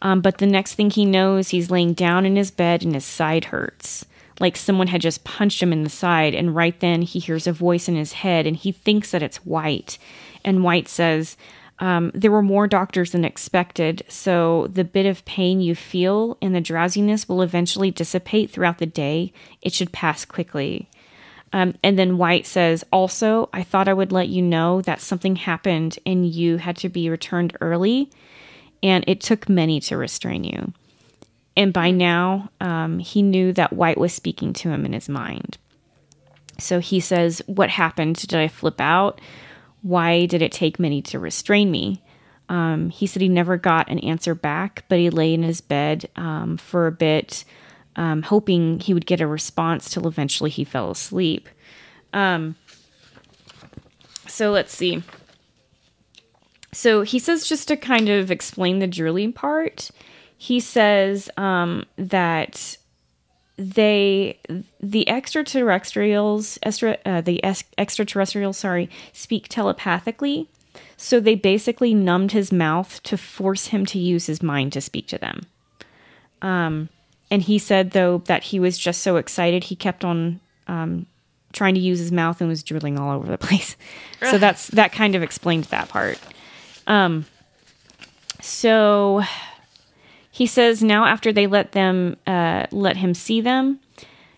Um, 0.00 0.20
but 0.20 0.38
the 0.38 0.46
next 0.46 0.74
thing 0.74 0.90
he 0.90 1.04
knows, 1.04 1.48
he's 1.48 1.70
laying 1.70 1.94
down 1.94 2.24
in 2.24 2.36
his 2.36 2.50
bed 2.50 2.84
and 2.84 2.94
his 2.94 3.04
side 3.04 3.46
hurts. 3.46 4.04
Like 4.38 4.56
someone 4.56 4.88
had 4.88 5.00
just 5.00 5.24
punched 5.24 5.62
him 5.62 5.72
in 5.72 5.82
the 5.82 5.90
side. 5.90 6.34
And 6.34 6.54
right 6.54 6.78
then 6.78 7.02
he 7.02 7.18
hears 7.18 7.46
a 7.46 7.52
voice 7.52 7.88
in 7.88 7.96
his 7.96 8.12
head 8.12 8.46
and 8.46 8.56
he 8.56 8.70
thinks 8.70 9.10
that 9.10 9.22
it's 9.22 9.38
White. 9.38 9.98
And 10.44 10.62
White 10.62 10.88
says, 10.88 11.36
um, 11.78 12.12
There 12.14 12.30
were 12.30 12.42
more 12.42 12.66
doctors 12.66 13.12
than 13.12 13.24
expected. 13.24 14.02
So 14.08 14.68
the 14.72 14.84
bit 14.84 15.06
of 15.06 15.24
pain 15.24 15.60
you 15.60 15.74
feel 15.74 16.36
and 16.40 16.54
the 16.54 16.60
drowsiness 16.60 17.28
will 17.28 17.42
eventually 17.42 17.90
dissipate 17.90 18.50
throughout 18.50 18.78
the 18.78 18.86
day. 18.86 19.32
It 19.62 19.72
should 19.72 19.92
pass 19.92 20.24
quickly. 20.24 20.88
Um, 21.52 21.74
and 21.84 21.98
then 21.98 22.18
White 22.18 22.46
says, 22.46 22.84
Also, 22.92 23.48
I 23.52 23.62
thought 23.62 23.88
I 23.88 23.94
would 23.94 24.12
let 24.12 24.28
you 24.28 24.42
know 24.42 24.82
that 24.82 25.00
something 25.00 25.36
happened 25.36 25.98
and 26.04 26.26
you 26.26 26.56
had 26.56 26.76
to 26.78 26.88
be 26.88 27.08
returned 27.08 27.56
early 27.60 28.10
and 28.82 29.04
it 29.06 29.20
took 29.20 29.48
many 29.48 29.80
to 29.80 29.96
restrain 29.96 30.44
you. 30.44 30.72
And 31.56 31.72
by 31.72 31.90
now, 31.90 32.50
um, 32.60 32.98
he 32.98 33.22
knew 33.22 33.52
that 33.52 33.72
White 33.72 33.98
was 33.98 34.12
speaking 34.12 34.52
to 34.54 34.70
him 34.70 34.84
in 34.84 34.92
his 34.92 35.08
mind. 35.08 35.56
So 36.58 36.80
he 36.80 37.00
says, 37.00 37.42
What 37.46 37.70
happened? 37.70 38.16
Did 38.16 38.34
I 38.34 38.48
flip 38.48 38.80
out? 38.80 39.20
Why 39.84 40.24
did 40.24 40.40
it 40.40 40.50
take 40.50 40.78
many 40.78 41.02
to 41.02 41.18
restrain 41.18 41.70
me? 41.70 42.02
Um, 42.48 42.88
he 42.88 43.06
said 43.06 43.20
he 43.20 43.28
never 43.28 43.58
got 43.58 43.90
an 43.90 43.98
answer 43.98 44.34
back, 44.34 44.84
but 44.88 44.98
he 44.98 45.10
lay 45.10 45.34
in 45.34 45.42
his 45.42 45.60
bed 45.60 46.08
um, 46.16 46.56
for 46.56 46.86
a 46.86 46.92
bit, 46.92 47.44
um, 47.96 48.22
hoping 48.22 48.80
he 48.80 48.94
would 48.94 49.04
get 49.04 49.20
a 49.20 49.26
response 49.26 49.90
till 49.90 50.08
eventually 50.08 50.48
he 50.48 50.64
fell 50.64 50.90
asleep. 50.90 51.50
Um, 52.14 52.56
so 54.26 54.52
let's 54.52 54.74
see. 54.74 55.02
So 56.72 57.02
he 57.02 57.18
says, 57.18 57.46
just 57.46 57.68
to 57.68 57.76
kind 57.76 58.08
of 58.08 58.30
explain 58.30 58.78
the 58.78 58.86
drilling 58.86 59.34
part, 59.34 59.90
he 60.38 60.60
says 60.60 61.28
um, 61.36 61.84
that 61.98 62.78
they, 63.56 64.38
the 64.80 65.08
extraterrestrials, 65.08 66.58
extra, 66.62 66.98
uh, 67.04 67.20
the 67.20 67.42
es- 67.44 67.64
extraterrestrials, 67.78 68.58
sorry, 68.58 68.90
speak 69.12 69.48
telepathically. 69.48 70.48
So 70.96 71.20
they 71.20 71.34
basically 71.34 71.94
numbed 71.94 72.32
his 72.32 72.50
mouth 72.50 73.02
to 73.04 73.16
force 73.16 73.68
him 73.68 73.86
to 73.86 73.98
use 73.98 74.26
his 74.26 74.42
mind 74.42 74.72
to 74.72 74.80
speak 74.80 75.06
to 75.08 75.18
them. 75.18 75.42
Um, 76.42 76.88
and 77.30 77.42
he 77.42 77.58
said, 77.58 77.92
though, 77.92 78.18
that 78.26 78.44
he 78.44 78.58
was 78.58 78.76
just 78.76 79.02
so 79.02 79.16
excited, 79.16 79.64
he 79.64 79.76
kept 79.76 80.04
on 80.04 80.40
um, 80.66 81.06
trying 81.52 81.74
to 81.74 81.80
use 81.80 81.98
his 81.98 82.12
mouth 82.12 82.40
and 82.40 82.50
was 82.50 82.62
drilling 82.62 82.98
all 82.98 83.16
over 83.16 83.26
the 83.26 83.38
place. 83.38 83.76
so 84.30 84.38
that's 84.38 84.68
that 84.68 84.92
kind 84.92 85.14
of 85.14 85.22
explained 85.22 85.64
that 85.64 85.88
part. 85.88 86.18
Um, 86.86 87.24
so 88.40 89.22
he 90.34 90.48
says 90.48 90.82
now 90.82 91.04
after 91.04 91.32
they 91.32 91.46
let 91.46 91.70
them 91.70 92.16
uh, 92.26 92.66
let 92.72 92.96
him 92.96 93.14
see 93.14 93.40
them, 93.40 93.78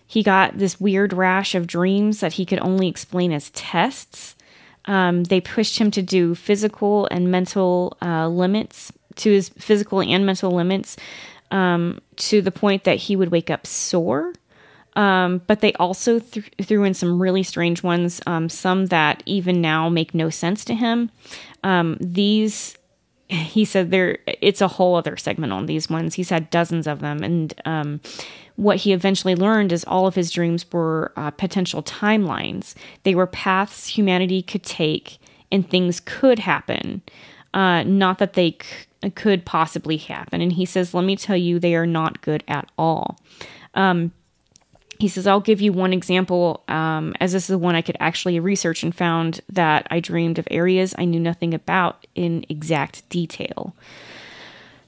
he 0.05 0.21
got 0.21 0.59
this 0.59 0.79
weird 0.79 1.11
rash 1.11 1.55
of 1.55 1.65
dreams 1.65 2.19
that 2.19 2.33
he 2.33 2.45
could 2.45 2.59
only 2.59 2.87
explain 2.87 3.31
as 3.31 3.49
tests. 3.49 4.35
Um, 4.85 5.23
they 5.23 5.41
pushed 5.41 5.79
him 5.79 5.89
to 5.89 6.03
do 6.03 6.35
physical 6.35 7.07
and 7.09 7.31
mental 7.31 7.97
uh, 7.99 8.27
limits 8.27 8.93
to 9.15 9.31
his 9.31 9.49
physical 9.49 10.03
and 10.03 10.23
mental 10.23 10.51
limits 10.51 10.97
um, 11.49 11.99
to 12.17 12.43
the 12.43 12.51
point 12.51 12.83
that 12.83 12.97
he 12.97 13.15
would 13.15 13.31
wake 13.31 13.49
up 13.49 13.65
sore. 13.65 14.33
Um, 14.95 15.41
but 15.47 15.61
they 15.61 15.73
also 15.73 16.19
th- 16.19 16.51
threw 16.61 16.83
in 16.83 16.93
some 16.93 17.19
really 17.19 17.41
strange 17.41 17.81
ones, 17.81 18.21
um, 18.27 18.49
some 18.49 18.85
that 18.87 19.23
even 19.25 19.61
now 19.61 19.89
make 19.89 20.13
no 20.13 20.29
sense 20.29 20.63
to 20.65 20.75
him. 20.75 21.09
Um, 21.63 21.97
these 21.99 22.77
he 23.29 23.65
said 23.65 23.91
there 23.91 24.19
it's 24.25 24.61
a 24.61 24.67
whole 24.67 24.95
other 24.95 25.17
segment 25.17 25.53
on 25.53 25.65
these 25.65 25.89
ones. 25.89 26.15
He's 26.15 26.29
had 26.29 26.49
dozens 26.49 26.87
of 26.87 26.99
them, 26.99 27.23
and 27.23 27.53
um, 27.65 28.01
what 28.55 28.77
he 28.77 28.93
eventually 28.93 29.35
learned 29.35 29.71
is 29.71 29.83
all 29.85 30.07
of 30.07 30.15
his 30.15 30.31
dreams 30.31 30.65
were 30.71 31.11
uh, 31.15 31.31
potential 31.31 31.83
timelines. 31.83 32.73
They 33.03 33.15
were 33.15 33.27
paths 33.27 33.87
humanity 33.87 34.41
could 34.41 34.63
take, 34.63 35.17
and 35.51 35.69
things 35.69 35.99
could 35.99 36.39
happen. 36.39 37.01
Uh, 37.53 37.83
not 37.83 38.19
that 38.19 38.33
they 38.33 38.57
c- 38.61 39.09
could 39.11 39.45
possibly 39.45 39.97
happen. 39.97 40.41
And 40.41 40.53
he 40.53 40.65
says, 40.65 40.93
"Let 40.93 41.03
me 41.03 41.15
tell 41.15 41.37
you, 41.37 41.59
they 41.59 41.75
are 41.75 41.87
not 41.87 42.21
good 42.21 42.43
at 42.47 42.69
all." 42.77 43.19
Um, 43.73 44.11
he 44.99 45.07
says, 45.07 45.27
I'll 45.27 45.39
give 45.39 45.61
you 45.61 45.71
one 45.71 45.93
example, 45.93 46.63
um, 46.67 47.13
as 47.19 47.33
this 47.33 47.43
is 47.43 47.47
the 47.47 47.57
one 47.57 47.75
I 47.75 47.81
could 47.81 47.97
actually 47.99 48.39
research 48.39 48.83
and 48.83 48.95
found 48.95 49.41
that 49.49 49.87
I 49.91 49.99
dreamed 49.99 50.39
of 50.39 50.47
areas 50.49 50.95
I 50.97 51.05
knew 51.05 51.19
nothing 51.19 51.53
about 51.53 52.07
in 52.15 52.45
exact 52.49 53.07
detail. 53.09 53.75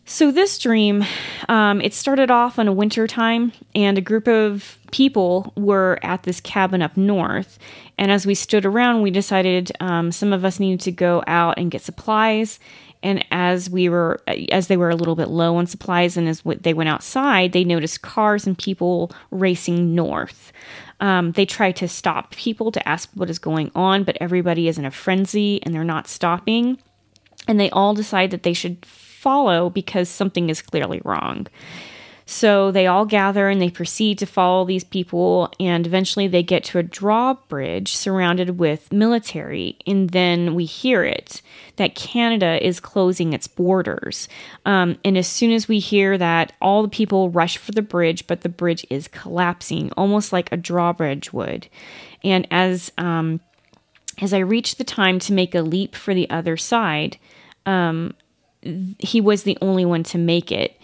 So 0.05 0.31
this 0.31 0.57
dream, 0.57 1.05
um, 1.47 1.81
it 1.81 1.93
started 1.93 2.31
off 2.31 2.57
in 2.57 2.67
a 2.67 2.73
winter 2.73 3.05
time, 3.05 3.51
and 3.75 3.95
a 3.95 4.01
group 4.01 4.27
of 4.27 4.79
people 4.91 5.53
were 5.55 5.99
at 6.01 6.23
this 6.23 6.41
cabin 6.41 6.81
up 6.81 6.97
north. 6.97 7.59
And 7.99 8.09
as 8.09 8.25
we 8.25 8.33
stood 8.33 8.65
around, 8.65 9.03
we 9.03 9.11
decided 9.11 9.71
um, 9.79 10.11
some 10.11 10.33
of 10.33 10.43
us 10.43 10.59
needed 10.59 10.79
to 10.81 10.91
go 10.91 11.23
out 11.27 11.59
and 11.59 11.69
get 11.69 11.83
supplies, 11.83 12.59
and 13.01 13.25
as 13.31 13.69
we 13.69 13.89
were 13.89 14.19
as 14.51 14.67
they 14.67 14.77
were 14.77 14.89
a 14.89 14.95
little 14.95 15.15
bit 15.15 15.29
low 15.29 15.55
on 15.55 15.65
supplies 15.65 16.17
and 16.17 16.27
as 16.27 16.41
they 16.61 16.73
went 16.73 16.89
outside 16.89 17.51
they 17.51 17.63
noticed 17.63 18.01
cars 18.01 18.45
and 18.47 18.57
people 18.57 19.11
racing 19.31 19.95
north. 19.95 20.51
Um, 21.01 21.31
they 21.31 21.45
try 21.45 21.71
to 21.73 21.87
stop 21.87 22.31
people 22.31 22.71
to 22.73 22.87
ask 22.87 23.09
what 23.13 23.29
is 23.29 23.39
going 23.39 23.71
on 23.75 24.03
but 24.03 24.17
everybody 24.19 24.67
is 24.67 24.77
in 24.77 24.85
a 24.85 24.91
frenzy 24.91 25.61
and 25.63 25.73
they're 25.73 25.83
not 25.83 26.07
stopping. 26.07 26.77
And 27.47 27.59
they 27.59 27.69
all 27.71 27.93
decide 27.93 28.31
that 28.31 28.43
they 28.43 28.53
should 28.53 28.85
follow 28.85 29.69
because 29.69 30.07
something 30.07 30.49
is 30.49 30.61
clearly 30.61 31.01
wrong 31.03 31.47
so 32.29 32.69
they 32.69 32.85
all 32.85 33.05
gather 33.05 33.49
and 33.49 33.59
they 33.59 33.71
proceed 33.71 34.19
to 34.19 34.27
follow 34.27 34.63
these 34.63 34.83
people, 34.83 35.51
and 35.59 35.87
eventually 35.87 36.27
they 36.27 36.43
get 36.43 36.63
to 36.65 36.77
a 36.77 36.83
drawbridge 36.83 37.95
surrounded 37.95 38.59
with 38.59 38.93
military. 38.93 39.79
And 39.87 40.11
then 40.11 40.53
we 40.53 40.65
hear 40.65 41.03
it 41.03 41.41
that 41.77 41.95
Canada 41.95 42.63
is 42.63 42.79
closing 42.79 43.33
its 43.33 43.47
borders. 43.47 44.29
Um, 44.63 44.99
and 45.03 45.17
as 45.17 45.27
soon 45.27 45.51
as 45.51 45.67
we 45.67 45.79
hear 45.79 46.19
that, 46.19 46.53
all 46.61 46.83
the 46.83 46.87
people 46.87 47.31
rush 47.31 47.57
for 47.57 47.71
the 47.71 47.81
bridge, 47.81 48.27
but 48.27 48.41
the 48.41 48.47
bridge 48.49 48.85
is 48.91 49.07
collapsing, 49.07 49.91
almost 49.97 50.31
like 50.31 50.51
a 50.51 50.57
drawbridge 50.57 51.33
would. 51.33 51.67
And 52.23 52.47
as 52.51 52.91
um, 52.99 53.39
as 54.21 54.35
I 54.35 54.39
reach 54.39 54.75
the 54.75 54.83
time 54.83 55.17
to 55.17 55.33
make 55.33 55.55
a 55.55 55.63
leap 55.63 55.95
for 55.95 56.13
the 56.13 56.29
other 56.29 56.57
side, 56.57 57.17
um, 57.65 58.13
he 58.61 59.19
was 59.19 59.43
the 59.43 59.57
only 59.63 59.85
one 59.85 60.03
to 60.03 60.19
make 60.19 60.51
it 60.51 60.78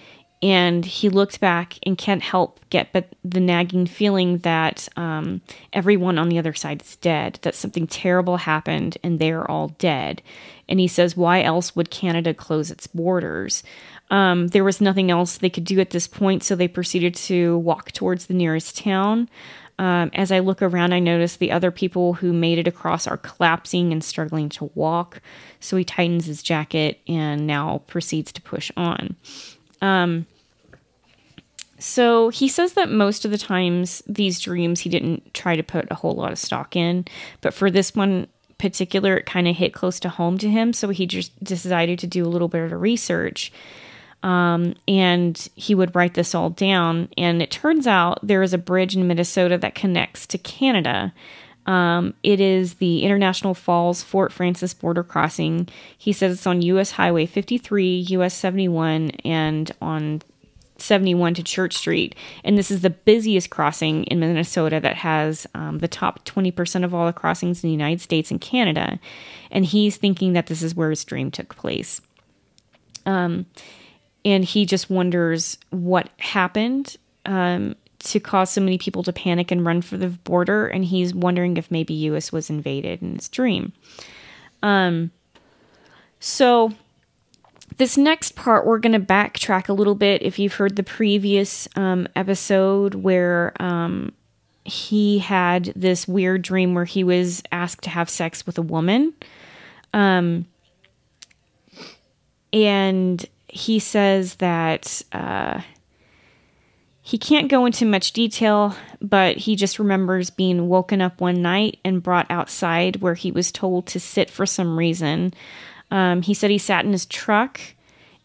and 0.45 0.85
he 0.85 1.09
looked 1.09 1.39
back 1.39 1.79
and 1.83 1.97
can't 1.97 2.21
help 2.21 2.59
get 2.69 2.93
but 2.93 3.07
the 3.23 3.39
nagging 3.39 3.87
feeling 3.87 4.37
that 4.39 4.87
um, 4.95 5.41
everyone 5.73 6.19
on 6.19 6.29
the 6.29 6.37
other 6.37 6.53
side 6.53 6.81
is 6.83 6.95
dead 6.97 7.39
that 7.41 7.55
something 7.55 7.87
terrible 7.87 8.37
happened 8.37 8.95
and 9.03 9.17
they're 9.17 9.49
all 9.49 9.69
dead 9.79 10.21
and 10.69 10.79
he 10.79 10.87
says 10.87 11.17
why 11.17 11.41
else 11.41 11.75
would 11.75 11.89
canada 11.89 12.33
close 12.33 12.69
its 12.69 12.85
borders 12.87 13.63
um, 14.11 14.49
there 14.49 14.63
was 14.63 14.79
nothing 14.79 15.09
else 15.09 15.39
they 15.39 15.49
could 15.49 15.65
do 15.65 15.79
at 15.79 15.89
this 15.89 16.07
point 16.07 16.43
so 16.43 16.55
they 16.55 16.67
proceeded 16.67 17.15
to 17.15 17.57
walk 17.57 17.91
towards 17.91 18.27
the 18.27 18.35
nearest 18.35 18.77
town 18.77 19.27
um, 19.77 20.09
as 20.13 20.31
I 20.31 20.39
look 20.39 20.61
around, 20.61 20.93
I 20.93 20.99
notice 20.99 21.35
the 21.35 21.51
other 21.51 21.69
people 21.69 22.13
who 22.13 22.31
made 22.31 22.57
it 22.57 22.65
across 22.65 23.07
are 23.07 23.17
collapsing 23.17 23.91
and 23.91 24.01
struggling 24.01 24.47
to 24.51 24.71
walk. 24.73 25.19
So 25.59 25.75
he 25.75 25.83
tightens 25.83 26.27
his 26.27 26.41
jacket 26.41 27.01
and 27.09 27.45
now 27.45 27.81
proceeds 27.85 28.31
to 28.31 28.41
push 28.41 28.71
on. 28.77 29.17
Um, 29.81 30.27
so 31.85 32.29
he 32.29 32.47
says 32.47 32.73
that 32.73 32.89
most 32.89 33.25
of 33.25 33.31
the 33.31 33.37
times 33.37 34.01
these 34.07 34.39
dreams 34.39 34.79
he 34.79 34.89
didn't 34.89 35.35
try 35.35 35.55
to 35.55 35.61
put 35.61 35.85
a 35.91 35.95
whole 35.95 36.15
lot 36.15 36.31
of 36.31 36.39
stock 36.39 36.75
in, 36.75 37.05
but 37.41 37.53
for 37.53 37.69
this 37.69 37.93
one 37.93 38.27
particular, 38.57 39.17
it 39.17 39.27
kind 39.27 39.47
of 39.47 39.55
hit 39.55 39.71
close 39.71 39.99
to 39.99 40.09
home 40.09 40.39
to 40.39 40.49
him. 40.49 40.73
So 40.73 40.89
he 40.89 41.05
just 41.05 41.43
decided 41.43 41.99
to 41.99 42.07
do 42.07 42.25
a 42.25 42.27
little 42.29 42.47
bit 42.47 42.71
of 42.71 42.81
research. 42.81 43.51
Um, 44.23 44.73
and 44.87 45.47
he 45.53 45.75
would 45.75 45.95
write 45.95 46.15
this 46.15 46.33
all 46.33 46.49
down. 46.49 47.09
And 47.17 47.39
it 47.39 47.51
turns 47.51 47.85
out 47.85 48.17
there 48.23 48.41
is 48.41 48.53
a 48.53 48.57
bridge 48.57 48.95
in 48.95 49.07
Minnesota 49.07 49.59
that 49.59 49.75
connects 49.75 50.25
to 50.27 50.39
Canada. 50.39 51.13
Um, 51.67 52.15
it 52.23 52.39
is 52.39 52.75
the 52.75 53.03
International 53.03 53.53
Falls 53.53 54.01
Fort 54.01 54.31
Frances 54.31 54.73
border 54.73 55.03
crossing. 55.03 55.67
He 55.95 56.13
says 56.13 56.33
it's 56.33 56.47
on 56.47 56.63
US 56.63 56.91
Highway 56.91 57.27
53, 57.27 57.97
US 58.09 58.33
71, 58.33 59.11
and 59.23 59.71
on 59.81 60.23
71 60.77 61.33
to 61.35 61.43
Church 61.43 61.75
Street. 61.75 62.15
And 62.43 62.57
this 62.57 62.71
is 62.71 62.81
the 62.81 62.89
busiest 62.89 63.49
crossing 63.49 64.03
in 64.05 64.19
Minnesota 64.19 64.79
that 64.79 64.97
has 64.97 65.47
um, 65.53 65.79
the 65.79 65.87
top 65.87 66.25
20% 66.25 66.83
of 66.83 66.93
all 66.93 67.05
the 67.05 67.13
crossings 67.13 67.63
in 67.63 67.67
the 67.67 67.73
United 67.73 68.01
States 68.01 68.31
and 68.31 68.41
Canada. 68.41 68.99
And 69.51 69.65
he's 69.65 69.97
thinking 69.97 70.33
that 70.33 70.47
this 70.47 70.61
is 70.61 70.75
where 70.75 70.89
his 70.89 71.03
dream 71.05 71.31
took 71.31 71.55
place. 71.55 72.01
Um, 73.05 73.45
and 74.23 74.43
he 74.43 74.65
just 74.65 74.89
wonders 74.89 75.57
what 75.69 76.09
happened 76.17 76.97
um, 77.25 77.75
to 77.99 78.19
cause 78.19 78.49
so 78.49 78.61
many 78.61 78.77
people 78.77 79.03
to 79.03 79.13
panic 79.13 79.51
and 79.51 79.65
run 79.65 79.81
for 79.81 79.97
the 79.97 80.09
border. 80.09 80.67
And 80.67 80.83
he's 80.83 81.13
wondering 81.13 81.57
if 81.57 81.71
maybe 81.71 81.93
US 81.93 82.31
was 82.31 82.49
invaded 82.49 83.01
in 83.01 83.15
his 83.15 83.29
dream. 83.29 83.71
Um, 84.63 85.11
so 86.19 86.73
this 87.77 87.97
next 87.97 88.35
part, 88.35 88.65
we're 88.65 88.79
going 88.79 88.99
to 88.99 89.05
backtrack 89.05 89.69
a 89.69 89.73
little 89.73 89.95
bit. 89.95 90.21
If 90.21 90.39
you've 90.39 90.53
heard 90.53 90.75
the 90.75 90.83
previous 90.83 91.67
um, 91.75 92.07
episode 92.15 92.95
where 92.95 93.53
um, 93.61 94.13
he 94.63 95.19
had 95.19 95.73
this 95.75 96.07
weird 96.07 96.41
dream 96.41 96.73
where 96.73 96.85
he 96.85 97.03
was 97.03 97.43
asked 97.51 97.83
to 97.83 97.89
have 97.89 98.09
sex 98.09 98.45
with 98.45 98.57
a 98.57 98.63
woman. 98.63 99.13
Um, 99.93 100.47
and 102.51 103.25
he 103.47 103.79
says 103.79 104.35
that 104.35 105.01
uh, 105.11 105.61
he 107.01 107.17
can't 107.17 107.49
go 107.49 107.65
into 107.65 107.85
much 107.85 108.13
detail, 108.13 108.75
but 109.01 109.37
he 109.37 109.55
just 109.55 109.77
remembers 109.79 110.29
being 110.29 110.67
woken 110.67 111.01
up 111.01 111.21
one 111.21 111.41
night 111.41 111.79
and 111.85 112.01
brought 112.01 112.25
outside 112.29 112.97
where 112.97 113.13
he 113.13 113.31
was 113.31 113.51
told 113.51 113.85
to 113.87 113.99
sit 113.99 114.29
for 114.29 114.45
some 114.45 114.79
reason. 114.79 115.33
Um, 115.95 116.23
he 116.23 116.33
said 116.33 116.51
he 116.51 116.57
sat 116.57 116.83
in 116.83 116.91
his 116.91 117.05
truck, 117.05 117.57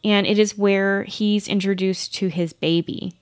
and 0.03 0.27
it 0.27 0.41
is 0.41 0.59
where 0.59 1.05
he's 1.05 1.47
introduced 1.47 2.13
to 2.15 2.27
his 2.27 2.53
baby. 2.53 3.15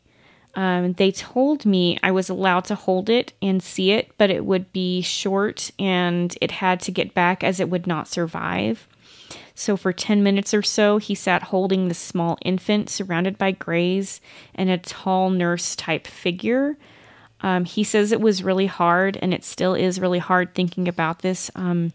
Um, 0.55 0.94
they 0.94 1.12
told 1.12 1.66
me 1.66 1.99
I 2.03 2.12
was 2.12 2.30
allowed 2.30 2.64
to 2.64 2.74
hold 2.74 3.11
it 3.11 3.34
and 3.42 3.62
see 3.62 3.90
it, 3.90 4.11
but 4.16 4.30
it 4.30 4.46
would 4.46 4.72
be 4.72 5.03
short 5.03 5.70
and 5.78 6.34
it 6.40 6.51
had 6.51 6.80
to 6.80 6.90
get 6.90 7.12
back 7.12 7.44
as 7.44 7.61
it 7.61 7.68
would 7.68 7.86
not 7.86 8.09
survive. 8.09 8.88
So, 9.55 9.76
for 9.76 9.92
10 9.92 10.22
minutes 10.22 10.55
or 10.55 10.62
so, 10.62 10.96
he 10.96 11.14
sat 11.14 11.42
holding 11.42 11.88
the 11.88 11.94
small 11.94 12.38
infant 12.42 12.88
surrounded 12.88 13.36
by 13.36 13.51
grays 13.51 14.22
and 14.55 14.70
a 14.70 14.78
tall 14.78 15.28
nurse 15.28 15.76
type 15.76 16.07
figure. 16.07 16.78
Um, 17.42 17.66
he 17.66 17.84
says 17.84 18.12
it 18.12 18.20
was 18.22 18.42
really 18.42 18.66
hard, 18.66 19.18
and 19.20 19.34
it 19.34 19.44
still 19.44 19.74
is 19.74 20.01
really 20.01 20.20
hard 20.20 20.55
thinking 20.55 20.88
about 20.88 21.18
this. 21.18 21.51
Um, 21.55 21.92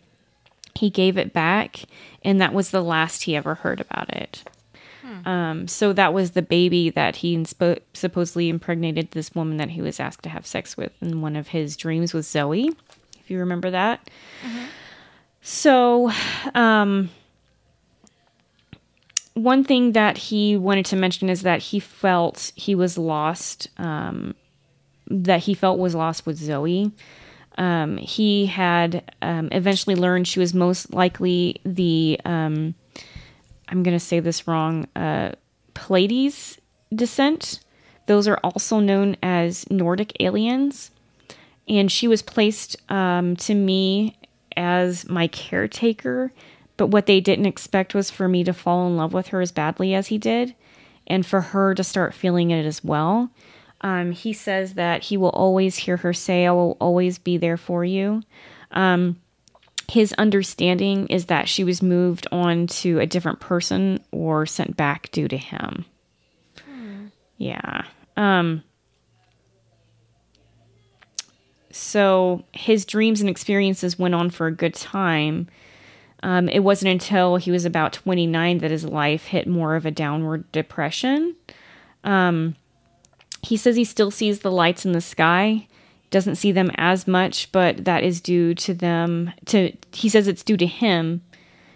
he 0.75 0.89
gave 0.89 1.17
it 1.17 1.33
back, 1.33 1.83
and 2.23 2.41
that 2.41 2.53
was 2.53 2.71
the 2.71 2.83
last 2.83 3.23
he 3.23 3.35
ever 3.35 3.55
heard 3.55 3.79
about 3.79 4.09
it. 4.09 4.43
Hmm. 5.01 5.27
Um, 5.27 5.67
so 5.67 5.93
that 5.93 6.13
was 6.13 6.31
the 6.31 6.41
baby 6.41 6.89
that 6.91 7.17
he 7.17 7.35
inspo- 7.35 7.81
supposedly 7.93 8.49
impregnated 8.49 9.11
this 9.11 9.35
woman 9.35 9.57
that 9.57 9.71
he 9.71 9.81
was 9.81 9.99
asked 9.99 10.23
to 10.23 10.29
have 10.29 10.45
sex 10.45 10.77
with, 10.77 10.93
and 11.01 11.21
one 11.21 11.35
of 11.35 11.49
his 11.49 11.77
dreams 11.77 12.13
was 12.13 12.27
Zoe, 12.27 12.69
if 13.19 13.29
you 13.29 13.39
remember 13.39 13.71
that. 13.71 14.09
Mm-hmm. 14.45 14.65
So, 15.41 16.09
um, 16.55 17.09
one 19.33 19.63
thing 19.63 19.91
that 19.91 20.17
he 20.17 20.55
wanted 20.55 20.85
to 20.87 20.95
mention 20.95 21.29
is 21.29 21.41
that 21.41 21.61
he 21.61 21.79
felt 21.79 22.51
he 22.55 22.75
was 22.75 22.97
lost, 22.97 23.67
um, 23.77 24.35
that 25.07 25.41
he 25.41 25.53
felt 25.53 25.79
was 25.79 25.95
lost 25.95 26.25
with 26.25 26.37
Zoe. 26.37 26.91
Um, 27.57 27.97
he 27.97 28.47
had 28.47 29.11
um, 29.21 29.49
eventually 29.51 29.95
learned 29.95 30.27
she 30.27 30.39
was 30.39 30.53
most 30.53 30.93
likely 30.93 31.61
the, 31.63 32.19
um, 32.25 32.75
I'm 33.67 33.83
going 33.83 33.95
to 33.95 33.99
say 34.03 34.19
this 34.19 34.47
wrong, 34.47 34.87
uh, 34.95 35.33
Pleiades 35.73 36.59
descent. 36.93 37.59
Those 38.07 38.27
are 38.27 38.39
also 38.43 38.79
known 38.79 39.17
as 39.21 39.69
Nordic 39.69 40.13
aliens. 40.19 40.91
And 41.67 41.91
she 41.91 42.07
was 42.07 42.21
placed 42.21 42.75
um, 42.91 43.35
to 43.37 43.55
me 43.55 44.17
as 44.57 45.07
my 45.07 45.27
caretaker, 45.27 46.31
but 46.77 46.87
what 46.87 47.05
they 47.05 47.21
didn't 47.21 47.45
expect 47.45 47.95
was 47.95 48.11
for 48.11 48.27
me 48.27 48.43
to 48.43 48.53
fall 48.53 48.85
in 48.87 48.97
love 48.97 49.13
with 49.13 49.27
her 49.27 49.41
as 49.41 49.51
badly 49.51 49.93
as 49.93 50.07
he 50.07 50.17
did, 50.17 50.53
and 51.07 51.25
for 51.25 51.41
her 51.41 51.73
to 51.73 51.83
start 51.83 52.13
feeling 52.13 52.51
it 52.51 52.65
as 52.65 52.83
well. 52.83 53.29
Um, 53.83 54.11
he 54.11 54.33
says 54.33 54.75
that 54.75 55.03
he 55.03 55.17
will 55.17 55.29
always 55.29 55.75
hear 55.75 55.97
her 55.97 56.13
say, 56.13 56.47
I 56.47 56.51
will 56.51 56.77
always 56.79 57.19
be 57.19 57.37
there 57.37 57.57
for 57.57 57.83
you. 57.83 58.23
Um, 58.71 59.19
his 59.91 60.13
understanding 60.13 61.07
is 61.07 61.25
that 61.25 61.49
she 61.49 61.63
was 61.63 61.83
moved 61.83 62.25
on 62.31 62.67
to 62.67 62.99
a 62.99 63.05
different 63.05 63.39
person 63.39 63.99
or 64.11 64.45
sent 64.45 64.77
back 64.77 65.11
due 65.11 65.27
to 65.27 65.37
him. 65.37 65.85
Yeah. 67.37 67.83
Um 68.15 68.63
so 71.71 72.43
his 72.53 72.85
dreams 72.85 73.19
and 73.19 73.29
experiences 73.29 73.97
went 73.97 74.15
on 74.15 74.29
for 74.29 74.47
a 74.47 74.51
good 74.51 74.75
time. 74.75 75.47
Um, 76.21 76.47
it 76.47 76.59
wasn't 76.59 76.91
until 76.91 77.35
he 77.35 77.51
was 77.51 77.65
about 77.65 77.93
29 77.93 78.59
that 78.59 78.71
his 78.71 78.85
life 78.85 79.25
hit 79.25 79.47
more 79.47 79.75
of 79.75 79.85
a 79.85 79.91
downward 79.91 80.49
depression. 80.51 81.35
Um, 82.03 82.55
he 83.43 83.57
says 83.57 83.75
he 83.75 83.83
still 83.83 84.11
sees 84.11 84.39
the 84.39 84.51
lights 84.51 84.85
in 84.85 84.93
the 84.93 85.01
sky, 85.01 85.67
doesn't 86.09 86.35
see 86.35 86.51
them 86.51 86.71
as 86.75 87.07
much, 87.07 87.51
but 87.51 87.85
that 87.85 88.03
is 88.03 88.21
due 88.21 88.55
to 88.55 88.73
them. 88.73 89.31
To 89.47 89.71
he 89.91 90.09
says 90.09 90.27
it's 90.27 90.43
due 90.43 90.57
to 90.57 90.65
him 90.65 91.21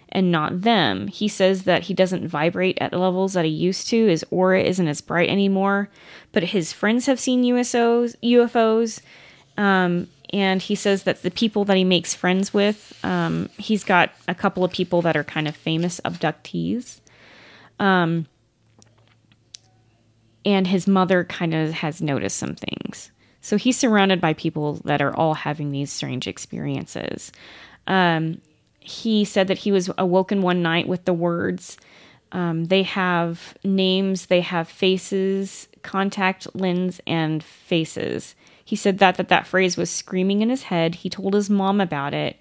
and 0.08 0.32
not 0.32 0.62
them. 0.62 1.08
He 1.08 1.28
says 1.28 1.64
that 1.64 1.84
he 1.84 1.94
doesn't 1.94 2.28
vibrate 2.28 2.78
at 2.80 2.92
levels 2.92 3.34
that 3.34 3.44
he 3.44 3.50
used 3.50 3.88
to. 3.88 4.06
His 4.06 4.24
aura 4.30 4.62
isn't 4.62 4.88
as 4.88 5.00
bright 5.00 5.28
anymore, 5.28 5.90
but 6.32 6.42
his 6.44 6.72
friends 6.72 7.06
have 7.06 7.20
seen 7.20 7.42
USOs, 7.44 8.16
UFOs. 8.22 9.00
Um, 9.58 10.08
and 10.32 10.62
he 10.62 10.74
says 10.74 11.02
that 11.02 11.22
the 11.22 11.30
people 11.30 11.64
that 11.64 11.76
he 11.76 11.84
makes 11.84 12.14
friends 12.14 12.54
with, 12.54 12.98
um, 13.02 13.48
he's 13.58 13.84
got 13.84 14.10
a 14.26 14.34
couple 14.34 14.64
of 14.64 14.70
people 14.70 15.02
that 15.02 15.16
are 15.16 15.24
kind 15.24 15.48
of 15.48 15.56
famous 15.56 16.00
abductees. 16.04 17.00
Um, 17.78 18.26
and 20.48 20.66
his 20.66 20.86
mother 20.86 21.24
kind 21.24 21.52
of 21.52 21.72
has 21.72 22.00
noticed 22.00 22.38
some 22.38 22.54
things. 22.54 23.10
So 23.42 23.58
he's 23.58 23.76
surrounded 23.76 24.18
by 24.18 24.32
people 24.32 24.80
that 24.84 25.02
are 25.02 25.14
all 25.14 25.34
having 25.34 25.70
these 25.70 25.92
strange 25.92 26.26
experiences. 26.26 27.32
Um, 27.86 28.40
he 28.80 29.26
said 29.26 29.48
that 29.48 29.58
he 29.58 29.70
was 29.70 29.90
awoken 29.98 30.40
one 30.40 30.62
night 30.62 30.88
with 30.88 31.04
the 31.04 31.12
words, 31.12 31.76
um, 32.32 32.64
they 32.66 32.82
have 32.82 33.56
names, 33.62 34.26
they 34.26 34.40
have 34.40 34.68
faces, 34.68 35.68
contact 35.82 36.46
lens, 36.54 37.00
and 37.06 37.42
faces. 37.42 38.34
He 38.64 38.76
said 38.76 38.98
that 38.98 39.16
that 39.16 39.28
that 39.28 39.46
phrase 39.46 39.76
was 39.76 39.90
screaming 39.90 40.42
in 40.42 40.50
his 40.50 40.64
head. 40.64 40.94
He 40.94 41.10
told 41.10 41.34
his 41.34 41.48
mom 41.48 41.80
about 41.80 42.12
it, 42.14 42.38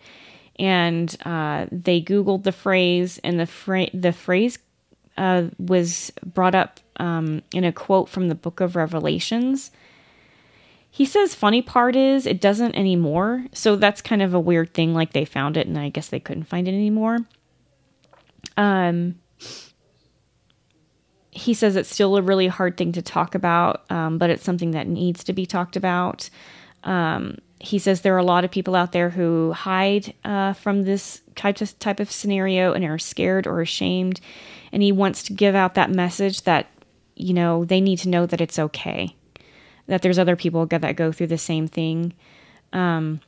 and 0.60 1.16
uh, 1.26 1.68
they 1.72 2.02
Googled 2.02 2.44
the 2.44 2.52
phrase, 2.52 3.20
and 3.24 3.40
the 3.40 3.46
fra- 3.46 3.90
the 3.94 4.12
phrase 4.12 4.60
uh, 5.18 5.46
was 5.58 6.12
brought 6.26 6.56
up 6.56 6.80
um, 6.98 7.42
in 7.54 7.64
a 7.64 7.72
quote 7.72 8.10
from 8.10 8.28
the 8.28 8.36
Book 8.36 8.60
of 8.60 8.76
Revelations. 8.76 9.72
He 10.90 11.06
says, 11.06 11.36
funny 11.36 11.62
part 11.62 11.96
is 11.96 12.26
it 12.26 12.42
doesn't 12.42 12.76
anymore. 12.76 13.46
So 13.54 13.76
that's 13.76 14.02
kind 14.02 14.22
of 14.22 14.34
a 14.34 14.40
weird 14.40 14.74
thing. 14.74 14.94
Like 14.94 15.14
they 15.14 15.26
found 15.26 15.56
it 15.56 15.68
and 15.68 15.78
I 15.78 15.90
guess 15.90 16.08
they 16.08 16.20
couldn't 16.20 16.46
find 16.46 16.68
it 16.68 16.74
anymore. 16.74 17.20
Um, 18.56 19.20
he 21.30 21.54
says 21.54 21.76
it's 21.76 21.94
still 21.94 22.18
a 22.18 22.22
really 22.22 22.48
hard 22.48 22.78
thing 22.78 22.94
to 22.94 23.02
talk 23.02 23.36
about, 23.36 23.90
um, 23.92 24.18
but 24.18 24.32
it's 24.32 24.44
something 24.44 24.72
that 24.72 24.88
needs 24.88 25.24
to 25.26 25.34
be 25.34 25.46
talked 25.46 25.76
about. 25.76 26.30
Um, 26.84 27.38
he 27.60 27.80
says 27.80 28.02
there 28.02 28.16
are 28.16 28.20
a 28.20 28.24
lot 28.24 28.44
of 28.44 28.52
people 28.52 28.76
out 28.76 28.92
there 28.92 29.10
who 29.12 29.52
hide 29.52 30.14
uh, 30.24 30.54
from 30.54 30.84
this 30.84 31.22
type 31.36 31.62
of, 31.62 31.78
type 31.80 32.00
of 32.00 32.12
scenario 32.12 32.74
and 32.74 32.84
are 32.86 32.98
scared 32.98 33.46
or 33.46 33.62
ashamed. 33.62 34.20
And 34.72 34.82
he 34.82 34.92
wants 34.92 35.24
to 35.24 35.34
give 35.34 35.54
out 35.54 35.76
that 35.76 35.92
message 35.92 36.42
that, 36.44 36.68
you 37.20 37.34
know, 37.34 37.66
they 37.66 37.82
need 37.82 38.00
to 38.00 38.10
know 38.10 38.26
that 38.26 38.42
it's 38.42 38.60
okay 38.60 39.16
that 39.88 40.02
there's 40.02 40.20
other 40.20 40.36
people 40.36 40.66
that 40.66 40.96
go 40.96 41.12
through 41.12 41.28
the 41.28 41.38
same 41.38 41.68
thing. 41.68 42.14
Um, 42.74 43.22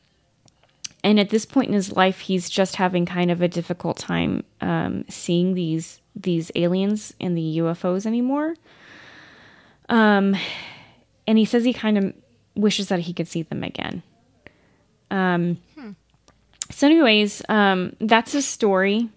and 1.04 1.20
at 1.20 1.30
this 1.30 1.46
point 1.46 1.70
in 1.70 1.74
his 1.74 1.94
life, 1.94 2.20
he's 2.20 2.50
just 2.50 2.76
having 2.76 3.06
kind 3.06 3.32
of 3.32 3.42
a 3.42 3.48
difficult 3.48 3.98
time 3.98 4.44
um, 4.62 5.06
seeing 5.10 5.54
these 5.54 6.02
these 6.16 6.52
aliens 6.56 7.14
and 7.22 7.38
the 7.38 7.60
UFOs 7.60 8.06
anymore. 8.06 8.56
Um, 9.88 10.36
and 11.26 11.38
he 11.38 11.46
says 11.46 11.64
he 11.64 11.72
kind 11.72 11.98
of 11.98 12.14
wishes 12.56 12.90
that 12.90 13.00
he 13.00 13.14
could 13.14 13.30
see 13.30 13.44
them 13.44 13.64
again. 13.64 14.04
Um, 15.10 15.58
hmm. 15.76 15.92
So, 16.70 16.88
anyways, 16.88 17.42
um, 17.48 17.96
that's 18.02 18.34
his 18.34 18.46
story. 18.46 19.10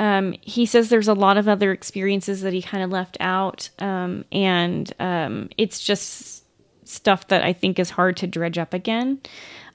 Um, 0.00 0.34
he 0.40 0.64
says 0.64 0.88
there's 0.88 1.08
a 1.08 1.14
lot 1.14 1.36
of 1.36 1.46
other 1.46 1.72
experiences 1.72 2.40
that 2.40 2.54
he 2.54 2.62
kind 2.62 2.82
of 2.82 2.90
left 2.90 3.18
out, 3.20 3.68
um, 3.80 4.24
and 4.32 4.90
um, 4.98 5.50
it's 5.58 5.78
just 5.78 6.42
stuff 6.88 7.28
that 7.28 7.44
I 7.44 7.52
think 7.52 7.78
is 7.78 7.90
hard 7.90 8.16
to 8.16 8.26
dredge 8.26 8.56
up 8.56 8.72
again. 8.72 9.20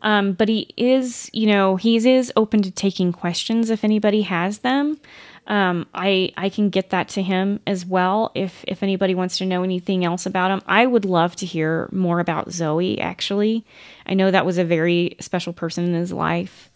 Um, 0.02 0.34
but 0.34 0.50
he 0.50 0.74
is, 0.78 1.30
you 1.32 1.46
know, 1.46 1.76
he 1.76 1.96
is 1.98 2.34
open 2.36 2.64
to 2.64 2.72
taking 2.72 3.12
questions 3.12 3.70
if 3.70 3.84
anybody 3.84 4.24
has 4.24 4.60
them. 4.60 5.00
Um, 5.48 5.86
I 5.94 6.34
I 6.36 6.50
can 6.50 6.72
get 6.72 6.90
that 6.90 7.10
to 7.10 7.22
him 7.22 7.60
as 7.68 7.86
well 7.86 8.32
if 8.34 8.66
if 8.68 8.82
anybody 8.82 9.14
wants 9.14 9.38
to 9.38 9.46
know 9.46 9.62
anything 9.62 10.04
else 10.04 10.26
about 10.26 10.50
him. 10.50 10.62
I 10.66 10.88
would 10.88 11.06
love 11.06 11.36
to 11.36 11.46
hear 11.46 11.88
more 11.92 12.20
about 12.20 12.52
Zoe. 12.52 13.00
Actually, 13.00 13.64
I 14.08 14.16
know 14.16 14.32
that 14.32 14.46
was 14.46 14.58
a 14.58 14.66
very 14.66 15.18
special 15.20 15.54
person 15.54 15.86
in 15.86 15.94
his 15.94 16.12
life, 16.12 16.72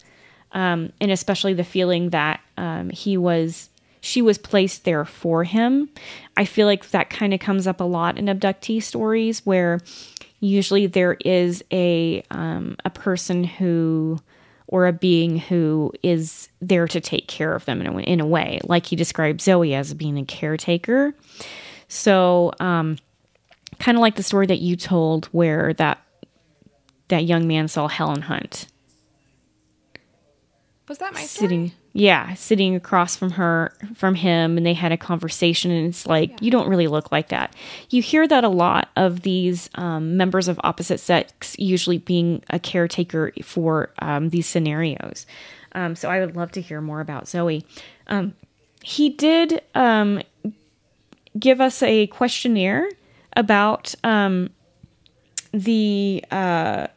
um, 0.52 0.92
and 1.00 1.10
especially 1.10 1.54
the 1.54 1.64
feeling 1.64 2.10
that 2.10 2.40
um, 2.56 2.90
he 2.90 3.16
was 3.16 3.68
she 4.02 4.22
was 4.22 4.38
placed 4.38 4.84
there 4.84 5.04
for 5.04 5.44
him. 5.44 5.90
I 6.36 6.46
feel 6.46 6.66
like 6.66 6.90
that 6.90 7.10
kind 7.10 7.34
of 7.34 7.40
comes 7.40 7.66
up 7.66 7.80
a 7.80 7.84
lot 7.84 8.18
in 8.18 8.26
abductee 8.26 8.82
stories 8.82 9.44
where 9.44 9.80
usually 10.40 10.86
there 10.86 11.18
is 11.20 11.62
a 11.70 12.22
um, 12.30 12.76
a 12.84 12.90
person 12.90 13.44
who 13.44 14.18
or 14.66 14.86
a 14.86 14.92
being 14.92 15.36
who 15.36 15.92
is 16.02 16.48
there 16.60 16.86
to 16.86 17.00
take 17.00 17.26
care 17.26 17.54
of 17.54 17.64
them 17.64 17.80
in 17.80 17.86
a, 17.88 17.98
in 17.98 18.20
a 18.20 18.26
way. 18.26 18.60
Like 18.64 18.86
he 18.86 18.96
described 18.96 19.40
zoe 19.40 19.74
as 19.74 19.92
being 19.94 20.16
a 20.16 20.24
caretaker. 20.24 21.12
So 21.88 22.52
um, 22.60 22.96
kind 23.80 23.98
of 23.98 24.00
like 24.00 24.14
the 24.14 24.22
story 24.22 24.46
that 24.46 24.60
you 24.60 24.76
told 24.76 25.26
where 25.26 25.74
that 25.74 26.00
that 27.08 27.24
young 27.24 27.48
man 27.48 27.66
saw 27.66 27.88
helen 27.88 28.22
hunt 28.22 28.68
was 30.90 30.98
that 30.98 31.14
my 31.14 31.22
sitting 31.22 31.68
story? 31.68 31.80
yeah 31.92 32.34
sitting 32.34 32.74
across 32.74 33.14
from 33.14 33.30
her 33.30 33.72
from 33.94 34.16
him 34.16 34.56
and 34.56 34.66
they 34.66 34.74
had 34.74 34.90
a 34.90 34.96
conversation 34.96 35.70
and 35.70 35.86
it's 35.86 36.04
like 36.04 36.30
yeah. 36.30 36.36
you 36.40 36.50
don't 36.50 36.68
really 36.68 36.88
look 36.88 37.12
like 37.12 37.28
that 37.28 37.54
you 37.90 38.02
hear 38.02 38.26
that 38.26 38.42
a 38.42 38.48
lot 38.48 38.88
of 38.96 39.20
these 39.20 39.70
um, 39.76 40.16
members 40.16 40.48
of 40.48 40.58
opposite 40.64 40.98
sex 40.98 41.54
usually 41.60 41.98
being 41.98 42.42
a 42.50 42.58
caretaker 42.58 43.32
for 43.40 43.92
um, 44.00 44.30
these 44.30 44.48
scenarios 44.48 45.26
um, 45.76 45.94
so 45.94 46.10
i 46.10 46.18
would 46.18 46.34
love 46.34 46.50
to 46.50 46.60
hear 46.60 46.80
more 46.80 47.00
about 47.00 47.28
zoe 47.28 47.64
um, 48.08 48.34
he 48.82 49.10
did 49.10 49.62
um, 49.76 50.20
give 51.38 51.60
us 51.60 51.84
a 51.84 52.08
questionnaire 52.08 52.88
about 53.36 53.94
um, 54.02 54.50
the 55.52 56.24
uh, 56.32 56.88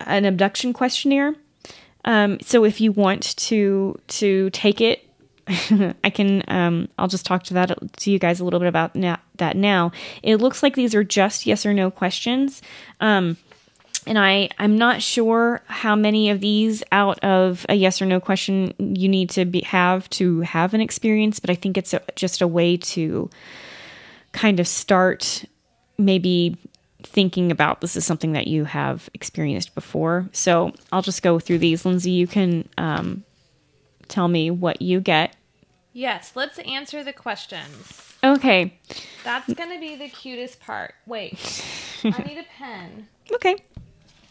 an 0.00 0.26
abduction 0.26 0.74
questionnaire 0.74 1.34
um, 2.04 2.38
so 2.40 2.64
if 2.64 2.80
you 2.80 2.92
want 2.92 3.36
to 3.36 3.98
to 4.08 4.50
take 4.50 4.80
it, 4.80 5.06
I 6.04 6.10
can. 6.10 6.42
Um, 6.48 6.88
I'll 6.98 7.08
just 7.08 7.26
talk 7.26 7.42
to 7.44 7.54
that 7.54 7.96
to 7.98 8.10
you 8.10 8.18
guys 8.18 8.40
a 8.40 8.44
little 8.44 8.60
bit 8.60 8.68
about 8.68 8.94
na- 8.94 9.18
that 9.36 9.56
now. 9.56 9.92
It 10.22 10.36
looks 10.36 10.62
like 10.62 10.74
these 10.74 10.94
are 10.94 11.04
just 11.04 11.46
yes 11.46 11.66
or 11.66 11.74
no 11.74 11.90
questions. 11.90 12.62
Um, 13.00 13.36
and 14.06 14.18
I 14.18 14.48
I'm 14.58 14.78
not 14.78 15.02
sure 15.02 15.62
how 15.66 15.94
many 15.94 16.30
of 16.30 16.40
these 16.40 16.82
out 16.92 17.18
of 17.20 17.66
a 17.68 17.74
yes 17.74 18.00
or 18.00 18.06
no 18.06 18.20
question 18.20 18.72
you 18.78 19.08
need 19.08 19.30
to 19.30 19.44
be, 19.44 19.60
have 19.62 20.08
to 20.10 20.40
have 20.40 20.74
an 20.74 20.80
experience, 20.80 21.40
but 21.40 21.50
I 21.50 21.54
think 21.54 21.76
it's 21.76 21.92
a, 21.92 22.00
just 22.16 22.40
a 22.40 22.46
way 22.48 22.76
to 22.78 23.28
kind 24.32 24.60
of 24.60 24.66
start 24.68 25.44
maybe 25.98 26.56
thinking 27.06 27.50
about 27.50 27.80
this 27.80 27.96
is 27.96 28.04
something 28.04 28.32
that 28.32 28.46
you 28.46 28.64
have 28.64 29.08
experienced 29.14 29.74
before. 29.74 30.28
So 30.32 30.72
I'll 30.92 31.02
just 31.02 31.22
go 31.22 31.38
through 31.38 31.58
these. 31.58 31.84
Lindsay, 31.84 32.10
you 32.10 32.26
can 32.26 32.68
um, 32.78 33.24
tell 34.08 34.28
me 34.28 34.50
what 34.50 34.82
you 34.82 35.00
get. 35.00 35.34
Yes, 35.92 36.32
let's 36.34 36.58
answer 36.60 37.02
the 37.02 37.12
questions. 37.12 38.14
Okay. 38.22 38.78
That's 39.24 39.52
going 39.52 39.70
to 39.70 39.80
be 39.80 39.96
the 39.96 40.08
cutest 40.08 40.60
part. 40.60 40.94
Wait, 41.06 41.64
I 42.04 42.22
need 42.22 42.38
a 42.38 42.46
pen. 42.58 43.08
Okay. 43.32 43.54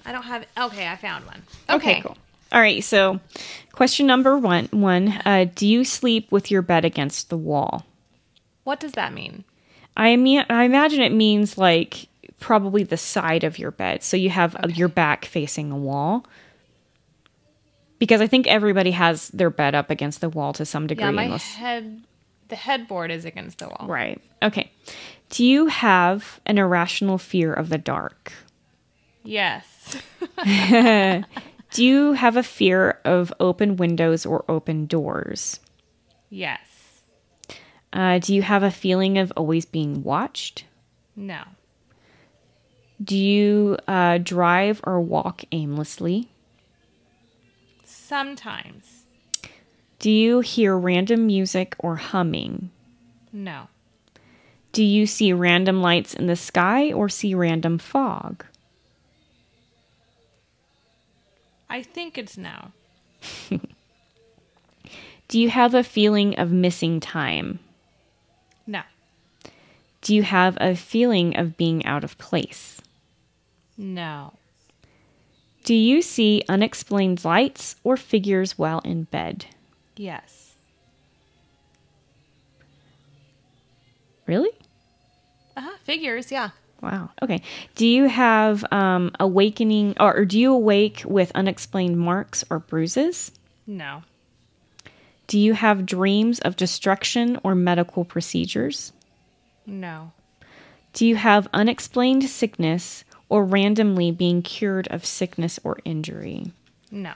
I 0.06 0.12
don't 0.12 0.24
have. 0.24 0.46
Okay, 0.60 0.86
I 0.86 0.98
found 0.98 1.26
one. 1.26 1.42
Okay, 1.70 1.92
okay 1.92 2.02
cool. 2.02 2.18
All 2.52 2.60
right. 2.60 2.84
So, 2.84 3.22
question 3.72 4.08
number 4.08 4.38
one: 4.38 4.66
One, 4.72 5.22
uh, 5.24 5.46
do 5.56 5.66
you 5.66 5.86
sleep 5.86 6.30
with 6.34 6.52
your 6.52 6.62
bed 6.62 6.84
against 6.84 7.30
the 7.30 7.38
wall? 7.38 7.86
What 8.66 8.82
does 8.82 8.92
that 8.92 9.14
mean? 9.14 9.46
I 9.96 10.18
mean, 10.18 10.46
I 10.50 10.64
imagine 10.64 11.00
it 11.00 11.14
means 11.14 11.58
like 11.58 12.09
probably 12.40 12.84
the 12.84 12.98
side 12.98 13.44
of 13.44 13.60
your 13.60 13.72
bed. 13.72 14.04
So 14.04 14.18
you 14.18 14.30
have 14.30 14.56
okay. 14.56 14.74
your 14.74 14.88
back 14.88 15.26
facing 15.26 15.70
the 15.70 15.76
wall. 15.76 16.26
Because 18.00 18.22
I 18.22 18.28
think 18.28 18.48
everybody 18.48 18.92
has 18.92 19.28
their 19.30 19.50
bed 19.50 19.76
up 19.76 19.90
against 19.90 20.22
the 20.22 20.30
wall 20.30 20.54
to 20.54 20.66
some 20.66 20.88
degree. 20.88 21.04
Yeah, 21.04 21.12
my 21.12 21.24
unless... 21.24 21.54
head, 21.54 22.04
the 22.48 22.56
headboard 22.56 23.12
is 23.12 23.26
against 23.26 23.60
the 23.60 23.68
wall. 23.68 23.88
Right. 23.88 24.22
Okay. 24.42 24.72
Do 25.30 25.46
you 25.46 25.68
have 25.68 26.40
an 26.46 26.58
irrational 26.58 27.18
fear 27.18 27.54
of 27.54 27.70
the 27.70 27.78
dark? 27.78 28.32
Yes. 29.24 29.98
Do 31.72 31.86
you 31.86 32.14
have 32.14 32.36
a 32.36 32.44
fear 32.44 33.00
of 33.06 33.32
open 33.40 33.76
windows 33.76 34.26
or 34.26 34.44
open 34.50 34.86
doors? 34.86 35.60
yes. 36.30 36.62
Uh, 37.92 38.20
do 38.20 38.36
you 38.36 38.44
have 38.44 38.62
a 38.62 38.70
feeling 38.70 39.18
of 39.18 39.34
always 39.36 39.66
being 39.66 40.04
watched? 40.04 40.66
No. 41.16 41.42
Do 43.02 43.18
you 43.18 43.78
uh, 43.88 44.18
drive 44.18 44.82
or 44.84 45.00
walk 45.00 45.43
aimlessly? 45.52 46.30
Sometimes. 47.86 49.04
Do 50.00 50.12
you 50.12 50.41
hear 50.41 50.78
random 50.78 51.28
music 51.28 51.76
or 51.80 51.95
humming? 51.97 52.72
No. 53.32 53.68
Do 54.72 54.84
you 54.84 55.06
see 55.06 55.34
random 55.34 55.82
lights 55.82 56.14
in 56.14 56.28
the 56.28 56.36
sky 56.36 56.91
or 56.91 57.10
see 57.10 57.34
random 57.34 57.78
fog? 57.78 58.45
I 61.70 61.84
think 61.84 62.18
it's 62.18 62.38
now. 62.38 62.72
Do 65.28 65.39
you 65.39 65.50
have 65.50 65.74
a 65.76 65.84
feeling 65.84 66.39
of 66.39 66.52
missing 66.52 67.00
time? 67.00 67.60
No. 68.66 68.82
Do 70.02 70.16
you 70.16 70.24
have 70.24 70.58
a 70.60 70.76
feeling 70.76 71.38
of 71.38 71.58
being 71.58 71.86
out 71.86 72.04
of 72.04 72.18
place? 72.18 72.79
No. 73.80 74.34
Do 75.64 75.74
you 75.74 76.02
see 76.02 76.44
unexplained 76.50 77.24
lights 77.24 77.78
or 77.86 77.96
figures 77.96 78.58
while 78.58 78.80
in 78.80 79.04
bed? 79.06 79.46
Yes. 79.96 80.56
Really? 84.28 84.52
Uh 85.56 85.62
huh. 85.62 85.78
Figures, 85.86 86.30
yeah. 86.30 86.50
Wow. 86.82 87.10
Okay. 87.22 87.42
Do 87.76 87.88
you 87.88 88.10
have 88.10 88.66
um, 88.72 89.12
awakening, 89.18 89.96
or, 89.98 90.18
or 90.18 90.26
do 90.26 90.38
you 90.38 90.54
awake 90.54 91.04
with 91.06 91.32
unexplained 91.34 91.98
marks 91.98 92.44
or 92.50 92.60
bruises? 92.60 93.32
No. 93.66 94.04
Do 95.28 95.40
you 95.40 95.54
have 95.54 95.86
dreams 95.86 96.40
of 96.40 96.58
destruction 96.58 97.40
or 97.44 97.56
medical 97.56 98.04
procedures? 98.04 98.92
No. 99.66 100.12
Do 100.92 101.06
you 101.06 101.16
have 101.16 101.48
unexplained 101.54 102.24
sickness 102.26 103.06
or 103.30 103.46
randomly 103.46 104.12
being 104.12 104.42
cured 104.42 104.88
of 104.90 105.06
sickness 105.06 105.60
or 105.64 105.78
injury? 105.86 106.52
No. 106.92 107.14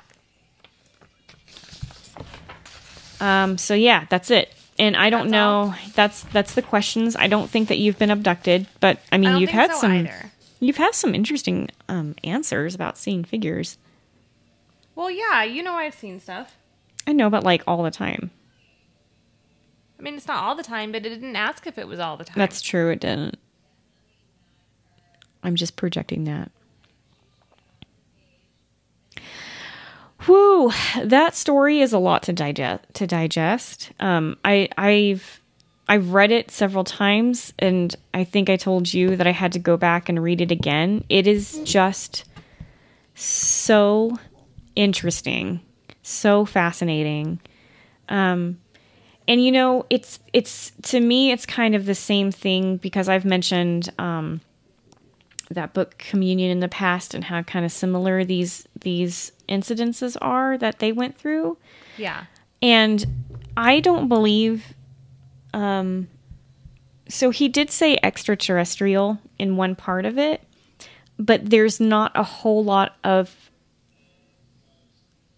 Um, 3.20 3.58
so 3.58 3.74
yeah, 3.74 4.06
that's 4.10 4.30
it. 4.32 4.54
And 4.80 4.96
I 4.98 5.10
don't 5.10 5.24
That's 5.28 5.32
know. 5.32 5.48
all? 5.48 5.76
That's 5.94 6.24
that's 6.24 6.56
the 6.56 6.62
questions. 6.62 7.16
I 7.16 7.28
don't 7.28 7.50
think 7.50 7.68
that 7.70 7.78
you've 7.78 8.00
been 8.00 8.10
abducted, 8.10 8.68
but 8.80 9.00
I 9.12 9.18
mean, 9.18 9.30
I 9.30 9.38
you've 9.38 9.52
had 9.52 9.72
so 9.72 9.82
some. 9.82 9.92
either. 9.94 10.32
You've 10.60 10.78
had 10.78 10.96
some 10.96 11.14
interesting 11.14 11.70
um, 11.90 12.16
answers 12.24 12.74
about 12.74 12.98
seeing 12.98 13.24
figures. 13.24 13.78
Well, 14.96 15.12
yeah, 15.12 15.44
you 15.44 15.62
know 15.62 15.74
I've 15.74 15.94
seen 15.94 16.20
stuff. 16.20 16.58
I 17.06 17.14
know, 17.14 17.30
but 17.30 17.44
like 17.44 17.62
all 17.68 17.84
the 17.84 17.92
time. 17.92 18.32
I 20.00 20.02
mean, 20.02 20.16
it's 20.16 20.28
not 20.28 20.44
all 20.44 20.56
the 20.56 20.64
time, 20.64 20.92
but 20.92 21.06
it 21.06 21.10
didn't 21.10 21.36
ask 21.36 21.68
if 21.68 21.78
it 21.78 21.88
was 21.88 22.00
all 22.00 22.18
the 22.18 22.24
time. 22.26 22.36
That's 22.38 22.62
true. 22.62 22.90
It 22.90 23.00
didn't. 23.00 23.38
I'm 25.44 25.56
just 25.56 25.76
projecting 25.76 26.24
that. 26.26 26.52
Whew, 30.26 30.72
that 31.04 31.36
story 31.36 31.82
is 31.82 31.92
a 31.92 32.00
lot 32.00 32.24
to 32.24 32.34
digest. 32.34 32.84
To 32.94 33.08
digest, 33.08 33.92
um, 34.00 34.38
I, 34.46 34.70
I've 34.78 35.42
I've 35.90 36.14
read 36.14 36.32
it 36.32 36.50
several 36.50 36.86
times, 36.86 37.54
and 37.60 37.94
I 38.14 38.24
think 38.24 38.50
I 38.50 38.56
told 38.56 38.94
you 38.94 39.18
that 39.18 39.28
I 39.28 39.32
had 39.32 39.52
to 39.54 39.60
go 39.60 39.76
back 39.76 40.08
and 40.08 40.24
read 40.24 40.40
it 40.40 40.50
again. 40.50 41.04
It 41.10 41.28
is 41.28 41.60
just 41.66 42.24
so 43.16 44.18
interesting, 44.76 45.60
so 46.02 46.46
fascinating. 46.46 47.40
Um, 48.08 48.60
and 49.28 49.44
you 49.44 49.52
know, 49.52 49.86
it's 49.90 50.20
it's 50.32 50.72
to 50.84 51.02
me, 51.02 51.32
it's 51.32 51.46
kind 51.46 51.76
of 51.76 51.86
the 51.86 51.96
same 51.96 52.32
thing 52.32 52.78
because 52.78 53.10
I've 53.10 53.26
mentioned 53.26 53.90
um, 54.00 54.40
that 55.54 55.74
book 55.74 55.98
Communion 55.98 56.52
in 56.52 56.60
the 56.60 56.68
past 56.68 57.14
and 57.14 57.24
how 57.24 57.42
kind 57.44 57.66
of 57.66 57.72
similar 57.72 58.24
these 58.24 58.68
these 58.82 59.32
incidences 59.48 60.18
are 60.22 60.58
that 60.58 60.80
they 60.80 60.92
went 60.92 61.18
through. 61.18 61.58
yeah. 61.98 62.26
And 62.62 63.06
I 63.58 63.80
don't 63.82 64.08
believe. 64.08 64.74
Um, 65.54 66.08
so 67.10 67.30
he 67.30 67.50
did 67.50 67.70
say 67.70 67.98
extraterrestrial 68.02 69.20
in 69.38 69.58
one 69.58 69.76
part 69.76 70.06
of 70.06 70.18
it, 70.18 70.42
but 71.20 71.50
there's 71.50 71.80
not 71.80 72.12
a 72.16 72.24
whole 72.24 72.64
lot 72.64 72.96
of 73.04 73.52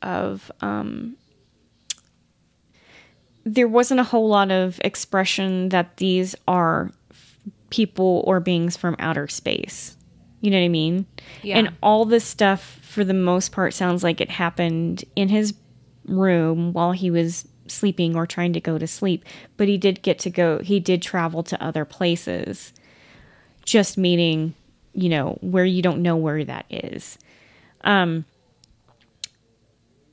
of 0.02 0.52
um, 0.62 1.18
there 3.44 3.68
wasn't 3.68 4.00
a 4.00 4.04
whole 4.04 4.28
lot 4.28 4.52
of 4.52 4.80
expression 4.84 5.70
that 5.70 5.98
these 5.98 6.36
are 6.48 6.92
f- 7.12 7.38
people 7.70 8.24
or 8.26 8.40
beings 8.40 8.78
from 8.78 8.96
outer 9.00 9.28
space. 9.28 9.95
You 10.46 10.52
know 10.52 10.60
what 10.60 10.66
I 10.66 10.70
mean? 10.70 11.08
Yeah. 11.42 11.58
And 11.58 11.74
all 11.82 12.06
this 12.06 12.24
stuff, 12.24 12.80
for 12.84 13.04
the 13.04 13.16
most 13.16 13.52
part, 13.52 13.74
sounds 13.74 14.04
like 14.04 14.22
it 14.22 14.30
happened 14.30 15.04
in 15.16 15.28
his 15.28 15.56
room 16.06 16.72
while 16.72 16.92
he 16.92 17.10
was 17.10 17.48
sleeping 17.68 18.16
or 18.16 18.28
trying 18.28 18.54
to 18.54 18.62
go 18.62 18.78
to 18.78 18.86
sleep. 18.86 19.26
But 19.58 19.68
he 19.68 19.78
did 19.78 20.04
get 20.04 20.20
to 20.20 20.30
go, 20.30 20.60
he 20.60 20.80
did 20.80 21.02
travel 21.02 21.42
to 21.44 21.64
other 21.64 21.84
places, 21.84 22.74
just 23.64 23.98
meaning, 23.98 24.54
you 24.94 25.10
know, 25.10 25.40
where 25.42 25.66
you 25.66 25.82
don't 25.82 26.04
know 26.04 26.16
where 26.16 26.44
that 26.46 26.66
is. 26.70 27.18
Um, 27.82 28.26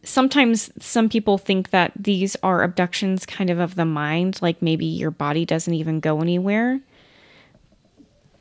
sometimes 0.03 0.71
some 0.83 1.09
people 1.09 1.39
think 1.39 1.71
that 1.71 1.93
these 1.95 2.37
are 2.43 2.63
abductions 2.63 3.27
kind 3.27 3.51
of 3.51 3.59
of 3.59 3.75
the 3.75 3.85
mind, 3.85 4.41
like 4.41 4.63
maybe 4.63 4.87
your 4.87 5.11
body 5.11 5.45
doesn't 5.45 5.75
even 5.75 6.01
go 6.01 6.21
anywhere, 6.21 6.81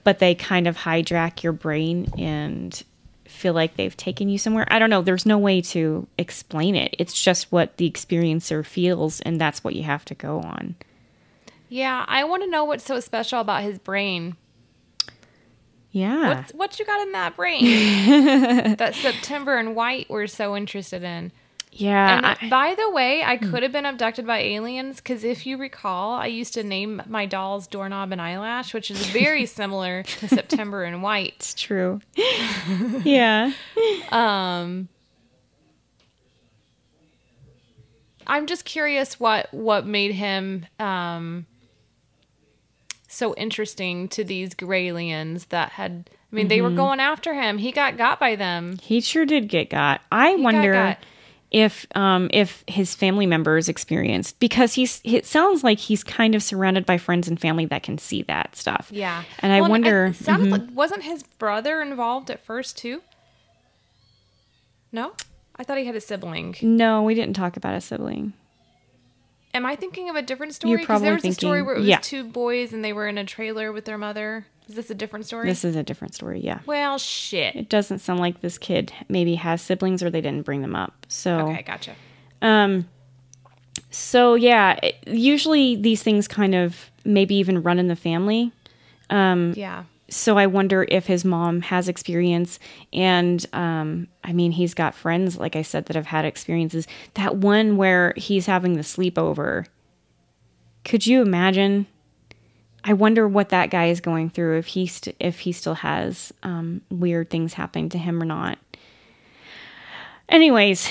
but 0.04 0.20
they 0.20 0.36
kind 0.36 0.68
of 0.68 0.78
hijack 0.78 1.44
your 1.44 1.54
brain 1.54 2.12
and 2.18 2.84
feel 3.26 3.54
like 3.54 3.76
they've 3.76 3.96
taken 3.96 4.30
you 4.30 4.38
somewhere. 4.38 4.68
I 4.70 4.80
don't 4.80 4.90
know. 4.90 5.02
There's 5.02 5.26
no 5.26 5.38
way 5.38 5.62
to 5.62 6.08
explain 6.18 6.76
it. 6.76 6.96
It's 7.00 7.20
just 7.20 7.52
what 7.52 7.78
the 7.78 7.90
experiencer 7.90 8.66
feels, 8.66 9.22
and 9.22 9.40
that's 9.40 9.64
what 9.64 9.76
you 9.76 9.84
have 9.84 10.06
to 10.06 10.16
go 10.16 10.42
on. 10.42 10.76
Yeah, 11.70 12.06
I 12.08 12.26
want 12.26 12.44
to 12.44 12.50
know 12.50 12.66
what's 12.66 12.84
so 12.84 13.00
special 13.00 13.40
about 13.40 13.64
his 13.64 13.80
brain. 13.80 14.36
Yeah. 15.92 16.36
What's 16.36 16.54
what 16.54 16.80
you 16.80 16.86
got 16.86 17.02
in 17.02 17.12
that 17.14 17.36
brain 17.36 18.76
that 18.78 18.96
September 18.96 19.58
and 19.58 19.76
White 19.76 20.10
were 20.10 20.28
so 20.28 20.56
interested 20.56 21.04
in? 21.04 21.32
Yeah. 21.82 22.30
And 22.32 22.38
Hmm. 22.40 22.50
by 22.50 22.76
the 22.76 22.90
way, 22.92 23.24
I 23.24 23.38
could 23.38 23.64
have 23.64 23.72
been 23.72 23.86
abducted 23.86 24.26
by 24.28 24.40
aliens 24.40 24.98
because 24.98 25.24
if 25.24 25.46
you 25.46 25.58
recall, 25.58 26.14
I 26.14 26.28
used 26.28 26.54
to 26.54 26.64
name 26.64 27.02
my 27.08 27.26
dolls 27.26 27.68
Doorknob 27.68 28.12
and 28.12 28.22
Eyelash, 28.22 28.74
which 28.74 28.92
is 28.92 29.06
very 29.08 29.46
similar 29.60 30.04
to 30.04 30.28
September 30.28 30.84
and 30.84 31.02
White. 31.04 31.34
it's 31.38 31.54
true. 31.54 32.02
yeah. 33.04 33.52
Um, 34.12 34.88
I'm 38.28 38.46
just 38.48 38.66
curious 38.66 39.20
what 39.20 39.54
what 39.54 39.86
made 39.86 40.14
him 40.14 40.66
um 40.80 41.46
so 43.08 43.34
interesting 43.36 44.08
to 44.10 44.24
these 44.24 44.54
Graylians 44.56 45.50
that 45.50 45.72
had. 45.74 46.10
I 46.32 46.36
mean, 46.36 46.44
Mm-hmm. 46.46 46.50
they 46.50 46.62
were 46.62 46.70
going 46.70 47.02
after 47.02 47.34
him. 47.34 47.58
He 47.58 47.74
got 47.74 47.98
got 47.98 48.20
by 48.22 48.38
them. 48.38 48.78
He 48.82 49.02
sure 49.02 49.26
did 49.26 49.50
get 49.50 49.70
got. 49.70 50.00
I 50.14 50.32
got 50.36 50.40
wonder 50.40 50.72
got. 50.72 50.98
If 51.52 51.86
um 51.96 52.30
if 52.34 52.64
his 52.68 52.96
family 52.96 53.26
members 53.26 53.68
experienced 53.68 54.40
because 54.40 54.74
he's 54.74 55.02
it 55.04 55.26
sounds 55.26 55.64
like 55.64 55.78
he's 55.80 56.04
kind 56.04 56.34
of 56.34 56.42
surrounded 56.42 56.86
by 56.86 56.98
friends 56.98 57.28
and 57.28 57.40
family 57.40 57.66
that 57.66 57.84
can 57.84 57.98
see 57.98 58.24
that 58.24 58.56
stuff. 58.56 58.90
Yeah, 58.92 59.24
And 59.40 59.52
I 59.52 59.62
Well, 59.62 59.70
wonder 59.70 60.06
It 60.08 60.16
sounded 60.16 60.48
mhm. 60.48 60.52
like 60.52 60.62
wasn't 60.74 61.04
his 61.04 61.24
brother 61.24 61.82
involved 61.82 62.32
at 62.32 62.44
first 62.44 62.78
too? 62.78 63.02
No, 64.94 65.14
I 65.56 65.64
thought 65.64 65.78
he 65.78 65.86
had 65.86 65.96
a 65.96 66.02
sibling. 66.02 66.56
No, 66.62 67.04
we 67.04 67.16
didn't 67.16 67.36
talk 67.36 67.58
about 67.58 67.76
a 67.76 67.82
sibling. 67.82 68.34
Am 69.54 69.66
I 69.66 69.76
thinking 69.76 70.10
of 70.10 70.16
a 70.16 70.22
different 70.22 70.56
story? 70.56 70.78
Because 70.78 71.02
there 71.02 71.14
was 71.14 71.26
a 71.26 71.34
story 71.34 71.62
where 71.62 71.76
it 71.76 71.80
was 71.80 71.88
yeah. 71.88 72.00
two 72.02 72.24
boys 72.24 72.72
and 72.72 72.84
they 72.84 72.94
were 72.94 73.08
in 73.08 73.18
a 73.18 73.26
trailer 73.26 73.72
with 73.72 73.84
their 73.86 73.98
mother. 73.98 74.46
Is 74.70 74.76
this 74.76 74.90
a 74.90 74.96
different 74.96 75.26
story? 75.26 75.48
This 75.48 75.66
is 75.66 75.76
a 75.76 75.84
different 75.84 76.14
story, 76.16 76.40
yeah. 76.40 76.60
well, 76.66 76.98
shit. 76.98 77.56
It 77.56 77.68
doesn't 77.70 78.00
sound 78.00 78.20
like 78.20 78.42
this 78.42 78.58
kid 78.58 78.94
maybe 79.10 79.36
has 79.36 79.62
siblings 79.62 80.02
or 80.02 80.10
they 80.10 80.22
didn't 80.22 80.46
bring 80.46 80.62
them 80.62 80.76
up. 80.76 81.06
So 81.10 81.50
Okay, 81.50 81.64
gotcha. 81.64 81.96
Um, 82.42 82.88
so 83.90 84.36
yeah, 84.36 84.80
it- 84.82 84.96
usually 85.08 85.76
these 85.76 86.02
things 86.04 86.28
kind 86.28 86.56
of 86.56 86.90
maybe 87.04 87.36
even 87.36 87.62
run 87.64 87.80
in 87.80 87.88
the 87.88 87.96
family. 87.96 88.52
Um 89.10 89.54
Yeah. 89.56 89.84
So 90.10 90.38
I 90.38 90.46
wonder 90.46 90.86
if 90.90 91.08
his 91.08 91.24
mom 91.24 91.62
has 91.62 91.88
experience, 91.88 92.60
and 92.92 93.46
um, 93.54 94.10
I 94.26 94.34
mean, 94.34 94.52
he's 94.52 94.74
got 94.74 94.94
friends, 94.94 95.38
like 95.38 95.56
I 95.56 95.62
said, 95.62 95.86
that 95.86 95.96
have 95.96 96.08
had 96.08 96.26
experiences. 96.26 96.86
That 97.14 97.38
one 97.38 97.78
where 97.78 98.14
he's 98.18 98.46
having 98.46 98.74
the 98.74 98.82
sleepover. 98.82 99.68
Could 100.84 101.08
you 101.08 101.22
imagine? 101.22 101.88
I 102.84 102.94
wonder 102.94 103.28
what 103.28 103.50
that 103.50 103.70
guy 103.70 103.88
is 103.88 104.02
going 104.02 104.30
through 104.30 104.58
if 104.58 104.68
he 104.68 104.88
st- 104.88 105.16
if 105.20 105.40
he 105.40 105.52
still 105.52 105.76
has 105.76 106.34
um, 106.44 106.82
weird 106.90 107.30
things 107.30 107.54
happening 107.54 107.90
to 107.90 107.98
him 107.98 108.22
or 108.22 108.26
not. 108.26 108.58
anyways, 110.30 110.90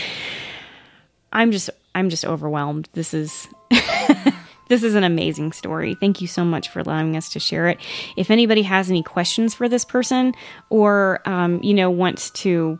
I'm 1.32 1.50
just 1.52 1.70
I'm 1.94 2.10
just 2.10 2.24
overwhelmed. 2.24 2.88
This 2.92 3.12
is 3.12 3.48
this 4.68 4.82
is 4.84 4.94
an 4.94 5.02
amazing 5.04 5.52
story. 5.52 5.94
Thank 5.94 6.20
you 6.20 6.28
so 6.28 6.44
much 6.44 6.68
for 6.68 6.78
allowing 6.80 7.16
us 7.16 7.28
to 7.30 7.40
share 7.40 7.68
it. 7.68 7.78
If 8.16 8.30
anybody 8.30 8.62
has 8.62 8.88
any 8.88 9.02
questions 9.02 9.54
for 9.54 9.68
this 9.68 9.84
person, 9.84 10.34
or 10.68 11.20
um, 11.26 11.60
you 11.62 11.74
know 11.74 11.90
wants 11.90 12.30
to 12.30 12.78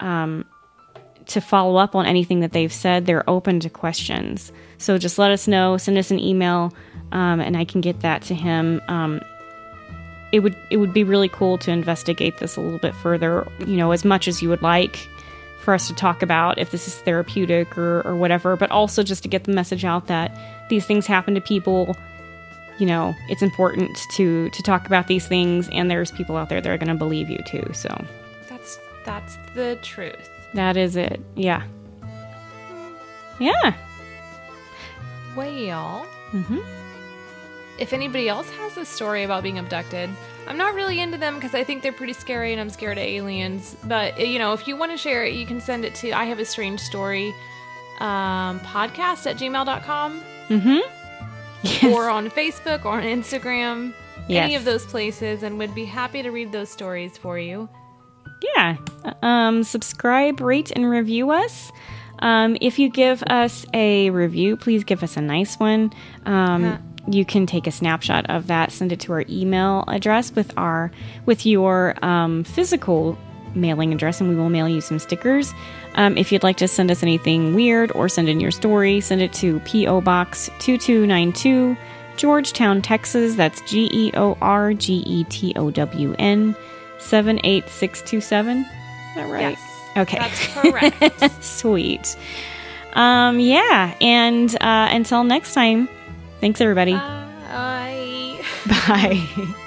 um, 0.00 0.46
to 1.26 1.40
follow 1.40 1.76
up 1.76 1.94
on 1.94 2.06
anything 2.06 2.40
that 2.40 2.52
they've 2.52 2.72
said, 2.72 3.04
they're 3.04 3.28
open 3.28 3.60
to 3.60 3.70
questions. 3.70 4.52
So 4.78 4.98
just 4.98 5.18
let 5.18 5.30
us 5.30 5.48
know. 5.48 5.76
Send 5.76 5.98
us 5.98 6.10
an 6.10 6.18
email, 6.18 6.72
um, 7.12 7.40
and 7.40 7.56
I 7.56 7.64
can 7.64 7.80
get 7.80 8.00
that 8.00 8.22
to 8.22 8.34
him. 8.34 8.80
Um, 8.88 9.20
it 10.32 10.40
would 10.40 10.56
it 10.70 10.78
would 10.78 10.92
be 10.92 11.04
really 11.04 11.28
cool 11.28 11.56
to 11.58 11.70
investigate 11.70 12.38
this 12.38 12.56
a 12.56 12.60
little 12.60 12.78
bit 12.80 12.94
further. 12.96 13.46
You 13.60 13.76
know, 13.76 13.92
as 13.92 14.04
much 14.04 14.26
as 14.28 14.42
you 14.42 14.48
would 14.48 14.62
like 14.62 15.08
for 15.60 15.74
us 15.74 15.88
to 15.88 15.94
talk 15.94 16.22
about 16.22 16.58
if 16.58 16.70
this 16.70 16.86
is 16.86 16.94
therapeutic 16.96 17.76
or, 17.76 18.00
or 18.06 18.14
whatever, 18.16 18.56
but 18.56 18.70
also 18.70 19.02
just 19.02 19.22
to 19.24 19.28
get 19.28 19.44
the 19.44 19.52
message 19.52 19.84
out 19.84 20.06
that 20.06 20.36
these 20.68 20.84
things 20.86 21.06
happen 21.06 21.34
to 21.34 21.40
people. 21.40 21.96
You 22.78 22.86
know, 22.86 23.14
it's 23.28 23.40
important 23.42 23.96
to 24.16 24.50
to 24.50 24.62
talk 24.62 24.86
about 24.86 25.06
these 25.06 25.26
things, 25.26 25.68
and 25.70 25.90
there's 25.90 26.10
people 26.10 26.36
out 26.36 26.48
there 26.50 26.60
that 26.60 26.70
are 26.70 26.76
going 26.76 26.88
to 26.88 26.94
believe 26.94 27.30
you 27.30 27.38
too. 27.46 27.64
So 27.72 27.88
That's 28.48 28.78
that's 29.04 29.38
the 29.54 29.78
truth. 29.80 30.28
that 30.54 30.76
is 30.76 30.96
it. 30.96 31.20
Yeah. 31.36 31.62
Yeah. 33.38 33.74
Well, 35.34 36.04
hmm 36.32 36.58
if 37.78 37.92
anybody 37.92 38.28
else 38.28 38.48
has 38.50 38.76
a 38.76 38.84
story 38.84 39.22
about 39.24 39.42
being 39.42 39.58
abducted, 39.58 40.10
I'm 40.48 40.56
not 40.56 40.74
really 40.74 41.00
into 41.00 41.18
them 41.18 41.34
because 41.34 41.54
I 41.54 41.64
think 41.64 41.82
they're 41.82 41.92
pretty 41.92 42.12
scary 42.12 42.52
and 42.52 42.60
I'm 42.60 42.70
scared 42.70 42.98
of 42.98 43.04
aliens. 43.04 43.76
But, 43.84 44.18
uh, 44.18 44.22
you 44.22 44.38
know, 44.38 44.52
if 44.52 44.66
you 44.68 44.76
want 44.76 44.92
to 44.92 44.98
share 44.98 45.24
it, 45.24 45.34
you 45.34 45.44
can 45.46 45.60
send 45.60 45.84
it 45.84 45.94
to 45.96 46.12
I 46.12 46.24
have 46.24 46.38
a 46.38 46.44
strange 46.44 46.80
story 46.80 47.34
um, 48.00 48.60
podcast 48.60 49.26
at 49.30 49.36
gmail.com 49.36 50.20
hmm 50.48 50.78
Yes. 51.62 51.84
or 51.96 52.08
on 52.10 52.30
Facebook 52.30 52.84
or 52.84 52.92
on 52.92 53.02
Instagram. 53.02 53.92
Any 54.28 54.54
of 54.56 54.64
those 54.64 54.84
places, 54.84 55.42
and 55.42 55.56
would 55.58 55.74
be 55.74 55.84
happy 55.84 56.22
to 56.22 56.30
read 56.30 56.52
those 56.52 56.68
stories 56.68 57.16
for 57.16 57.38
you. 57.38 57.68
yeah. 58.54 58.76
Um, 59.22 59.62
subscribe, 59.64 60.40
rate, 60.40 60.70
and 60.74 60.88
review 60.88 61.30
us. 61.30 61.70
Um, 62.20 62.56
if 62.60 62.78
you 62.78 62.88
give 62.88 63.22
us 63.28 63.66
a 63.72 64.10
review, 64.10 64.56
please 64.56 64.84
give 64.84 65.02
us 65.02 65.16
a 65.16 65.20
nice 65.20 65.56
one. 65.58 65.92
Um, 66.24 66.62
Huh. 66.64 66.78
You 67.08 67.24
can 67.24 67.46
take 67.46 67.66
a 67.66 67.70
snapshot 67.70 68.28
of 68.28 68.48
that, 68.48 68.72
send 68.72 68.92
it 68.92 69.00
to 69.00 69.12
our 69.12 69.24
email 69.28 69.84
address 69.88 70.34
with 70.34 70.52
our 70.56 70.90
with 71.24 71.46
your 71.46 71.94
um, 72.04 72.44
physical 72.44 73.16
mailing 73.54 73.92
address, 73.92 74.20
and 74.20 74.28
we 74.28 74.36
will 74.36 74.50
mail 74.50 74.68
you 74.68 74.80
some 74.80 74.98
stickers. 74.98 75.52
Um, 75.94 76.18
if 76.18 76.30
you'd 76.30 76.42
like 76.42 76.56
to 76.58 76.68
send 76.68 76.90
us 76.90 77.02
anything 77.02 77.54
weird 77.54 77.90
or 77.92 78.08
send 78.08 78.28
in 78.28 78.40
your 78.40 78.50
story, 78.50 79.00
send 79.00 79.22
it 79.22 79.32
to 79.34 79.60
P.O. 79.60 80.02
Box 80.02 80.46
2292, 80.58 81.76
Georgetown, 82.16 82.82
Texas. 82.82 83.34
That's 83.34 83.60
G 83.62 83.88
E 83.92 84.10
O 84.14 84.36
R 84.40 84.74
G 84.74 85.02
E 85.06 85.24
T 85.24 85.52
O 85.56 85.70
W 85.70 86.14
N 86.18 86.54
78627. 86.98 88.58
Is 88.58 88.66
that 89.14 89.30
right? 89.30 89.40
Yes. 89.40 89.76
Okay. 89.96 90.18
That's 90.18 90.46
correct. 91.00 91.44
Sweet. 91.44 92.16
Um, 92.92 93.40
yeah. 93.40 93.94
And 94.00 94.54
uh, 94.60 94.88
until 94.90 95.24
next 95.24 95.54
time, 95.54 95.88
thanks, 96.40 96.60
everybody. 96.60 96.94
Bye. 96.94 98.42
Bye. 98.66 99.54